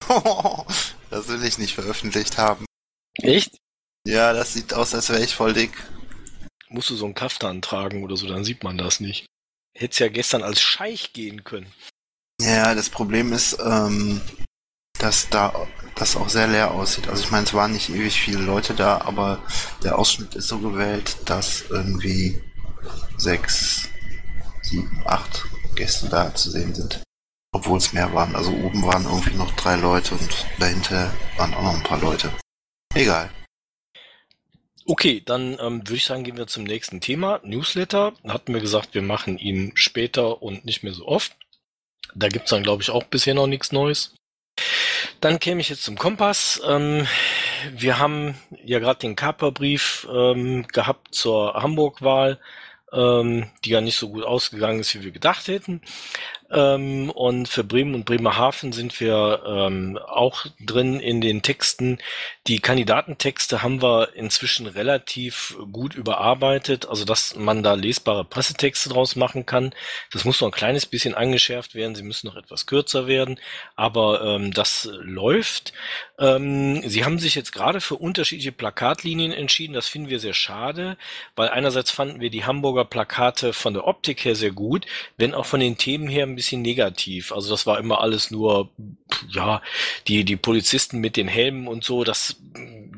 das 1.10 1.28
will 1.28 1.44
ich 1.44 1.58
nicht 1.58 1.74
veröffentlicht 1.74 2.38
haben. 2.38 2.66
Echt? 3.14 3.58
Ja, 4.06 4.32
das 4.32 4.54
sieht 4.54 4.74
aus, 4.74 4.94
als 4.94 5.08
wäre 5.10 5.22
ich 5.22 5.34
voll 5.34 5.52
dick. 5.52 5.72
Musst 6.68 6.90
du 6.90 6.96
so 6.96 7.04
einen 7.04 7.14
Kaftan 7.14 7.62
tragen 7.62 8.02
oder 8.02 8.16
so, 8.16 8.26
dann 8.26 8.44
sieht 8.44 8.64
man 8.64 8.78
das 8.78 9.00
nicht. 9.00 9.26
Hättest 9.74 10.00
ja 10.00 10.08
gestern 10.08 10.42
als 10.42 10.60
Scheich 10.60 11.12
gehen 11.12 11.44
können. 11.44 11.72
Ja, 12.40 12.74
das 12.74 12.90
Problem 12.90 13.32
ist, 13.32 13.58
ähm, 13.64 14.20
dass 14.98 15.28
da 15.28 15.66
das 15.94 16.16
auch 16.16 16.28
sehr 16.28 16.48
leer 16.48 16.72
aussieht. 16.72 17.08
Also 17.08 17.22
ich 17.22 17.30
meine, 17.30 17.44
es 17.44 17.54
waren 17.54 17.72
nicht 17.72 17.90
ewig 17.90 18.20
viele 18.20 18.40
Leute 18.40 18.74
da, 18.74 19.02
aber 19.02 19.42
der 19.82 19.98
Ausschnitt 19.98 20.34
ist 20.34 20.48
so 20.48 20.58
gewählt, 20.58 21.16
dass 21.26 21.62
irgendwie 21.70 22.40
sechs, 23.16 23.88
sieben, 24.62 25.02
acht 25.04 25.44
Gäste 25.74 26.08
da 26.08 26.34
zu 26.34 26.50
sehen 26.50 26.74
sind. 26.74 27.02
Obwohl 27.54 27.78
es 27.78 27.92
mehr 27.92 28.12
waren. 28.14 28.34
Also 28.34 28.52
oben 28.52 28.82
waren 28.82 29.04
irgendwie 29.04 29.36
noch 29.36 29.50
drei 29.56 29.76
Leute 29.76 30.14
und 30.14 30.46
dahinter 30.58 31.12
waren 31.36 31.54
auch 31.54 31.62
noch 31.62 31.74
ein 31.74 31.82
paar 31.82 32.00
Leute. 32.00 32.32
Egal. 32.94 33.30
Okay, 34.84 35.22
dann 35.24 35.58
ähm, 35.60 35.80
würde 35.82 35.94
ich 35.94 36.04
sagen, 36.04 36.24
gehen 36.24 36.36
wir 36.36 36.46
zum 36.46 36.64
nächsten 36.64 37.00
Thema. 37.00 37.40
Newsletter. 37.44 38.14
Hatten 38.26 38.52
wir 38.52 38.60
gesagt, 38.60 38.94
wir 38.94 39.02
machen 39.02 39.38
ihn 39.38 39.72
später 39.74 40.42
und 40.42 40.64
nicht 40.64 40.82
mehr 40.82 40.92
so 40.92 41.06
oft. 41.06 41.36
Da 42.14 42.28
gibt's 42.28 42.50
dann, 42.50 42.62
glaube 42.62 42.82
ich, 42.82 42.90
auch 42.90 43.04
bisher 43.04 43.34
noch 43.34 43.46
nichts 43.46 43.72
Neues. 43.72 44.14
Dann 45.20 45.38
käme 45.38 45.60
ich 45.60 45.68
jetzt 45.68 45.84
zum 45.84 45.96
Kompass. 45.96 46.60
Ähm, 46.66 47.06
wir 47.70 47.98
haben 47.98 48.34
ja 48.64 48.80
gerade 48.80 49.00
den 49.00 49.16
Kaperbrief 49.16 50.06
ähm, 50.12 50.66
gehabt 50.68 51.14
zur 51.14 51.54
Hamburg-Wahl, 51.54 52.40
ähm, 52.92 53.50
die 53.64 53.70
ja 53.70 53.80
nicht 53.80 53.96
so 53.96 54.10
gut 54.10 54.24
ausgegangen 54.24 54.80
ist, 54.80 54.94
wie 54.94 55.04
wir 55.04 55.10
gedacht 55.10 55.48
hätten. 55.48 55.80
Ähm, 56.52 57.10
und 57.10 57.48
für 57.48 57.64
Bremen 57.64 57.94
und 57.94 58.04
Bremerhaven 58.04 58.72
sind 58.72 59.00
wir 59.00 59.42
ähm, 59.46 59.98
auch 59.98 60.44
drin 60.60 61.00
in 61.00 61.22
den 61.22 61.40
Texten. 61.40 61.98
Die 62.46 62.60
Kandidatentexte 62.60 63.62
haben 63.62 63.80
wir 63.80 64.14
inzwischen 64.14 64.66
relativ 64.66 65.56
gut 65.72 65.94
überarbeitet, 65.94 66.86
also 66.86 67.06
dass 67.06 67.36
man 67.36 67.62
da 67.62 67.72
lesbare 67.74 68.24
Pressetexte 68.24 68.90
draus 68.90 69.16
machen 69.16 69.46
kann. 69.46 69.74
Das 70.12 70.26
muss 70.26 70.40
noch 70.40 70.48
ein 70.48 70.52
kleines 70.52 70.84
bisschen 70.84 71.14
angeschärft 71.14 71.74
werden. 71.74 71.94
Sie 71.94 72.02
müssen 72.02 72.26
noch 72.26 72.36
etwas 72.36 72.66
kürzer 72.66 73.06
werden, 73.06 73.40
aber 73.74 74.22
ähm, 74.22 74.52
das 74.52 74.90
läuft. 75.00 75.72
Ähm, 76.18 76.82
Sie 76.86 77.04
haben 77.04 77.18
sich 77.18 77.34
jetzt 77.34 77.52
gerade 77.52 77.80
für 77.80 77.94
unterschiedliche 77.94 78.52
Plakatlinien 78.52 79.32
entschieden. 79.32 79.72
Das 79.72 79.88
finden 79.88 80.10
wir 80.10 80.20
sehr 80.20 80.34
schade, 80.34 80.98
weil 81.34 81.48
einerseits 81.48 81.90
fanden 81.90 82.20
wir 82.20 82.28
die 82.28 82.44
Hamburger 82.44 82.84
Plakate 82.84 83.54
von 83.54 83.72
der 83.72 83.86
Optik 83.86 84.24
her 84.24 84.36
sehr 84.36 84.50
gut, 84.50 84.84
wenn 85.16 85.32
auch 85.32 85.46
von 85.46 85.60
den 85.60 85.78
Themen 85.78 86.08
her 86.08 86.24
ein 86.26 86.34
bisschen 86.34 86.41
negativ. 86.50 87.32
Also 87.32 87.50
das 87.50 87.66
war 87.66 87.78
immer 87.78 88.00
alles 88.00 88.30
nur, 88.30 88.70
ja, 89.30 89.62
die, 90.08 90.24
die 90.24 90.36
Polizisten 90.36 90.98
mit 90.98 91.16
den 91.16 91.28
Helmen 91.28 91.68
und 91.68 91.84
so, 91.84 92.04
das 92.04 92.36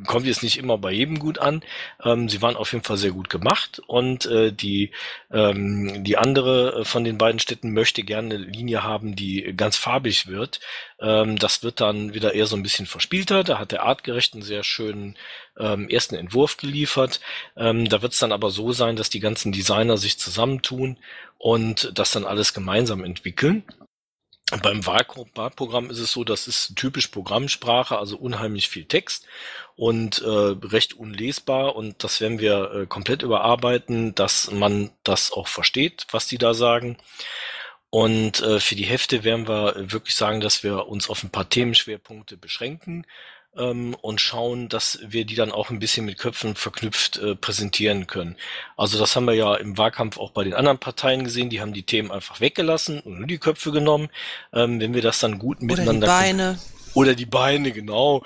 kommt 0.07 0.27
jetzt 0.27 0.43
nicht 0.43 0.59
immer 0.59 0.79
bei 0.79 0.93
jedem 0.93 1.19
gut 1.19 1.39
an. 1.39 1.63
Ähm, 2.03 2.29
sie 2.29 2.43
waren 2.43 2.57
auf 2.57 2.73
jeden 2.73 2.85
Fall 2.85 2.97
sehr 2.97 3.13
gut 3.13 3.31
gemacht 3.31 3.81
und 3.87 4.27
äh, 4.27 4.53
die, 4.53 4.93
ähm, 5.31 6.05
die 6.05 6.17
andere 6.17 6.85
von 6.85 7.05
den 7.05 7.19
beiden 7.19 7.41
Städten 7.41 7.73
möchte 7.73 8.03
gerne 8.03 8.35
eine 8.35 8.45
Linie 8.45 8.83
haben, 8.83 9.17
die 9.17 9.55
ganz 9.57 9.77
farbig 9.77 10.27
wird. 10.27 10.61
Ähm, 11.01 11.39
das 11.39 11.63
wird 11.63 11.81
dann 11.81 12.15
wieder 12.15 12.35
eher 12.35 12.47
so 12.47 12.57
ein 12.57 12.63
bisschen 12.63 12.87
verspielter. 12.87 13.45
Da 13.45 13.59
hat 13.59 13.73
der 13.73 13.83
Artgerecht 13.83 14.35
einen 14.35 14.43
sehr 14.43 14.65
schönen 14.65 15.17
ähm, 15.59 15.89
ersten 15.89 16.15
Entwurf 16.15 16.57
geliefert. 16.57 17.21
Ähm, 17.57 17.89
da 17.89 18.03
wird 18.03 18.13
es 18.13 18.19
dann 18.19 18.33
aber 18.33 18.51
so 18.51 18.73
sein, 18.73 18.97
dass 18.97 19.11
die 19.11 19.21
ganzen 19.21 19.53
Designer 19.53 19.97
sich 19.97 20.19
zusammentun 20.19 20.99
und 21.39 21.93
das 21.95 22.13
dann 22.13 22.25
alles 22.25 22.55
gemeinsam 22.55 23.05
entwickeln. 23.05 23.65
Beim 24.63 24.85
Wahlprogramm 24.87 25.91
ist 25.91 25.99
es 25.99 26.13
so, 26.13 26.23
das 26.23 26.47
ist 26.47 26.77
typisch 26.77 27.09
Programmsprache, 27.09 27.99
also 27.99 28.19
unheimlich 28.19 28.69
viel 28.69 28.85
Text 28.85 29.27
und 29.77 30.23
äh, 30.23 30.29
recht 30.29 30.95
unlesbar 30.95 31.75
und 31.77 32.05
das 32.05 32.21
werden 32.21 32.39
wir 32.39 32.73
äh, 32.73 32.87
komplett 32.87 33.23
überarbeiten, 33.23 34.15
dass 34.15 34.51
man 34.51 34.91
das 35.03 35.33
auch 35.33 35.49
versteht, 35.49 36.07
was 36.11 36.27
die 36.27 36.39
da 36.39 36.55
sagen. 36.55 36.97
Und 37.91 38.43
äh, 38.43 38.59
für 38.59 38.75
die 38.75 38.87
Hefte 38.87 39.23
werden 39.23 39.47
wir 39.47 39.93
wirklich 39.93 40.17
sagen, 40.17 40.41
dass 40.41 40.65
wir 40.65 40.89
uns 40.89 41.09
auf 41.09 41.23
ein 41.23 41.31
paar 41.31 41.49
Themenschwerpunkte 41.49 42.37
beschränken 42.37 43.07
ähm, 43.57 43.95
und 44.01 44.21
schauen, 44.21 44.69
dass 44.69 44.99
wir 45.03 45.25
die 45.25 45.37
dann 45.37 45.53
auch 45.53 45.71
ein 45.71 45.79
bisschen 45.79 46.05
mit 46.05 46.19
Köpfen 46.19 46.57
verknüpft 46.57 47.19
äh, 47.19 47.37
präsentieren 47.37 48.07
können. 48.07 48.37
Also 48.77 48.99
das 48.99 49.15
haben 49.15 49.27
wir 49.27 49.35
ja 49.35 49.55
im 49.55 49.79
Wahlkampf 49.79 50.19
auch 50.19 50.33
bei 50.33 50.45
den 50.45 50.55
anderen 50.55 50.79
Parteien 50.79 51.25
gesehen, 51.25 51.51
die 51.51 51.61
haben 51.61 51.73
die 51.73 51.85
Themen 51.85 52.11
einfach 52.11 52.41
weggelassen 52.41 53.01
und 53.01 53.19
nur 53.19 53.27
die 53.27 53.39
Köpfe 53.39 53.71
genommen. 53.71 54.09
Ähm, 54.53 54.81
wenn 54.81 54.95
wir 54.95 55.03
das 55.03 55.21
dann 55.21 55.39
gut 55.39 55.63
miteinander... 55.63 56.07
Oder 56.07 56.17
die 56.17 56.25
Beine. 56.25 56.59
Oder 56.95 57.15
die 57.15 57.27
Beine, 57.27 57.73
genau. 57.73 58.25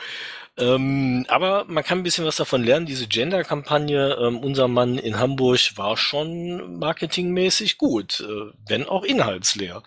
Ähm, 0.58 1.24
aber 1.28 1.64
man 1.68 1.84
kann 1.84 1.98
ein 1.98 2.02
bisschen 2.02 2.24
was 2.24 2.36
davon 2.36 2.64
lernen. 2.64 2.86
Diese 2.86 3.06
Gender-Kampagne, 3.06 4.18
ähm, 4.20 4.38
unser 4.38 4.68
Mann 4.68 4.98
in 4.98 5.18
Hamburg, 5.18 5.76
war 5.76 5.96
schon 5.96 6.78
marketingmäßig 6.78 7.78
gut, 7.78 8.20
äh, 8.20 8.52
wenn 8.66 8.86
auch 8.86 9.04
inhaltsleer. 9.04 9.82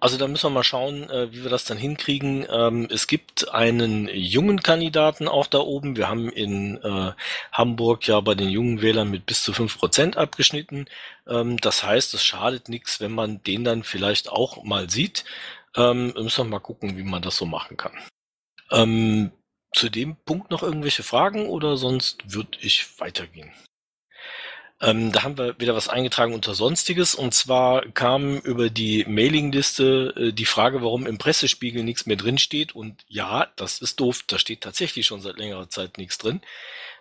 Also 0.00 0.16
da 0.16 0.26
müssen 0.26 0.46
wir 0.46 0.50
mal 0.50 0.64
schauen, 0.64 1.08
äh, 1.10 1.32
wie 1.32 1.42
wir 1.42 1.50
das 1.50 1.64
dann 1.64 1.78
hinkriegen. 1.78 2.46
Ähm, 2.50 2.88
es 2.90 3.06
gibt 3.06 3.50
einen 3.52 4.08
jungen 4.08 4.62
Kandidaten 4.62 5.28
auch 5.28 5.46
da 5.46 5.58
oben. 5.58 5.96
Wir 5.96 6.08
haben 6.08 6.30
in 6.30 6.78
äh, 6.82 7.12
Hamburg 7.52 8.06
ja 8.06 8.20
bei 8.20 8.34
den 8.34 8.48
jungen 8.48 8.82
Wählern 8.82 9.10
mit 9.10 9.26
bis 9.26 9.42
zu 9.42 9.52
fünf 9.52 9.78
Prozent 9.78 10.16
abgeschnitten. 10.16 10.86
Ähm, 11.28 11.58
das 11.58 11.84
heißt, 11.84 12.14
es 12.14 12.24
schadet 12.24 12.68
nichts, 12.68 13.00
wenn 13.00 13.12
man 13.12 13.42
den 13.44 13.62
dann 13.64 13.84
vielleicht 13.84 14.30
auch 14.30 14.64
mal 14.64 14.90
sieht. 14.90 15.24
Ähm, 15.76 16.12
müssen 16.16 16.46
wir 16.46 16.50
mal 16.50 16.60
gucken, 16.60 16.96
wie 16.96 17.04
man 17.04 17.22
das 17.22 17.36
so 17.36 17.46
machen 17.46 17.76
kann. 17.76 17.92
Zu 19.72 19.88
dem 19.88 20.16
Punkt 20.16 20.50
noch 20.50 20.62
irgendwelche 20.62 21.02
Fragen 21.02 21.46
oder 21.46 21.76
sonst 21.76 22.32
würde 22.32 22.58
ich 22.60 22.98
weitergehen? 22.98 23.52
Ähm, 24.82 25.12
da 25.12 25.22
haben 25.22 25.36
wir 25.36 25.60
wieder 25.60 25.74
was 25.74 25.88
eingetragen 25.88 26.32
unter 26.32 26.54
Sonstiges 26.54 27.14
und 27.14 27.34
zwar 27.34 27.82
kam 27.92 28.38
über 28.38 28.70
die 28.70 29.04
Mailingliste 29.06 30.14
äh, 30.16 30.32
die 30.32 30.46
Frage, 30.46 30.82
warum 30.82 31.06
im 31.06 31.18
Pressespiegel 31.18 31.84
nichts 31.84 32.06
mehr 32.06 32.16
drin 32.16 32.38
steht 32.38 32.74
und 32.74 33.04
ja, 33.06 33.48
das 33.56 33.82
ist 33.82 34.00
doof, 34.00 34.24
da 34.26 34.38
steht 34.38 34.62
tatsächlich 34.62 35.04
schon 35.04 35.20
seit 35.20 35.36
längerer 35.36 35.68
Zeit 35.68 35.98
nichts 35.98 36.16
drin. 36.16 36.40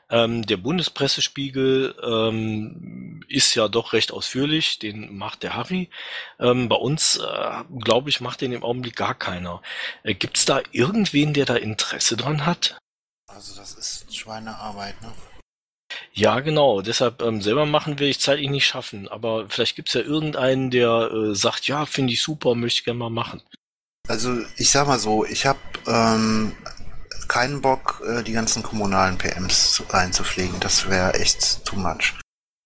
Ähm, 0.10 0.46
der 0.46 0.58
Bundespressespiegel 0.58 1.96
ähm, 2.04 3.24
ist 3.28 3.54
ja 3.56 3.68
doch 3.68 3.94
recht 3.94 4.12
ausführlich, 4.12 4.80
den 4.80 5.16
macht 5.18 5.44
der 5.44 5.56
Harry. 5.56 5.90
Ähm, 6.40 6.68
bei 6.68 6.76
uns, 6.76 7.18
äh, 7.18 7.64
glaube 7.80 8.10
ich, 8.10 8.20
macht 8.20 8.42
den 8.42 8.52
im 8.52 8.64
Augenblick 8.64 8.96
gar 8.96 9.14
keiner. 9.14 9.62
Äh, 10.04 10.16
Gibt 10.16 10.38
es 10.38 10.46
da 10.46 10.62
irgendwen, 10.72 11.34
der 11.34 11.46
da 11.46 11.56
Interesse 11.56 12.18
dran 12.18 12.46
hat? 12.46 12.78
Also 13.28 13.56
das 13.56 13.74
ist 13.74 14.16
Schweinearbeit, 14.16 15.00
ne? 15.02 15.14
Ja, 16.14 16.40
genau. 16.40 16.82
Deshalb 16.82 17.22
ähm, 17.22 17.42
selber 17.42 17.66
machen 17.66 18.00
will 18.00 18.10
ich 18.10 18.20
zeitlich 18.20 18.50
nicht 18.50 18.66
schaffen. 18.66 19.08
Aber 19.08 19.48
vielleicht 19.50 19.76
gibt's 19.76 19.94
ja 19.94 20.02
irgendeinen, 20.02 20.72
der 20.72 21.12
äh, 21.12 21.36
sagt, 21.36 21.68
ja, 21.68 21.86
finde 21.86 22.14
ich 22.14 22.22
super, 22.22 22.56
möchte 22.56 22.80
ich 22.80 22.86
gerne 22.86 23.00
mal 23.00 23.10
machen. 23.10 23.42
Also 24.08 24.40
ich 24.58 24.72
sag 24.72 24.88
mal 24.88 25.00
so, 25.00 25.24
ich 25.24 25.46
habe 25.46 25.60
ähm, 25.86 26.56
keinen 27.30 27.62
Bock, 27.62 28.02
äh, 28.06 28.24
die 28.24 28.34
ganzen 28.34 28.62
kommunalen 28.62 29.18
PMs 29.18 29.82
einzupflegen. 29.94 30.60
Das 30.60 30.90
wäre 30.90 31.14
echt 31.14 31.64
too 31.64 31.78
much. 31.78 32.16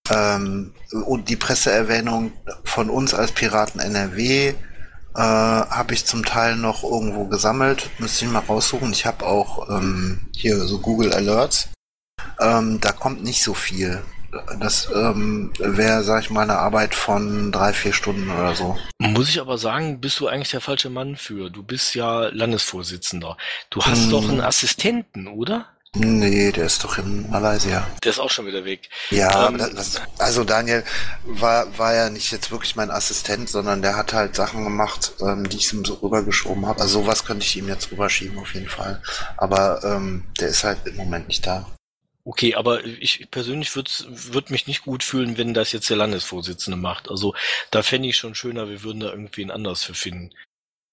Ähm, 0.09 0.73
und 1.05 1.29
die 1.29 1.35
Presseerwähnung 1.35 2.33
von 2.63 2.89
uns 2.89 3.13
als 3.13 3.31
Piraten 3.31 3.79
NRW 3.79 4.49
äh, 4.49 4.55
habe 5.15 5.93
ich 5.93 6.05
zum 6.05 6.25
Teil 6.25 6.55
noch 6.55 6.83
irgendwo 6.83 7.25
gesammelt. 7.25 7.89
Müsste 7.99 8.25
ich 8.25 8.31
mal 8.31 8.39
raussuchen. 8.39 8.91
Ich 8.91 9.05
habe 9.05 9.25
auch 9.25 9.69
ähm, 9.69 10.27
hier 10.35 10.57
so 10.61 10.79
Google 10.79 11.13
Alerts. 11.13 11.69
Ähm, 12.39 12.81
da 12.81 12.91
kommt 12.91 13.23
nicht 13.23 13.43
so 13.43 13.53
viel. 13.53 14.01
Das 14.59 14.89
ähm, 14.93 15.51
wäre, 15.59 16.03
sag 16.03 16.21
ich 16.23 16.29
mal, 16.29 16.41
eine 16.41 16.57
Arbeit 16.57 16.95
von 16.95 17.51
drei, 17.51 17.73
vier 17.73 17.93
Stunden 17.93 18.29
oder 18.29 18.55
so. 18.55 18.77
Muss 18.99 19.29
ich 19.29 19.39
aber 19.39 19.57
sagen, 19.57 19.99
bist 20.01 20.19
du 20.19 20.27
eigentlich 20.27 20.51
der 20.51 20.61
falsche 20.61 20.89
Mann 20.89 21.15
für. 21.15 21.49
Du 21.49 21.63
bist 21.63 21.93
ja 21.95 22.29
Landesvorsitzender. 22.31 23.37
Du 23.69 23.81
hast 23.81 24.03
Hm. 24.05 24.09
doch 24.11 24.29
einen 24.29 24.41
Assistenten, 24.41 25.27
oder? 25.27 25.67
Nee, 25.95 26.51
der 26.51 26.65
ist 26.65 26.83
doch 26.83 26.97
in 26.97 27.29
Malaysia. 27.29 27.85
Der 28.03 28.09
ist 28.09 28.17
auch 28.19 28.31
schon 28.31 28.47
wieder 28.47 28.65
weg. 28.65 28.89
Ja, 29.11 29.47
Ähm, 29.49 29.59
das, 29.59 30.01
also 30.17 30.43
Daniel 30.43 30.83
war, 31.23 31.77
war 31.77 31.93
ja 31.93 32.09
nicht 32.09 32.31
jetzt 32.31 32.49
wirklich 32.49 32.75
mein 32.75 32.89
Assistent, 32.89 33.47
sondern 33.47 33.83
der 33.83 33.95
hat 33.95 34.11
halt 34.11 34.35
Sachen 34.35 34.63
gemacht, 34.63 35.11
ähm, 35.21 35.47
die 35.47 35.57
ich 35.57 35.71
ihm 35.71 35.85
so 35.85 35.93
rübergeschoben 35.95 36.65
habe. 36.65 36.81
Also 36.81 37.01
sowas 37.03 37.25
könnte 37.25 37.45
ich 37.45 37.55
ihm 37.57 37.67
jetzt 37.67 37.91
rüberschieben 37.91 38.39
auf 38.39 38.55
jeden 38.55 38.69
Fall. 38.69 39.03
Aber 39.37 39.83
ähm, 39.83 40.23
der 40.39 40.47
ist 40.47 40.63
halt 40.63 40.79
im 40.87 40.95
Moment 40.95 41.27
nicht 41.27 41.45
da. 41.45 41.67
Okay, 42.25 42.55
aber 42.55 42.85
ich 42.85 43.27
persönlich 43.31 43.75
würde 43.75 43.91
würd 44.07 44.49
mich 44.49 44.65
nicht 44.65 44.83
gut 44.83 45.03
fühlen, 45.03 45.37
wenn 45.37 45.53
das 45.53 45.73
jetzt 45.73 45.89
der 45.89 45.97
Landesvorsitzende 45.97 46.77
macht. 46.77 47.09
Also 47.09 47.35
da 47.69 47.83
fände 47.83 48.07
ich 48.07 48.15
schon 48.15 48.33
schöner, 48.33 48.69
wir 48.69 48.81
würden 48.83 49.01
da 49.01 49.09
irgendwen 49.09 49.51
anders 49.51 49.83
für 49.83 49.93
finden. 49.93 50.31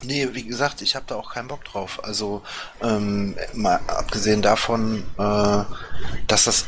Nee, 0.02 0.28
wie 0.32 0.44
gesagt, 0.44 0.82
ich 0.82 0.96
habe 0.96 1.04
da 1.06 1.14
auch 1.16 1.32
keinen 1.32 1.48
Bock 1.48 1.64
drauf. 1.64 2.02
Also 2.02 2.42
ähm, 2.82 3.36
mal 3.52 3.76
abgesehen 3.86 4.42
davon, 4.42 5.04
äh, 5.18 5.64
dass 6.26 6.44
das, 6.44 6.66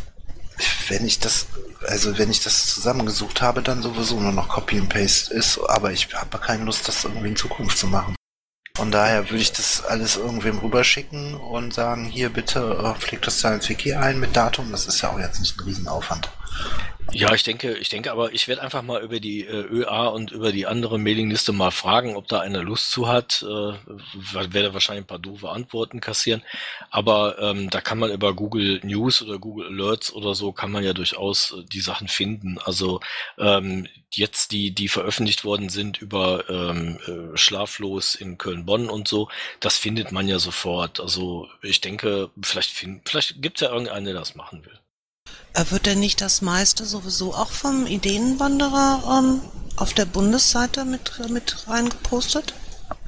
wenn 0.89 1.07
ich 1.07 1.19
das, 1.19 1.47
also 1.89 2.17
wenn 2.19 2.31
ich 2.31 2.43
das 2.43 2.67
zusammengesucht 2.75 3.41
habe, 3.43 3.63
dann 3.63 3.83
sowieso 3.83 4.21
nur 4.21 4.33
noch 4.33 4.49
Copy 4.49 4.79
and 4.79 4.91
Paste 4.91 5.35
ist. 5.35 5.59
Aber 5.59 5.93
ich 5.93 6.15
habe 6.15 6.39
keine 6.39 6.65
Lust, 6.65 6.87
das 6.87 7.05
irgendwie 7.05 7.29
in 7.29 7.37
Zukunft 7.37 7.79
zu 7.79 7.89
machen. 7.89 8.15
Von 8.75 8.91
daher 8.91 9.29
würde 9.29 9.43
ich 9.43 9.53
das 9.53 9.85
alles 9.85 10.17
irgendwem 10.17 10.59
rüberschicken 10.59 11.35
und 11.35 11.75
sagen, 11.75 12.07
hier 12.07 12.31
bitte 12.31 12.61
äh, 12.61 12.99
pflegt 12.99 13.27
das 13.27 13.41
da 13.41 13.53
ins 13.55 13.69
Wiki 13.69 13.93
ein 13.93 14.19
mit 14.19 14.35
Datum. 14.35 14.73
Das 14.73 14.87
ist 14.87 15.03
ja 15.03 15.11
auch 15.11 15.19
jetzt 15.19 15.41
nicht 15.41 15.59
ein 15.59 15.65
Riesenaufwand. 15.65 16.31
Ja, 17.11 17.35
ich 17.35 17.43
denke, 17.43 17.77
ich 17.77 17.89
denke 17.89 18.13
aber, 18.13 18.33
ich 18.33 18.49
werde 18.49 18.63
einfach 18.63 18.83
mal 18.83 19.03
über 19.03 19.19
die 19.21 19.45
äh, 19.45 19.67
ÖA 19.67 20.07
und 20.07 20.31
über 20.31 20.53
die 20.53 20.67
andere 20.67 20.99
Mailingliste 20.99 21.53
mal 21.53 21.71
fragen, 21.71 22.17
ob 22.17 22.29
da 22.29 22.41
einer 22.41 22.63
Lust 22.63 22.91
zu 22.91 23.09
hat. 23.09 23.43
Äh, 23.43 23.75
werde 24.33 24.73
wahrscheinlich 24.73 25.05
ein 25.05 25.07
paar 25.09 25.19
doofe 25.19 25.51
Antworten 25.51 26.01
kassieren. 26.01 26.43
Aber 26.91 27.39
ähm, 27.39 27.71
da 27.71 27.81
kann 27.81 27.99
man 27.99 28.13
über 28.13 28.35
Google 28.35 28.81
News 28.85 29.21
oder 29.21 29.39
Google 29.39 29.67
Alerts 29.67 30.13
oder 30.13 30.35
so 30.35 30.53
kann 30.53 30.71
man 30.71 30.85
ja 30.85 30.93
durchaus 30.95 31.53
äh, 31.53 31.65
die 31.65 31.81
Sachen 31.81 32.09
finden. 32.09 32.59
Also 32.59 33.01
ähm, 33.39 33.89
jetzt 34.13 34.53
die, 34.53 34.75
die 34.75 34.89
veröffentlicht 34.89 35.45
worden 35.45 35.69
sind 35.71 36.01
über 36.01 36.49
ähm, 36.49 36.99
äh, 37.07 37.37
Schlaflos 37.37 38.15
in 38.15 38.39
Köln-Bonn 38.39 38.89
und 38.89 39.09
so, 39.09 39.29
das 39.61 39.77
findet 39.77 40.13
man 40.13 40.29
ja 40.29 40.39
sofort. 40.39 41.01
Also 41.01 41.49
ich 41.63 41.81
denke, 41.81 42.31
vielleicht, 42.43 42.71
find, 42.71 43.09
vielleicht 43.09 43.43
gibt 43.43 43.59
es 43.59 43.67
ja 43.67 43.73
irgendeinen, 43.73 44.07
der 44.07 44.15
das 44.15 44.35
machen 44.35 44.65
will. 44.65 44.82
Äh, 45.55 45.65
wird 45.71 45.87
denn 45.87 46.01
nicht 46.01 46.21
das 46.21 46.43
meiste 46.43 46.85
sowieso 46.85 47.35
auch 47.35 47.51
vom 47.51 47.87
Ideenwanderer 47.87 49.19
ähm, 49.19 49.41
auf 49.77 49.93
der 49.95 50.07
Bundesseite 50.07 50.85
mit, 50.85 51.13
mit 51.29 51.69
reingepostet? 51.69 52.55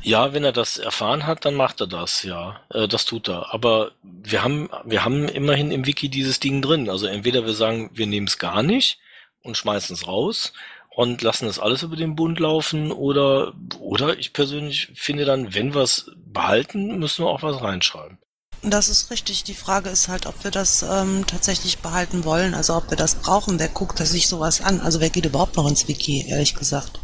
Ja, 0.03 0.35
wenn 0.35 0.45
er 0.45 0.53
das 0.53 0.77
erfahren 0.77 1.27
hat, 1.27 1.47
dann 1.47 1.55
macht 1.55 1.81
er 1.81 1.87
das, 1.87 2.23
ja. 2.23 2.61
Äh, 2.71 2.89
das 2.89 3.07
tut 3.07 3.29
er. 3.29 3.55
Aber 3.55 3.93
wir 4.03 4.43
haben, 4.43 4.69
wir 4.85 5.05
haben 5.05 5.29
immerhin 5.29 5.71
im 5.71 5.87
Wiki 5.87 6.11
dieses 6.11 6.41
Ding 6.41 6.61
drin. 6.61 6.91
Also 6.91 7.07
entweder 7.07 7.47
wir 7.47 7.55
sagen, 7.55 7.91
wir 7.95 8.07
nehmen 8.07 8.27
es 8.27 8.39
gar 8.39 8.63
nicht 8.63 8.99
und 9.43 9.57
schmeißen 9.57 9.95
es 9.95 10.07
raus 10.07 10.53
und 10.91 11.23
lassen 11.23 11.49
es 11.49 11.59
alles 11.59 11.83
über 11.83 11.97
den 11.97 12.17
Bund 12.17 12.39
laufen 12.39 12.93
oder, 12.93 13.55
oder 13.81 14.19
ich 14.19 14.33
persönlich 14.33 14.91
finde 14.95 15.25
dann, 15.25 15.55
wenn 15.55 15.75
wir 15.75 15.83
es 15.83 16.11
behalten, 16.17 16.99
müssen 16.99 17.25
wir 17.25 17.31
auch 17.31 17.43
was 17.43 17.63
reinschreiben. 17.63 18.19
Das 18.67 18.89
ist 18.89 19.11
richtig. 19.11 19.45
Die 19.45 19.55
Frage 19.55 19.91
ist 19.91 20.09
halt, 20.09 20.25
ob 20.25 20.43
wir 20.43 20.51
das 20.51 20.83
ähm, 20.83 21.27
tatsächlich 21.27 21.79
behalten 21.79 22.25
wollen, 22.25 22.55
also 22.55 22.75
ob 22.75 22.89
wir 22.89 22.97
das 22.97 23.17
brauchen. 23.17 23.59
Wer 23.59 23.69
guckt 23.69 23.99
sich 23.99 24.27
sowas 24.27 24.63
an? 24.63 24.81
Also 24.81 25.01
wer 25.01 25.11
geht 25.11 25.27
überhaupt 25.27 25.57
noch 25.57 25.69
ins 25.69 25.87
Wiki, 25.87 26.27
ehrlich 26.29 26.55
gesagt? 26.55 26.99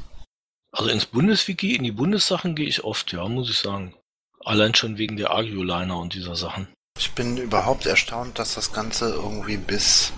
Also 0.73 0.89
ins 0.89 1.05
Bundeswiki, 1.05 1.77
in 1.77 1.85
die 1.85 1.93
Bundessachen 1.93 2.55
gehe 2.55 2.67
ich 2.67 2.83
oft, 2.83 3.13
ja, 3.13 3.29
muss 3.29 3.51
ich 3.51 3.59
sagen. 3.59 3.95
Allein 4.43 4.75
schon 4.75 4.97
wegen 4.97 5.19
der 5.19 5.33
Agioliner 5.33 5.99
und 5.99 6.15
dieser 6.15 6.35
Sachen. 6.35 6.69
Ich 6.99 7.13
bin 7.13 7.37
überhaupt 7.37 7.85
erstaunt, 7.85 8.39
dass 8.39 8.55
das 8.55 8.73
Ganze 8.73 9.11
irgendwie 9.11 9.59
bis, 9.59 10.13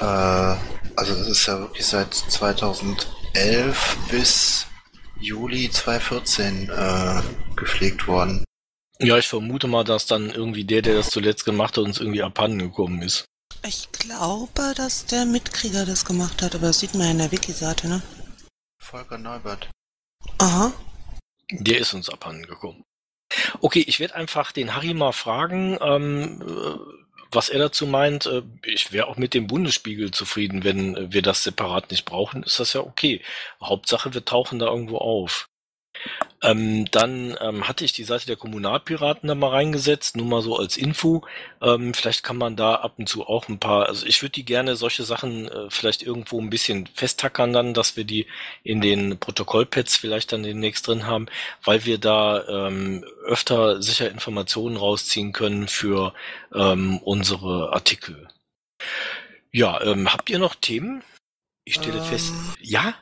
äh, 0.00 0.04
also 0.04 1.14
das 1.14 1.28
ist 1.28 1.46
ja 1.46 1.58
wirklich 1.58 1.84
seit 1.84 2.14
2011 2.14 3.98
bis 4.10 4.66
Juli 5.20 5.70
2014 5.70 6.70
äh, 6.70 7.22
gepflegt 7.56 8.06
worden. 8.08 8.45
Ja, 8.98 9.18
ich 9.18 9.28
vermute 9.28 9.66
mal, 9.66 9.84
dass 9.84 10.06
dann 10.06 10.30
irgendwie 10.30 10.64
der, 10.64 10.82
der 10.82 10.94
das 10.94 11.10
zuletzt 11.10 11.44
gemacht 11.44 11.76
hat, 11.76 11.84
uns 11.84 12.00
irgendwie 12.00 12.22
abhanden 12.22 12.58
gekommen 12.58 13.02
ist. 13.02 13.26
Ich 13.66 13.90
glaube, 13.92 14.74
dass 14.76 15.06
der 15.06 15.26
Mitkrieger 15.26 15.84
das 15.84 16.04
gemacht 16.04 16.40
hat, 16.42 16.54
aber 16.54 16.68
das 16.68 16.80
sieht 16.80 16.94
man 16.94 17.06
ja 17.06 17.10
in 17.10 17.18
der 17.18 17.32
Wiki-Seite, 17.32 17.88
ne? 17.88 18.02
Volker 18.78 19.18
Neubert. 19.18 19.68
Aha. 20.38 20.72
Der 21.50 21.78
ist 21.78 21.92
uns 21.92 22.08
abhanden 22.08 22.46
gekommen. 22.46 22.84
Okay, 23.60 23.84
ich 23.86 24.00
werde 24.00 24.14
einfach 24.14 24.52
den 24.52 24.74
Harry 24.74 24.94
mal 24.94 25.12
fragen, 25.12 25.78
ähm, 25.80 26.42
was 27.30 27.48
er 27.48 27.58
dazu 27.58 27.86
meint. 27.86 28.26
Äh, 28.26 28.42
ich 28.64 28.92
wäre 28.92 29.08
auch 29.08 29.16
mit 29.16 29.34
dem 29.34 29.46
Bundesspiegel 29.46 30.10
zufrieden, 30.10 30.64
wenn 30.64 31.12
wir 31.12 31.22
das 31.22 31.42
separat 31.42 31.90
nicht 31.90 32.04
brauchen. 32.04 32.44
Ist 32.44 32.60
das 32.60 32.72
ja 32.72 32.80
okay. 32.80 33.22
Hauptsache, 33.60 34.14
wir 34.14 34.24
tauchen 34.24 34.58
da 34.58 34.66
irgendwo 34.66 34.98
auf. 34.98 35.48
Ähm, 36.46 36.88
dann 36.92 37.36
ähm, 37.40 37.66
hatte 37.66 37.84
ich 37.84 37.92
die 37.92 38.04
Seite 38.04 38.26
der 38.26 38.36
Kommunalpiraten 38.36 39.26
da 39.26 39.34
mal 39.34 39.50
reingesetzt, 39.50 40.16
nur 40.16 40.26
mal 40.26 40.42
so 40.42 40.56
als 40.56 40.76
Info. 40.76 41.26
Ähm, 41.60 41.92
vielleicht 41.92 42.22
kann 42.22 42.36
man 42.36 42.54
da 42.54 42.76
ab 42.76 42.94
und 42.98 43.08
zu 43.08 43.26
auch 43.26 43.48
ein 43.48 43.58
paar, 43.58 43.86
also 43.88 44.06
ich 44.06 44.22
würde 44.22 44.34
die 44.34 44.44
gerne 44.44 44.76
solche 44.76 45.02
Sachen 45.02 45.48
äh, 45.48 45.70
vielleicht 45.70 46.04
irgendwo 46.04 46.40
ein 46.40 46.48
bisschen 46.48 46.86
festtackern 46.86 47.52
dann, 47.52 47.74
dass 47.74 47.96
wir 47.96 48.04
die 48.04 48.26
in 48.62 48.80
den 48.80 49.18
Protokollpads 49.18 49.96
vielleicht 49.96 50.32
dann 50.32 50.44
demnächst 50.44 50.86
drin 50.86 51.06
haben, 51.06 51.26
weil 51.64 51.84
wir 51.84 51.98
da 51.98 52.46
ähm, 52.46 53.04
öfter 53.24 53.82
sicher 53.82 54.08
Informationen 54.08 54.76
rausziehen 54.76 55.32
können 55.32 55.66
für 55.66 56.14
ähm, 56.54 56.98
unsere 56.98 57.72
Artikel. 57.72 58.28
Ja, 59.50 59.80
ähm, 59.82 60.12
habt 60.12 60.30
ihr 60.30 60.38
noch 60.38 60.54
Themen? 60.54 61.02
Ich 61.64 61.74
stelle 61.74 62.00
fest, 62.02 62.32
ja? 62.60 62.94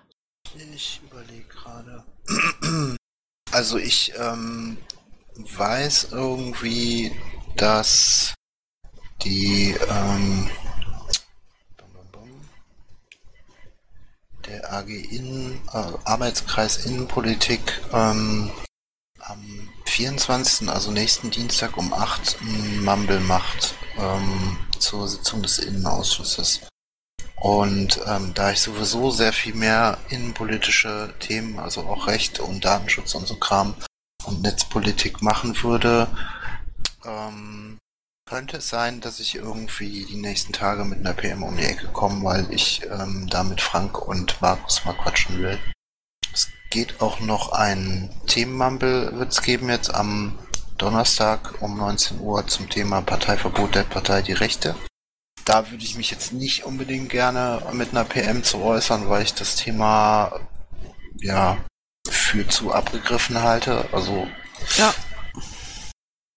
Ich 0.74 1.01
überlege 1.05 1.45
gerade. 1.49 2.05
Also 3.55 3.78
ich 3.78 4.12
ähm, 4.18 4.78
weiß 5.36 6.09
irgendwie, 6.11 7.12
dass 7.55 8.34
die 9.22 9.76
ähm, 9.88 10.50
bum, 11.76 11.88
bum, 11.92 12.09
bum, 12.11 12.40
der 14.44 14.72
AG 14.72 14.88
Innen, 14.88 15.61
äh, 15.72 15.92
Arbeitskreis 16.05 16.84
Innenpolitik 16.84 17.80
ähm, 17.92 18.50
am 19.20 19.70
24., 19.84 20.68
also 20.68 20.90
nächsten 20.90 21.30
Dienstag 21.30 21.76
um 21.76 21.92
8 21.92 22.38
ein 22.40 22.84
Mumble 22.84 23.20
macht 23.20 23.76
ähm, 23.96 24.59
zur 24.80 25.07
Sitzung 25.07 25.42
des 25.42 25.61
Innenausschusses. 25.61 26.62
Und 27.37 28.01
ähm, 28.07 28.32
da 28.35 28.53
ich 28.53 28.61
sowieso 28.61 29.11
sehr 29.11 29.32
viel 29.32 29.55
mehr 29.55 29.99
innenpolitische 30.09 31.12
Themen, 31.20 31.59
also 31.59 31.82
auch 31.82 32.07
Recht 32.07 32.41
und 32.41 32.64
Datenschutz 32.64 33.14
und 33.14 33.26
so 33.26 33.37
Kram 33.37 33.74
und 34.24 34.43
Netzpolitik 34.43 35.20
machen 35.20 35.62
würde, 35.62 36.09
ähm, 37.05 37.78
könnte 38.26 38.59
es 38.59 38.68
sein, 38.68 39.01
dass 39.01 39.20
ich 39.20 39.35
irgendwie 39.35 40.07
die 40.07 40.16
nächsten 40.16 40.53
Tage 40.53 40.85
mit 40.85 41.01
einer 41.01 41.12
PM 41.12 41.43
um 41.43 41.57
die 41.57 41.64
Ecke 41.64 41.89
komme, 41.89 42.24
weil 42.24 42.51
ich 42.51 42.82
ähm, 42.91 43.26
da 43.28 43.45
mit 43.45 43.61
Frank 43.61 44.01
und 44.01 44.41
Markus 44.41 44.85
mal 44.85 44.95
quatschen 44.95 45.43
will. 45.43 45.59
Es 46.32 46.49
geht 46.70 47.03
auch 47.03 47.20
noch 47.20 47.53
ein 47.53 48.11
Themenmumble 48.26 49.18
wird's 49.18 49.43
geben 49.43 49.68
jetzt 49.68 49.95
am 49.95 50.39
Donnerstag 50.78 51.61
um 51.61 51.76
19 51.76 52.20
Uhr 52.20 52.47
zum 52.47 52.68
Thema 52.70 53.03
Parteiverbot 53.03 53.74
der 53.74 53.85
Partei 53.85 54.22
Die 54.22 54.32
Rechte 54.32 54.74
da 55.45 55.70
würde 55.70 55.84
ich 55.84 55.97
mich 55.97 56.11
jetzt 56.11 56.32
nicht 56.32 56.64
unbedingt 56.64 57.11
gerne 57.11 57.62
mit 57.72 57.90
einer 57.90 58.05
PM 58.05 58.42
zu 58.42 58.62
äußern, 58.62 59.09
weil 59.09 59.22
ich 59.22 59.34
das 59.34 59.57
Thema 59.57 60.40
ja 61.20 61.59
für 62.09 62.47
zu 62.49 62.72
abgegriffen 62.72 63.42
halte. 63.42 63.86
Also 63.92 64.26
Ja. 64.76 64.95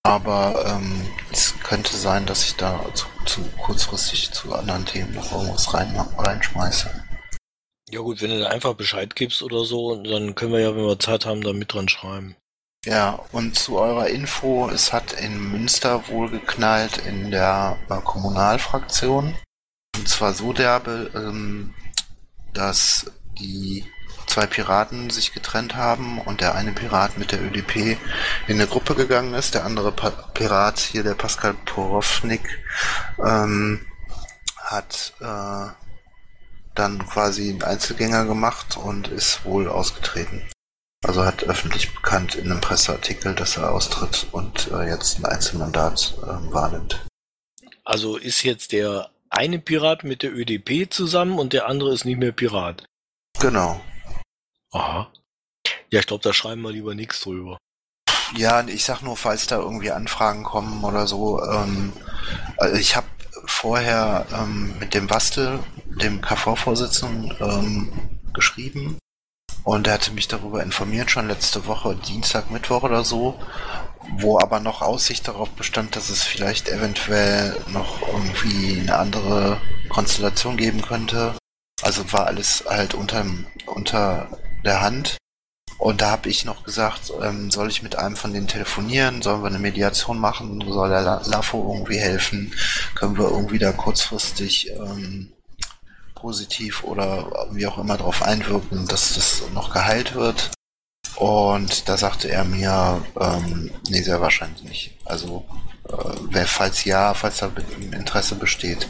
aber 0.03 0.65
ähm, 0.67 1.05
es 1.31 1.55
könnte 1.63 1.95
sein, 1.95 2.25
dass 2.25 2.43
ich 2.45 2.55
da 2.55 2.85
zu, 2.93 3.07
zu 3.25 3.41
kurzfristig 3.63 4.31
zu 4.31 4.53
anderen 4.53 4.85
Themen 4.85 5.13
noch 5.13 5.31
irgendwas 5.31 5.73
rein, 5.73 5.95
reinschmeiße. 6.17 7.03
Ja 7.89 8.01
gut, 8.01 8.21
wenn 8.21 8.31
du 8.31 8.39
da 8.39 8.47
einfach 8.49 8.73
Bescheid 8.73 9.15
gibst 9.15 9.41
oder 9.41 9.63
so, 9.63 9.95
dann 10.03 10.35
können 10.35 10.51
wir 10.51 10.59
ja, 10.59 10.75
wenn 10.75 10.85
wir 10.85 10.99
Zeit 10.99 11.25
haben, 11.25 11.41
da 11.41 11.53
mit 11.53 11.73
dran 11.73 11.87
schreiben. 11.87 12.35
Ja, 12.85 13.19
und 13.31 13.57
zu 13.57 13.77
eurer 13.77 14.07
Info, 14.07 14.69
es 14.69 14.93
hat 14.93 15.13
in 15.13 15.51
Münster 15.51 16.07
wohl 16.07 16.29
geknallt 16.29 16.97
in 16.99 17.31
der 17.31 17.77
äh, 17.89 17.97
Kommunalfraktion. 18.01 19.35
Und 19.95 20.07
zwar 20.07 20.33
so 20.33 20.53
derbe, 20.53 21.11
ähm, 21.15 21.73
dass 22.53 23.11
die 23.39 23.85
zwei 24.27 24.45
Piraten 24.45 25.09
sich 25.09 25.33
getrennt 25.33 25.75
haben 25.75 26.19
und 26.21 26.41
der 26.41 26.55
eine 26.55 26.71
Pirat 26.71 27.17
mit 27.17 27.31
der 27.31 27.41
ÖDP 27.41 27.97
in 28.47 28.55
eine 28.55 28.67
Gruppe 28.67 28.93
gegangen 28.93 29.33
ist, 29.33 29.55
der 29.55 29.65
andere 29.65 29.91
pa 29.91 30.11
Pirat, 30.11 30.79
hier 30.79 31.03
der 31.03 31.15
Pascal 31.15 31.55
Porownik, 31.65 32.59
ähm, 33.23 33.85
hat 34.57 35.13
äh, 35.19 35.71
dann 36.75 37.07
quasi 37.07 37.49
einen 37.49 37.63
Einzelgänger 37.63 38.25
gemacht 38.25 38.77
und 38.77 39.07
ist 39.07 39.43
wohl 39.45 39.67
ausgetreten. 39.67 40.43
Also 41.05 41.23
hat 41.23 41.43
öffentlich 41.43 41.93
bekannt 41.93 42.35
in 42.35 42.51
einem 42.51 42.61
Presseartikel, 42.61 43.35
dass 43.35 43.57
er 43.57 43.71
austritt 43.71 44.27
und 44.31 44.71
äh, 44.71 44.87
jetzt 44.87 45.19
ein 45.19 45.25
Einzelmandat 45.25 46.15
äh, 46.23 46.53
wahrnimmt. 46.53 47.05
Also 47.83 48.17
ist 48.17 48.43
jetzt 48.43 48.71
der 48.71 49.11
eine 49.29 49.59
Pirat 49.59 50.03
mit 50.03 50.23
der 50.23 50.35
ÖDP 50.35 50.91
zusammen 50.91 51.37
und 51.37 51.53
der 51.53 51.67
andere 51.67 51.93
ist 51.93 52.05
nicht 52.05 52.17
mehr 52.17 52.31
Pirat. 52.31 52.85
Genau. 53.39 53.79
Aha. 54.71 55.11
Ja, 55.91 55.99
ich 55.99 56.07
glaube, 56.07 56.23
da 56.23 56.33
schreiben 56.33 56.61
wir 56.61 56.71
lieber 56.71 56.95
nichts 56.95 57.21
drüber. 57.21 57.57
Ja, 58.35 58.65
ich 58.67 58.83
sag 58.83 59.01
nur, 59.01 59.15
falls 59.15 59.47
da 59.47 59.59
irgendwie 59.59 59.91
Anfragen 59.91 60.43
kommen 60.43 60.83
oder 60.83 61.07
so. 61.07 61.41
Ähm, 61.43 61.93
also 62.57 62.75
ich 62.75 62.95
habe 62.95 63.07
vorher 63.45 64.25
ähm, 64.33 64.77
mit 64.79 64.93
dem 64.93 65.09
Wastel, 65.09 65.59
dem 66.01 66.21
KV-Vorsitzenden, 66.21 67.37
ähm, 67.39 68.09
geschrieben 68.33 68.97
und 69.67 69.85
er 69.85 69.95
hatte 69.95 70.11
mich 70.11 70.29
darüber 70.29 70.63
informiert, 70.63 71.11
schon 71.11 71.27
letzte 71.27 71.65
Woche, 71.67 71.93
Dienstag, 71.97 72.49
Mittwoch 72.51 72.83
oder 72.83 73.03
so, 73.03 73.37
wo 74.17 74.39
aber 74.39 74.61
noch 74.61 74.81
Aussicht 74.81 75.27
darauf 75.27 75.49
bestand, 75.49 75.97
dass 75.97 76.09
es 76.09 76.23
vielleicht 76.23 76.69
eventuell 76.69 77.53
noch 77.67 78.01
irgendwie 78.01 78.79
eine 78.79 78.97
andere 78.97 79.59
Konstellation 79.89 80.55
geben 80.55 80.81
könnte. 80.81 81.33
Also 81.81 82.13
war 82.13 82.27
alles 82.27 82.63
halt 82.65 82.93
unter, 82.93 83.25
unter 83.65 84.29
der 84.63 84.79
Hand. 84.79 85.17
Und 85.79 86.01
da 86.01 86.11
habe 86.11 86.29
ich 86.29 86.45
noch 86.45 86.63
gesagt, 86.63 87.11
ähm, 87.21 87.51
soll 87.51 87.69
ich 87.69 87.83
mit 87.83 87.97
einem 87.97 88.15
von 88.15 88.31
denen 88.31 88.47
telefonieren? 88.47 89.21
Sollen 89.21 89.41
wir 89.43 89.47
eine 89.47 89.59
Mediation 89.59 90.17
machen? 90.17 90.63
Soll 90.65 90.89
der 90.89 91.01
La- 91.01 91.21
LAFO 91.25 91.73
irgendwie 91.73 91.99
helfen? 91.99 92.53
Können 92.95 93.17
wir 93.17 93.29
irgendwie 93.29 93.59
da 93.59 93.73
kurzfristig 93.73 94.71
ähm, 94.71 95.33
positiv 96.19 96.83
oder 96.83 97.47
wie 97.51 97.67
auch 97.67 97.77
immer 97.77 97.97
darauf 97.97 98.21
einwirken, 98.23 98.87
dass 98.87 99.15
das 99.15 99.43
noch 99.53 99.73
geheilt 99.73 100.15
wird. 100.15 100.51
Und 101.17 101.89
da 101.89 101.97
sagte 101.97 102.29
er 102.29 102.43
mir, 102.43 103.01
ähm, 103.19 103.71
nee, 103.89 104.01
sehr 104.01 104.21
wahrscheinlich 104.21 104.63
nicht. 104.63 104.97
Also, 105.05 105.45
äh, 106.33 106.45
falls 106.45 106.83
ja, 106.83 107.13
falls 107.15 107.37
da 107.37 107.51
Interesse 107.91 108.35
besteht, 108.35 108.87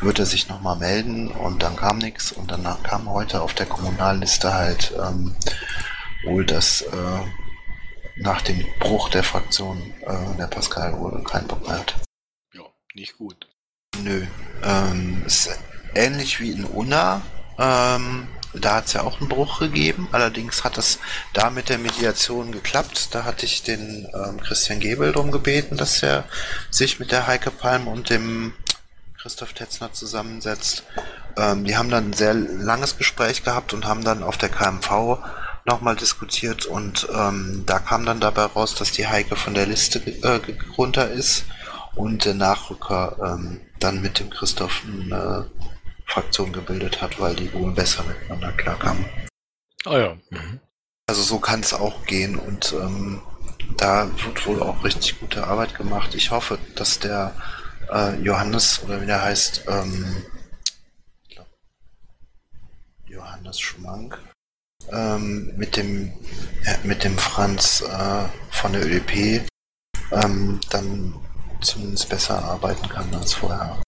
wird 0.00 0.18
er 0.18 0.26
sich 0.26 0.48
nochmal 0.48 0.76
melden 0.76 1.30
und 1.30 1.62
dann 1.62 1.76
kam 1.76 1.98
nichts 1.98 2.32
und 2.32 2.50
danach 2.50 2.82
kam 2.82 3.10
heute 3.10 3.42
auf 3.42 3.52
der 3.52 3.66
Kommunalliste 3.66 4.54
halt 4.54 4.94
ähm, 4.98 5.36
wohl 6.24 6.46
das 6.46 6.80
äh, 6.80 7.20
nach 8.16 8.40
dem 8.40 8.64
Bruch 8.80 9.10
der 9.10 9.22
Fraktion 9.22 9.92
äh, 10.00 10.36
der 10.38 10.46
Pascal 10.46 10.98
wohl 10.98 11.22
keinen 11.24 11.46
Bock 11.46 11.66
mehr 11.66 11.78
hat. 11.78 11.94
Ja, 12.54 12.62
nicht 12.94 13.18
gut. 13.18 13.48
Nö. 14.02 14.26
Ähm, 14.62 15.22
ist 15.26 15.50
ähnlich 15.96 16.40
wie 16.40 16.52
in 16.52 16.64
Unna. 16.64 17.22
Ähm, 17.58 18.28
da 18.52 18.76
hat 18.76 18.86
es 18.86 18.92
ja 18.94 19.02
auch 19.02 19.20
einen 19.20 19.28
Bruch 19.28 19.58
gegeben. 19.58 20.08
Allerdings 20.12 20.64
hat 20.64 20.78
es 20.78 20.98
da 21.32 21.50
mit 21.50 21.68
der 21.68 21.78
Mediation 21.78 22.52
geklappt. 22.52 23.14
Da 23.14 23.24
hatte 23.24 23.44
ich 23.44 23.62
den 23.62 24.08
ähm, 24.14 24.40
Christian 24.40 24.80
Gebel 24.80 25.12
darum 25.12 25.30
gebeten, 25.30 25.76
dass 25.76 26.02
er 26.02 26.24
sich 26.70 26.98
mit 26.98 27.12
der 27.12 27.26
Heike 27.26 27.50
Palm 27.50 27.88
und 27.88 28.10
dem 28.10 28.54
Christoph 29.20 29.52
Tetzner 29.52 29.92
zusammensetzt. 29.92 30.84
Ähm, 31.36 31.64
die 31.64 31.76
haben 31.76 31.90
dann 31.90 32.10
ein 32.10 32.12
sehr 32.12 32.34
langes 32.34 32.96
Gespräch 32.96 33.44
gehabt 33.44 33.74
und 33.74 33.84
haben 33.84 34.04
dann 34.04 34.22
auf 34.22 34.38
der 34.38 34.48
KMV 34.48 35.18
nochmal 35.66 35.96
diskutiert 35.96 36.64
und 36.64 37.08
ähm, 37.12 37.64
da 37.66 37.80
kam 37.80 38.06
dann 38.06 38.20
dabei 38.20 38.44
raus, 38.44 38.76
dass 38.76 38.92
die 38.92 39.08
Heike 39.08 39.34
von 39.34 39.52
der 39.52 39.66
Liste 39.66 39.98
äh, 40.22 40.40
runter 40.78 41.10
ist 41.10 41.44
und 41.96 42.24
der 42.24 42.34
Nachrücker 42.34 43.16
ähm, 43.20 43.60
dann 43.80 44.00
mit 44.00 44.20
dem 44.20 44.30
Christoph 44.30 44.82
eine 44.86 45.50
Fraktion 46.06 46.52
gebildet 46.52 47.02
hat, 47.02 47.20
weil 47.20 47.34
die 47.34 47.52
wohl 47.52 47.72
besser 47.72 48.04
miteinander 48.04 48.52
klarkamen. 48.52 49.04
Ah 49.84 49.98
ja. 49.98 50.16
Mhm. 50.30 50.60
Also 51.08 51.22
so 51.22 51.38
kann 51.38 51.60
es 51.60 51.72
auch 51.72 52.04
gehen 52.06 52.36
und 52.36 52.72
ähm, 52.72 53.22
da 53.76 54.10
wird 54.24 54.46
wohl 54.46 54.62
auch 54.62 54.82
richtig 54.84 55.20
gute 55.20 55.46
Arbeit 55.46 55.76
gemacht. 55.76 56.14
Ich 56.14 56.30
hoffe, 56.30 56.58
dass 56.74 56.98
der 56.98 57.34
äh, 57.92 58.16
Johannes 58.20 58.82
oder 58.84 59.00
wie 59.00 59.06
der 59.06 59.22
heißt, 59.22 59.64
ähm, 59.68 60.24
Johannes 63.06 63.60
Schmank, 63.60 64.18
ähm, 64.90 65.52
mit 65.56 65.76
dem 65.76 66.12
äh, 66.64 66.76
mit 66.84 67.04
dem 67.04 67.16
Franz 67.18 67.82
äh, 67.82 68.24
von 68.50 68.72
der 68.72 68.84
ÖDP 68.84 69.46
ähm, 70.12 70.60
dann 70.70 71.14
zumindest 71.60 72.08
besser 72.08 72.42
arbeiten 72.44 72.88
kann 72.88 73.14
als 73.14 73.32
vorher. 73.34 73.80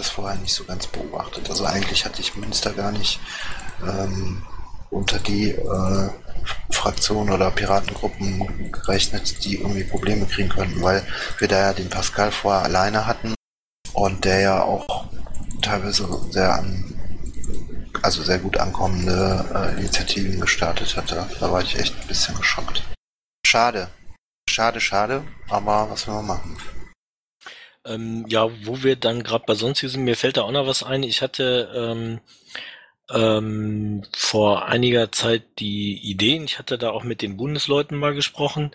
Das 0.00 0.08
vorher 0.08 0.38
nicht 0.38 0.54
so 0.54 0.64
ganz 0.64 0.86
beobachtet. 0.86 1.50
Also 1.50 1.66
eigentlich 1.66 2.06
hatte 2.06 2.22
ich 2.22 2.34
Münster 2.34 2.72
gar 2.72 2.90
nicht 2.90 3.20
ähm, 3.86 4.42
unter 4.88 5.18
die 5.18 5.50
äh, 5.50 6.08
Fraktionen 6.70 7.34
oder 7.34 7.50
Piratengruppen 7.50 8.72
gerechnet, 8.72 9.44
die 9.44 9.56
irgendwie 9.56 9.84
Probleme 9.84 10.24
kriegen 10.24 10.48
könnten, 10.48 10.82
weil 10.82 11.06
wir 11.36 11.48
da 11.48 11.60
ja 11.60 11.72
den 11.74 11.90
Pascal 11.90 12.32
vorher 12.32 12.62
alleine 12.62 13.06
hatten 13.06 13.34
und 13.92 14.24
der 14.24 14.40
ja 14.40 14.62
auch 14.62 15.04
teilweise 15.60 16.08
sehr 16.30 16.54
an, 16.54 16.98
also 18.00 18.22
sehr 18.22 18.38
gut 18.38 18.56
ankommende 18.56 19.44
äh, 19.54 19.80
Initiativen 19.80 20.40
gestartet 20.40 20.96
hatte. 20.96 21.28
Da 21.38 21.52
war 21.52 21.60
ich 21.60 21.78
echt 21.78 21.94
ein 22.00 22.08
bisschen 22.08 22.34
geschockt. 22.36 22.82
Schade. 23.46 23.90
Schade, 24.48 24.80
schade, 24.80 25.22
aber 25.50 25.90
was 25.90 26.06
will 26.06 26.14
man 26.14 26.26
machen? 26.26 26.56
Ähm, 27.86 28.26
ja, 28.28 28.50
wo 28.64 28.82
wir 28.82 28.96
dann 28.96 29.22
gerade 29.22 29.44
bei 29.46 29.54
sonst 29.54 29.80
sind, 29.80 30.04
mir 30.04 30.16
fällt 30.16 30.36
da 30.36 30.42
auch 30.42 30.52
noch 30.52 30.66
was 30.66 30.82
ein. 30.82 31.02
Ich 31.02 31.22
hatte 31.22 31.70
ähm, 31.74 32.20
ähm, 33.10 34.02
vor 34.16 34.66
einiger 34.66 35.12
Zeit 35.12 35.42
die 35.58 35.98
Ideen, 35.98 36.44
ich 36.44 36.58
hatte 36.58 36.78
da 36.78 36.90
auch 36.90 37.04
mit 37.04 37.22
den 37.22 37.36
Bundesleuten 37.36 37.98
mal 37.98 38.14
gesprochen, 38.14 38.70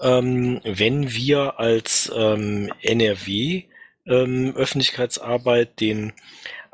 ähm, 0.00 0.60
wenn 0.64 1.12
wir 1.12 1.58
als 1.58 2.12
ähm, 2.14 2.72
NRW 2.82 3.64
ähm, 4.06 4.54
Öffentlichkeitsarbeit 4.56 5.80
den 5.80 6.12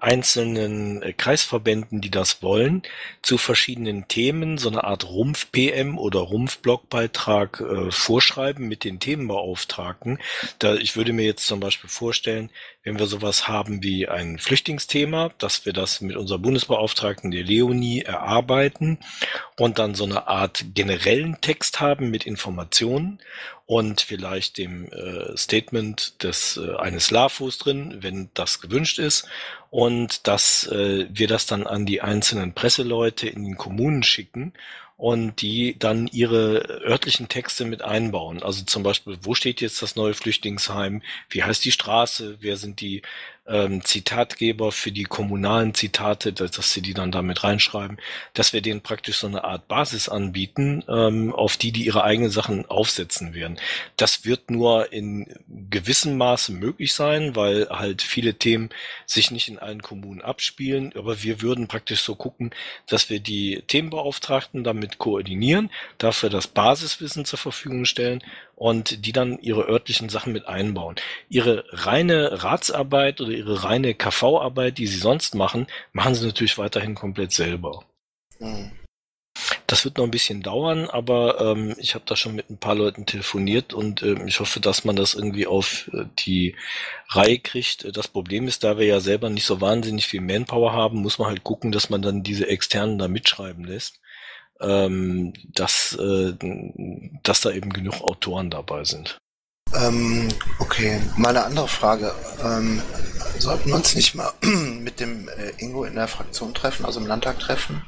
einzelnen 0.04 1.02
äh, 1.02 1.12
Kreisverbänden, 1.14 2.00
die 2.00 2.10
das 2.10 2.42
wollen, 2.42 2.82
zu 3.22 3.38
verschiedenen 3.38 4.06
Themen 4.06 4.58
so 4.58 4.68
eine 4.68 4.84
Art 4.84 5.08
Rumpf-PM 5.08 5.98
oder 5.98 6.20
Rumpf-Blogbeitrag 6.20 7.60
äh, 7.60 7.90
vorschreiben 7.90 8.68
mit 8.68 8.84
den 8.84 9.00
Themenbeauftragten. 9.00 10.18
Da, 10.58 10.74
ich 10.74 10.96
würde 10.96 11.12
mir 11.12 11.24
jetzt 11.24 11.46
zum 11.46 11.60
Beispiel 11.60 11.88
vorstellen, 11.90 12.50
wenn 12.84 12.98
wir 12.98 13.06
sowas 13.06 13.48
haben 13.48 13.82
wie 13.82 14.08
ein 14.08 14.38
Flüchtlingsthema, 14.38 15.30
dass 15.38 15.64
wir 15.64 15.72
das 15.72 16.02
mit 16.02 16.16
unserer 16.16 16.38
Bundesbeauftragten, 16.38 17.30
der 17.30 17.42
Leonie, 17.42 18.02
erarbeiten 18.02 18.98
und 19.58 19.78
dann 19.78 19.94
so 19.94 20.04
eine 20.04 20.28
Art 20.28 20.66
generellen 20.74 21.38
Text 21.40 21.80
haben 21.80 22.10
mit 22.10 22.26
Informationen 22.26 23.20
und 23.64 24.02
vielleicht 24.02 24.58
dem 24.58 24.92
äh, 24.92 25.34
Statement 25.34 26.22
des 26.22 26.58
äh, 26.58 26.76
eines 26.76 27.10
LAFOs 27.10 27.56
drin, 27.56 27.98
wenn 28.00 28.28
das 28.34 28.60
gewünscht 28.60 28.98
ist 28.98 29.26
und 29.70 30.26
dass 30.26 30.66
äh, 30.66 31.06
wir 31.10 31.26
das 31.26 31.46
dann 31.46 31.66
an 31.66 31.86
die 31.86 32.02
einzelnen 32.02 32.52
Presseleute 32.52 33.28
in 33.28 33.44
den 33.44 33.56
Kommunen 33.56 34.02
schicken 34.02 34.52
und 34.96 35.42
die 35.42 35.78
dann 35.78 36.06
ihre 36.08 36.82
örtlichen 36.84 37.28
Texte 37.28 37.64
mit 37.64 37.82
einbauen. 37.82 38.42
Also 38.42 38.64
zum 38.64 38.82
Beispiel, 38.82 39.18
wo 39.22 39.34
steht 39.34 39.60
jetzt 39.60 39.82
das 39.82 39.96
neue 39.96 40.14
Flüchtlingsheim? 40.14 41.02
Wie 41.28 41.42
heißt 41.42 41.64
die 41.64 41.72
Straße? 41.72 42.38
Wer 42.40 42.56
sind 42.56 42.80
die 42.80 43.02
ähm, 43.46 43.84
Zitatgeber 43.84 44.72
für 44.72 44.90
die 44.90 45.04
kommunalen 45.04 45.74
Zitate, 45.74 46.32
dass, 46.32 46.52
dass 46.52 46.72
sie 46.72 46.80
die 46.80 46.94
dann 46.94 47.12
damit 47.12 47.44
reinschreiben, 47.44 47.98
dass 48.32 48.52
wir 48.52 48.62
denen 48.62 48.80
praktisch 48.80 49.18
so 49.18 49.26
eine 49.26 49.44
Art 49.44 49.68
Basis 49.68 50.08
anbieten, 50.08 50.82
ähm, 50.88 51.32
auf 51.32 51.56
die 51.56 51.72
die 51.72 51.84
ihre 51.84 52.04
eigenen 52.04 52.30
Sachen 52.30 52.64
aufsetzen 52.66 53.34
werden. 53.34 53.58
Das 53.96 54.24
wird 54.24 54.50
nur 54.50 54.92
in 54.92 55.26
gewissem 55.70 56.16
Maße 56.16 56.52
möglich 56.52 56.94
sein, 56.94 57.36
weil 57.36 57.68
halt 57.68 58.00
viele 58.02 58.34
Themen 58.34 58.70
sich 59.06 59.30
nicht 59.30 59.48
in 59.48 59.58
allen 59.58 59.82
Kommunen 59.82 60.22
abspielen, 60.22 60.92
aber 60.96 61.22
wir 61.22 61.42
würden 61.42 61.68
praktisch 61.68 62.00
so 62.00 62.14
gucken, 62.14 62.50
dass 62.86 63.10
wir 63.10 63.20
die 63.20 63.62
Themenbeauftragten 63.66 64.64
damit 64.64 64.98
koordinieren, 64.98 65.70
dafür 65.98 66.30
das 66.30 66.46
Basiswissen 66.46 67.24
zur 67.24 67.38
Verfügung 67.38 67.84
stellen 67.84 68.22
und 68.56 69.06
die 69.06 69.12
dann 69.12 69.38
ihre 69.40 69.68
örtlichen 69.68 70.08
Sachen 70.08 70.32
mit 70.32 70.46
einbauen. 70.46 70.96
Ihre 71.28 71.64
reine 71.70 72.42
Ratsarbeit 72.42 73.20
oder 73.20 73.32
ihre 73.32 73.64
reine 73.64 73.94
KV-Arbeit, 73.94 74.78
die 74.78 74.86
sie 74.86 74.98
sonst 74.98 75.34
machen, 75.34 75.66
machen 75.92 76.14
sie 76.14 76.26
natürlich 76.26 76.58
weiterhin 76.58 76.94
komplett 76.94 77.32
selber. 77.32 77.84
Mhm. 78.38 78.72
Das 79.66 79.84
wird 79.84 79.96
noch 79.96 80.04
ein 80.04 80.12
bisschen 80.12 80.42
dauern, 80.42 80.88
aber 80.88 81.40
ähm, 81.40 81.74
ich 81.78 81.94
habe 81.94 82.04
da 82.06 82.14
schon 82.14 82.36
mit 82.36 82.50
ein 82.50 82.58
paar 82.58 82.76
Leuten 82.76 83.06
telefoniert 83.06 83.72
und 83.72 84.02
äh, 84.02 84.24
ich 84.26 84.38
hoffe, 84.38 84.60
dass 84.60 84.84
man 84.84 84.94
das 84.94 85.14
irgendwie 85.14 85.46
auf 85.46 85.90
äh, 85.92 86.04
die 86.20 86.54
Reihe 87.08 87.40
kriegt. 87.40 87.96
Das 87.96 88.06
Problem 88.06 88.46
ist, 88.46 88.62
da 88.62 88.78
wir 88.78 88.86
ja 88.86 89.00
selber 89.00 89.30
nicht 89.30 89.44
so 89.44 89.60
wahnsinnig 89.60 90.06
viel 90.06 90.20
Manpower 90.20 90.72
haben, 90.72 91.02
muss 91.02 91.18
man 91.18 91.28
halt 91.28 91.42
gucken, 91.42 91.72
dass 91.72 91.90
man 91.90 92.02
dann 92.02 92.22
diese 92.22 92.46
externen 92.46 92.98
da 92.98 93.08
mitschreiben 93.08 93.64
lässt 93.64 94.00
ähm, 94.60 95.32
dass, 95.52 95.96
äh, 95.98 96.34
dass 97.22 97.40
da 97.40 97.50
eben 97.50 97.72
genug 97.72 98.00
Autoren 98.02 98.50
dabei 98.50 98.84
sind. 98.84 99.18
Ähm, 99.74 100.28
okay, 100.60 101.00
mal 101.16 101.30
eine 101.30 101.44
andere 101.44 101.68
Frage. 101.68 102.14
Ähm, 102.42 102.80
sollten 103.38 103.68
wir 103.68 103.74
uns 103.74 103.94
nicht 103.94 104.14
mal 104.14 104.32
mit 104.42 105.00
dem 105.00 105.28
äh, 105.28 105.50
Ingo 105.58 105.84
in 105.84 105.96
der 105.96 106.08
Fraktion 106.08 106.54
treffen, 106.54 106.84
also 106.84 107.00
im 107.00 107.06
Landtag 107.06 107.40
treffen? 107.40 107.84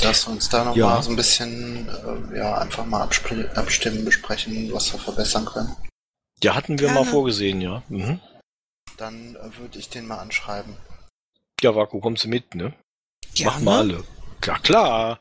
Dass 0.00 0.26
wir 0.26 0.32
uns 0.32 0.48
da 0.48 0.64
nochmal 0.64 0.96
ja. 0.96 1.02
so 1.02 1.10
ein 1.10 1.16
bisschen, 1.16 1.88
äh, 1.88 2.38
ja, 2.38 2.58
einfach 2.58 2.86
mal 2.86 3.02
abstimmen, 3.02 4.04
besprechen, 4.04 4.72
was 4.72 4.92
wir 4.92 4.98
verbessern 4.98 5.44
können. 5.44 5.76
Ja, 6.42 6.54
hatten 6.54 6.78
wir 6.78 6.88
Gerne. 6.88 7.00
mal 7.00 7.06
vorgesehen, 7.06 7.60
ja. 7.60 7.82
Mhm. 7.88 8.18
Dann 8.96 9.36
äh, 9.36 9.58
würde 9.58 9.78
ich 9.78 9.90
den 9.90 10.06
mal 10.06 10.18
anschreiben. 10.18 10.76
Ja, 11.60 11.74
Vaku, 11.76 12.00
kommst 12.00 12.24
du 12.24 12.28
mit, 12.28 12.54
ne? 12.54 12.72
Gerne. 13.34 13.52
Machen 13.52 13.64
wir 13.64 13.72
alle. 13.72 14.04
Ja, 14.44 14.58
klar. 14.58 15.20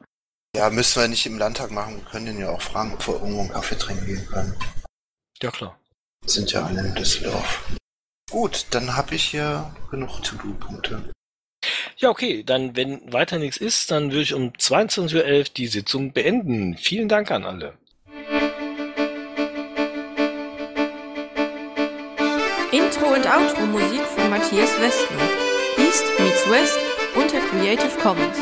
Ja, 0.55 0.69
müssen 0.69 1.01
wir 1.01 1.07
nicht 1.07 1.25
im 1.25 1.37
Landtag 1.37 1.71
machen. 1.71 1.95
Wir 1.95 2.03
können 2.03 2.25
den 2.25 2.39
ja 2.39 2.49
auch 2.49 2.61
fragen, 2.61 2.93
ob 2.93 3.07
wir 3.07 3.13
irgendwo 3.15 3.39
einen 3.39 3.51
Kaffee 3.51 3.77
trinken 3.77 4.05
gehen 4.05 4.25
können. 4.27 4.53
Ja, 5.41 5.49
klar. 5.49 5.79
Sind 6.25 6.51
ja 6.51 6.65
alle 6.65 6.81
in 6.81 6.93
Düsseldorf. 6.93 7.71
Gut, 8.29 8.65
dann 8.71 8.95
habe 8.95 9.15
ich 9.15 9.23
hier 9.23 9.73
genug 9.89 10.21
To-Do-Punkte. 10.21 11.09
Ja, 11.97 12.09
okay, 12.09 12.43
dann 12.43 12.75
wenn 12.75 13.13
weiter 13.13 13.39
nichts 13.39 13.57
ist, 13.57 13.91
dann 13.91 14.11
würde 14.11 14.23
ich 14.23 14.33
um 14.33 14.49
22.11 14.51 15.15
Uhr 15.15 15.43
die 15.55 15.67
Sitzung 15.67 16.11
beenden. 16.11 16.75
Vielen 16.77 17.07
Dank 17.07 17.31
an 17.31 17.45
alle. 17.45 17.77
Intro 22.71 23.07
und 23.13 23.25
Outro 23.25 23.65
Musik 23.67 24.01
von 24.01 24.29
Matthias 24.29 24.71
Westner. 24.81 25.29
East 25.77 26.05
meets 26.19 26.49
West 26.49 26.79
unter 27.15 27.39
Creative 27.39 27.97
Commons. 28.01 28.37